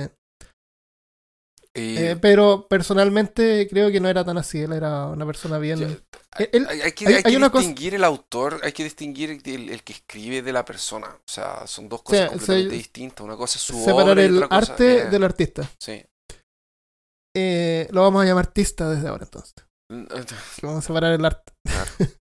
Y 1.75 1.97
Eh, 1.97 2.15
pero 2.19 2.67
personalmente 2.67 3.67
creo 3.69 3.91
que 3.91 3.99
no 3.99 4.09
era 4.09 4.25
tan 4.25 4.37
así, 4.37 4.59
él 4.59 4.73
era 4.73 5.05
una 5.07 5.25
persona 5.25 5.59
bien... 5.59 5.79
ya, 5.79 5.87
Eh, 6.39 6.49
él- 6.53 6.67
hay, 6.67 6.81
hay 6.81 6.91
que, 6.93 7.07
hay- 7.07 7.13
hay 7.23 7.23
que 7.23 7.39
cosa- 7.39 7.59
distinguir 7.59 7.95
el 7.95 8.03
autor, 8.03 8.59
hay 8.63 8.71
que 8.71 8.83
distinguir 8.83 9.29
el, 9.45 9.69
el 9.69 9.83
que 9.83 9.93
escribe 9.93 10.41
de 10.41 10.51
la 10.53 10.65
persona. 10.65 11.07
O 11.07 11.31
sea, 11.31 11.67
son 11.67 11.87
dos 11.87 12.01
cosas 12.01 12.29
completamente 12.29 12.75
distintas. 12.75 13.23
Una 13.23 13.37
cosa 13.37 13.57
es 13.57 13.63
su 13.63 13.73
separar 13.83 14.09
obra 14.11 14.21
y 14.23 14.25
el 14.25 14.37
otra 14.43 14.47
cosa 14.59 14.71
arte 14.73 15.09
del 15.09 15.23
artista. 15.23 15.69
Sí. 15.79 16.03
Eh, 17.37 17.87
lo 17.91 18.01
vamos 18.01 18.23
a 18.23 18.25
llamar 18.25 18.45
artista 18.47 18.89
desde 18.89 19.07
ahora 19.07 19.25
entonces. 19.25 19.53
Vamos 20.61 20.83
a 20.83 20.87
separar 20.87 21.13
el 21.13 21.25
arte. 21.25 21.51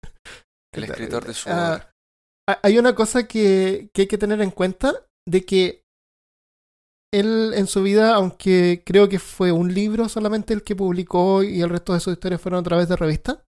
El 0.75 0.85
escritor 0.85 1.25
de 1.27 1.35
su 1.35 1.49
Ah, 1.49 1.73
obra. 1.75 1.91
Ha- 2.49 2.61
Hay 2.63 2.79
una 2.79 2.95
cosa 2.95 3.27
que, 3.27 3.91
que 3.95 4.03
hay 4.03 4.09
que 4.09 4.19
tener 4.19 4.41
en 4.43 4.51
cuenta 4.51 4.93
de 5.27 5.45
que 5.45 5.83
él 7.13 7.53
en 7.55 7.67
su 7.67 7.83
vida, 7.83 8.15
aunque 8.15 8.83
creo 8.85 9.09
que 9.09 9.19
fue 9.19 9.51
un 9.53 9.73
libro 9.73 10.09
solamente 10.09 10.53
el 10.55 10.63
que 10.63 10.77
publicó 10.77 11.43
y 11.43 11.61
el 11.63 11.71
resto 11.71 11.95
de 11.95 12.01
sus 12.01 12.13
historias 12.13 12.41
fueron 12.41 12.61
a 12.61 12.63
través 12.65 12.89
de 12.89 12.97
revistas, 12.97 13.39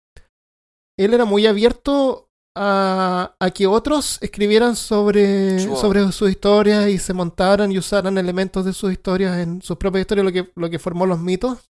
él 0.98 1.14
era 1.14 1.24
muy 1.24 1.46
abierto 1.46 2.28
a, 2.56 3.36
a 3.38 3.50
que 3.50 3.66
otros 3.66 4.18
escribieran 4.22 4.76
sobre, 4.76 5.58
sus 6.12 6.30
historias 6.30 6.88
y 6.88 6.98
se 6.98 7.12
montaran 7.14 7.70
y 7.70 7.78
usaran 7.78 8.18
elementos 8.18 8.64
de 8.64 8.72
sus 8.72 8.92
historias 8.92 9.38
en 9.38 9.62
sus 9.62 9.76
propias 9.76 10.02
historias, 10.02 10.24
lo 10.24 10.32
que, 10.32 10.50
lo 10.56 10.68
que 10.70 10.78
formó 10.78 11.06
los 11.06 11.20
mitos. 11.20 11.70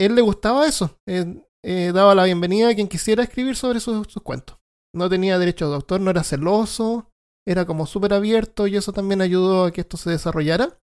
Él 0.00 0.14
le 0.14 0.20
gustaba 0.22 0.66
eso. 0.66 0.96
eh, 1.08 1.42
eh, 1.64 1.92
daba 1.94 2.14
la 2.14 2.24
bienvenida 2.24 2.70
a 2.70 2.74
quien 2.74 2.88
quisiera 2.88 3.22
escribir 3.22 3.54
sobre 3.56 3.78
sus- 3.80 4.08
sus 4.08 4.22
cuentos 4.22 4.58
no 4.94 5.08
tenía 5.08 5.38
derecho 5.38 5.68
de 5.70 5.76
autor, 5.76 6.00
no 6.02 6.10
era 6.10 6.22
celoso, 6.22 7.08
era 7.46 7.66
como 7.66 7.86
súper 7.86 8.14
abierto 8.14 8.66
y 8.66 8.76
eso 8.76 8.92
también 8.92 9.20
ayudó 9.20 9.64
a 9.64 9.72
que 9.72 9.80
esto 9.80 9.96
se 9.96 10.10
desarrollara. 10.10 10.78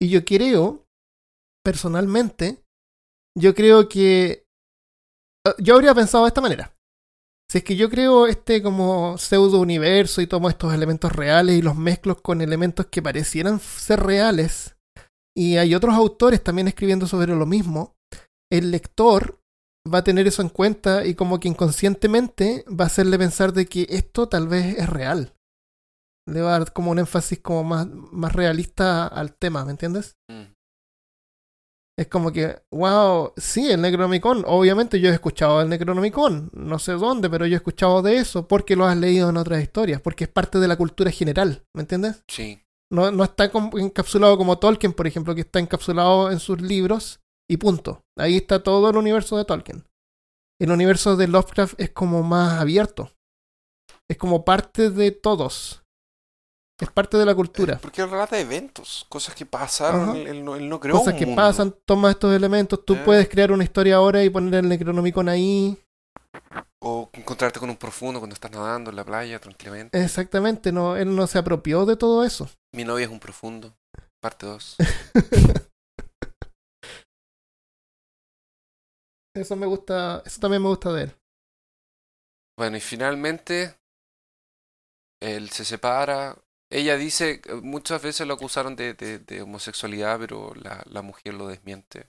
Y 0.00 0.08
yo 0.08 0.24
creo, 0.24 0.84
personalmente, 1.64 2.62
yo 3.38 3.54
creo 3.54 3.88
que 3.88 4.44
ah, 5.46 5.54
yo 5.58 5.74
habría 5.74 5.94
pensado 5.94 6.24
de 6.24 6.28
esta 6.28 6.40
manera. 6.40 6.74
Si 7.50 7.58
es 7.58 7.64
que 7.64 7.76
yo 7.76 7.90
creo 7.90 8.26
este 8.26 8.62
como 8.62 9.18
pseudo 9.18 9.60
universo 9.60 10.22
y 10.22 10.26
tomo 10.26 10.48
estos 10.48 10.72
elementos 10.72 11.12
reales 11.12 11.56
y 11.56 11.62
los 11.62 11.76
mezclo 11.76 12.16
con 12.16 12.40
elementos 12.40 12.86
que 12.86 13.02
parecieran 13.02 13.60
ser 13.60 14.00
reales, 14.00 14.74
y 15.36 15.56
hay 15.56 15.74
otros 15.74 15.94
autores 15.94 16.42
también 16.42 16.68
escribiendo 16.68 17.06
sobre 17.06 17.34
lo 17.34 17.46
mismo, 17.46 17.94
el 18.50 18.70
lector 18.70 19.38
va 19.92 19.98
a 19.98 20.04
tener 20.04 20.26
eso 20.26 20.42
en 20.42 20.48
cuenta 20.48 21.06
y 21.06 21.14
como 21.14 21.40
que 21.40 21.48
inconscientemente 21.48 22.64
va 22.68 22.84
a 22.84 22.86
hacerle 22.86 23.18
pensar 23.18 23.52
de 23.52 23.66
que 23.66 23.86
esto 23.88 24.28
tal 24.28 24.48
vez 24.48 24.78
es 24.78 24.88
real. 24.88 25.34
Le 26.28 26.40
va 26.40 26.54
a 26.54 26.58
dar 26.60 26.72
como 26.72 26.90
un 26.90 26.98
énfasis 26.98 27.40
como 27.40 27.64
más, 27.64 27.88
más 27.88 28.32
realista 28.32 29.06
al 29.06 29.34
tema, 29.34 29.64
¿me 29.64 29.72
entiendes? 29.72 30.16
Mm. 30.30 30.52
Es 31.98 32.08
como 32.08 32.32
que, 32.32 32.62
wow, 32.72 33.32
sí, 33.36 33.70
el 33.70 33.82
Necronomicon, 33.82 34.44
obviamente 34.46 34.98
yo 34.98 35.10
he 35.10 35.12
escuchado 35.12 35.60
el 35.60 35.68
Necronomicon, 35.68 36.50
no 36.54 36.78
sé 36.78 36.92
dónde, 36.92 37.28
pero 37.28 37.46
yo 37.46 37.54
he 37.54 37.56
escuchado 37.56 38.00
de 38.00 38.16
eso 38.16 38.48
porque 38.48 38.76
lo 38.76 38.86
has 38.86 38.96
leído 38.96 39.28
en 39.28 39.36
otras 39.36 39.62
historias, 39.62 40.00
porque 40.00 40.24
es 40.24 40.30
parte 40.30 40.58
de 40.58 40.68
la 40.68 40.76
cultura 40.76 41.10
general, 41.10 41.66
¿me 41.74 41.82
entiendes? 41.82 42.24
Sí. 42.28 42.62
No, 42.90 43.10
no 43.10 43.24
está 43.24 43.50
encapsulado 43.74 44.38
como 44.38 44.58
Tolkien, 44.58 44.94
por 44.94 45.06
ejemplo, 45.06 45.34
que 45.34 45.42
está 45.42 45.58
encapsulado 45.58 46.30
en 46.30 46.40
sus 46.40 46.60
libros 46.60 47.20
y 47.50 47.58
punto. 47.58 48.02
Ahí 48.18 48.36
está 48.36 48.62
todo 48.62 48.88
el 48.88 48.96
universo 48.96 49.36
de 49.36 49.44
Tolkien. 49.44 49.84
El 50.60 50.70
universo 50.70 51.16
de 51.16 51.28
Lovecraft 51.28 51.78
es 51.78 51.90
como 51.90 52.22
más 52.22 52.60
abierto. 52.60 53.10
Es 54.08 54.16
como 54.16 54.44
parte 54.44 54.90
de 54.90 55.10
todos. 55.10 55.81
Es 56.82 56.90
parte 56.90 57.16
de 57.16 57.24
la 57.24 57.34
cultura. 57.34 57.78
Porque 57.78 58.02
él 58.02 58.10
relata 58.10 58.38
eventos, 58.40 59.06
cosas 59.08 59.34
que 59.36 59.46
pasaron. 59.46 60.16
Él, 60.16 60.26
él 60.26 60.44
no, 60.44 60.56
él 60.56 60.68
no 60.68 60.80
creó 60.80 60.96
Cosas 60.98 61.12
un 61.14 61.18
que 61.20 61.26
mundo. 61.26 61.40
pasan, 61.40 61.74
toma 61.86 62.10
estos 62.10 62.34
elementos. 62.34 62.84
Tú 62.84 62.94
Eh. 62.94 63.02
puedes 63.04 63.28
crear 63.28 63.52
una 63.52 63.62
historia 63.62 63.96
ahora 63.96 64.24
y 64.24 64.30
poner 64.30 64.54
el 64.64 64.68
Necronomicon 64.68 65.28
ahí. 65.28 65.78
O 66.80 67.08
encontrarte 67.12 67.60
con 67.60 67.70
un 67.70 67.76
profundo 67.76 68.18
cuando 68.18 68.34
estás 68.34 68.50
nadando 68.50 68.90
en 68.90 68.96
la 68.96 69.04
playa 69.04 69.38
tranquilamente. 69.38 70.02
Exactamente, 70.02 70.72
no, 70.72 70.96
él 70.96 71.14
no 71.14 71.26
se 71.28 71.38
apropió 71.38 71.86
de 71.86 71.96
todo 71.96 72.24
eso. 72.24 72.50
Mi 72.74 72.82
novia 72.84 73.04
es 73.04 73.12
un 73.12 73.20
profundo. 73.20 73.72
Parte 74.20 74.46
2. 74.46 74.76
Eso 79.34 79.56
me 79.56 79.66
gusta, 79.66 80.22
eso 80.26 80.40
también 80.40 80.62
me 80.62 80.68
gusta 80.68 80.92
de 80.92 81.04
él. 81.04 81.12
Bueno, 82.58 82.76
y 82.76 82.80
finalmente 82.80 83.74
él 85.22 85.48
se 85.50 85.64
separa. 85.64 86.36
Ella 86.72 86.96
dice, 86.96 87.42
eh, 87.44 87.54
muchas 87.62 88.00
veces 88.02 88.26
lo 88.26 88.34
acusaron 88.34 88.76
de, 88.76 88.94
de- 88.94 89.18
de 89.18 89.42
homosexualidad, 89.42 90.18
pero 90.18 90.54
la, 90.54 90.82
la 90.90 91.02
mujer 91.02 91.34
lo 91.34 91.46
desmiente. 91.48 92.08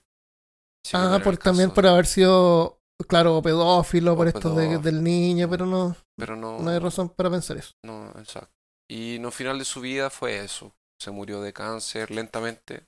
No 0.92 0.98
Ah, 1.14 1.20
por, 1.22 1.36
también 1.38 1.70
por 1.70 1.86
haber 1.86 2.06
sido, 2.06 2.78
claro, 3.08 3.40
pedófilo, 3.42 4.16
por 4.16 4.26
O 4.26 4.28
esto 4.28 4.50
de- 4.54 4.68
pedófilo. 4.68 4.80
del 4.80 5.02
niño, 5.02 5.48
pero 5.50 5.66
no, 5.66 5.96
Pero 6.16 6.36
no, 6.36 6.58
no 6.58 6.70
hay 6.70 6.78
razón 6.78 7.08
para 7.10 7.30
pensar 7.30 7.56
eso. 7.58 7.72
no, 7.84 8.10
exacto. 8.18 8.50
Y 8.90 9.18
no 9.20 9.30
final 9.30 9.58
de 9.58 9.64
su 9.64 9.80
vida 9.80 10.10
fue 10.10 10.44
eso. 10.44 10.72
Se 11.00 11.10
murió 11.10 11.40
de 11.40 11.52
cáncer 11.52 12.10
lentamente. 12.10 12.86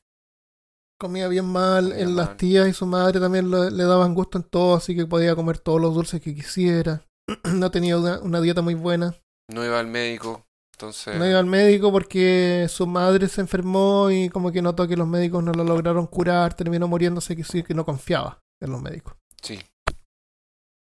Comía 0.98 1.28
bien 1.28 1.44
mal, 1.46 1.88
Comía 1.90 2.02
en 2.04 2.16
las 2.16 2.28
mal. 2.28 2.36
tías 2.36 2.68
y 2.68 2.72
su 2.72 2.86
madre 2.86 3.20
también 3.20 3.50
lo- 3.50 3.68
le 3.68 3.84
daban 3.84 4.14
gusto 4.14 4.38
en 4.38 4.44
todo, 4.44 4.76
así 4.76 4.94
que 4.96 5.06
podía 5.06 5.34
comer 5.34 5.58
todos 5.58 5.80
los 5.80 5.94
dulces 5.94 6.20
que 6.22 6.34
quisiera. 6.34 7.04
no 7.44 7.70
tenía 7.70 7.98
una, 7.98 8.20
una 8.20 8.40
dieta 8.40 8.62
muy 8.62 8.74
buena. 8.74 9.14
No 9.50 9.64
iba 9.64 9.78
al 9.78 9.86
médico, 9.88 10.45
entonces... 10.76 11.16
No 11.16 11.26
iba 11.26 11.38
al 11.38 11.46
médico 11.46 11.90
porque 11.90 12.66
su 12.68 12.86
madre 12.86 13.28
se 13.28 13.40
enfermó 13.40 14.10
y 14.10 14.28
como 14.28 14.52
que 14.52 14.60
notó 14.60 14.86
que 14.86 14.96
los 14.96 15.08
médicos 15.08 15.42
no 15.42 15.52
lo 15.52 15.64
lograron 15.64 16.06
curar, 16.06 16.52
terminó 16.52 16.86
muriéndose 16.86 17.34
que 17.34 17.44
sí 17.44 17.62
que 17.62 17.72
no 17.72 17.86
confiaba 17.86 18.42
en 18.62 18.72
los 18.72 18.82
médicos. 18.82 19.16
Sí, 19.42 19.58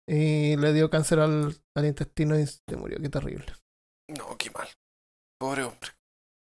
Y 0.06 0.56
le 0.56 0.72
dio 0.74 0.90
cáncer 0.90 1.20
al, 1.20 1.56
al 1.74 1.84
intestino 1.86 2.38
y 2.38 2.46
se 2.46 2.76
murió, 2.76 2.98
qué 3.00 3.08
terrible. 3.08 3.46
no, 4.08 4.36
qué 4.36 4.50
mal. 4.50 4.68
Pobre 5.40 5.62
hombre. 5.62 5.90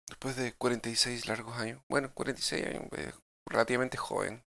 Después 0.10 0.36
de 0.36 0.54
46 0.54 1.28
largos 1.28 1.56
años. 1.58 1.82
Bueno, 1.90 2.12
46 2.14 2.66
años, 2.66 2.84
pues, 2.90 3.14
relativamente 3.48 3.98
joven. 3.98 4.44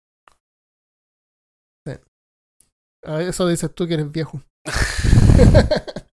A 3.08 3.22
eso 3.22 3.48
dices 3.48 3.72
tú 3.76 3.88
que 3.88 3.94
eres 3.94 4.12
viejo. 4.12 4.42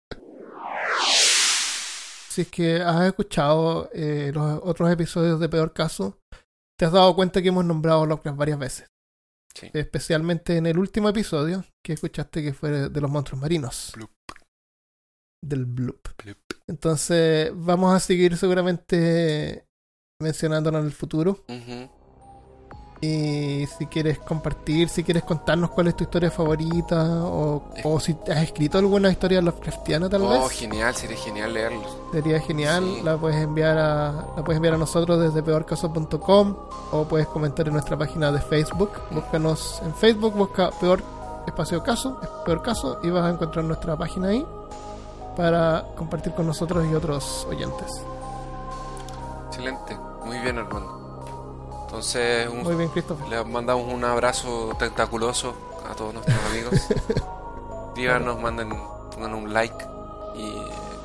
si 2.32 2.42
es 2.42 2.48
que 2.48 2.76
has 2.76 3.04
escuchado 3.06 3.90
eh, 3.92 4.32
los 4.34 4.60
otros 4.62 4.90
episodios 4.90 5.38
de 5.38 5.48
Peor 5.48 5.72
Caso, 5.72 6.18
te 6.78 6.86
has 6.86 6.92
dado 6.92 7.14
cuenta 7.14 7.42
que 7.42 7.48
hemos 7.48 7.64
nombrado 7.64 8.06
Lovecraft 8.06 8.38
varias 8.38 8.58
veces. 8.58 8.86
Sí. 9.54 9.70
Especialmente 9.74 10.56
en 10.56 10.66
el 10.66 10.78
último 10.78 11.10
episodio 11.10 11.64
que 11.84 11.92
escuchaste 11.92 12.42
que 12.42 12.54
fue 12.54 12.88
de 12.88 13.00
los 13.00 13.10
monstruos 13.10 13.40
marinos. 13.40 13.92
Bloop. 13.94 14.10
Del 15.44 15.66
Bloop. 15.66 16.08
Bloop. 16.24 16.38
Entonces 16.66 17.52
vamos 17.54 17.94
a 17.94 18.00
seguir 18.00 18.36
seguramente 18.38 19.66
mencionándolo 20.22 20.78
en 20.78 20.86
el 20.86 20.92
futuro. 20.92 21.44
Y 23.04 23.66
si 23.66 23.86
quieres 23.86 24.20
compartir, 24.20 24.88
si 24.88 25.02
quieres 25.02 25.24
contarnos 25.24 25.70
cuál 25.70 25.88
es 25.88 25.96
tu 25.96 26.04
historia 26.04 26.30
favorita, 26.30 27.24
o, 27.24 27.60
o 27.82 27.98
si 27.98 28.16
has 28.30 28.44
escrito 28.44 28.78
alguna 28.78 29.10
historia 29.10 29.42
Lovecraftiana 29.42 30.08
tal 30.08 30.22
Oh, 30.22 30.28
vez, 30.44 30.52
genial, 30.52 30.94
sería 30.94 31.16
genial 31.16 31.52
leerlo. 31.52 31.82
sería 32.12 32.38
genial. 32.40 32.84
Sí. 32.84 33.00
La 33.02 33.16
puedes 33.16 33.42
enviar 33.42 33.76
a 33.76 34.12
la 34.36 34.44
puedes 34.44 34.56
enviar 34.58 34.74
a 34.74 34.78
nosotros 34.78 35.18
desde 35.20 35.42
peorcaso.com 35.42 36.56
o 36.92 37.04
puedes 37.08 37.26
comentar 37.26 37.66
en 37.66 37.72
nuestra 37.72 37.98
página 37.98 38.30
de 38.30 38.40
Facebook. 38.40 38.92
Búscanos 39.10 39.82
en 39.84 39.92
Facebook, 39.94 40.34
busca 40.34 40.70
peor 40.70 41.02
espacio 41.48 41.82
caso, 41.82 42.20
peor 42.46 42.62
caso 42.62 43.00
y 43.02 43.10
vas 43.10 43.24
a 43.24 43.30
encontrar 43.30 43.64
nuestra 43.64 43.96
página 43.96 44.28
ahí 44.28 44.46
para 45.36 45.86
compartir 45.96 46.34
con 46.34 46.46
nosotros 46.46 46.86
y 46.88 46.94
otros 46.94 47.48
oyentes. 47.50 48.00
Excelente, 49.48 49.98
muy 50.24 50.38
bien, 50.38 50.56
Armando. 50.58 51.01
Entonces, 51.92 52.48
un- 52.48 52.62
Muy 52.62 52.74
bien, 52.74 52.88
Christopher. 52.88 53.28
le 53.28 53.44
mandamos 53.44 53.92
un 53.92 54.02
abrazo 54.02 54.72
tentaculoso 54.78 55.52
a 55.90 55.94
todos 55.94 56.14
nuestros 56.14 56.38
amigos. 56.50 56.74
Escríbanos, 57.88 58.40
manden, 58.40 58.70
pongan 59.14 59.34
un 59.34 59.52
like 59.52 59.84
y 60.34 60.54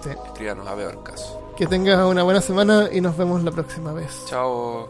Sí. 0.02 0.12
escríbanos 0.28 0.66
a 0.66 0.76
ver 0.76 0.98
caso. 1.04 1.42
Que 1.58 1.68
tengas 1.68 2.06
una 2.06 2.24
buena 2.24 2.40
semana 2.40 2.88
y 2.90 3.02
nos 3.02 3.18
vemos 3.18 3.44
la 3.44 3.52
próxima 3.52 3.92
vez. 3.92 4.24
Chao. 4.28 4.88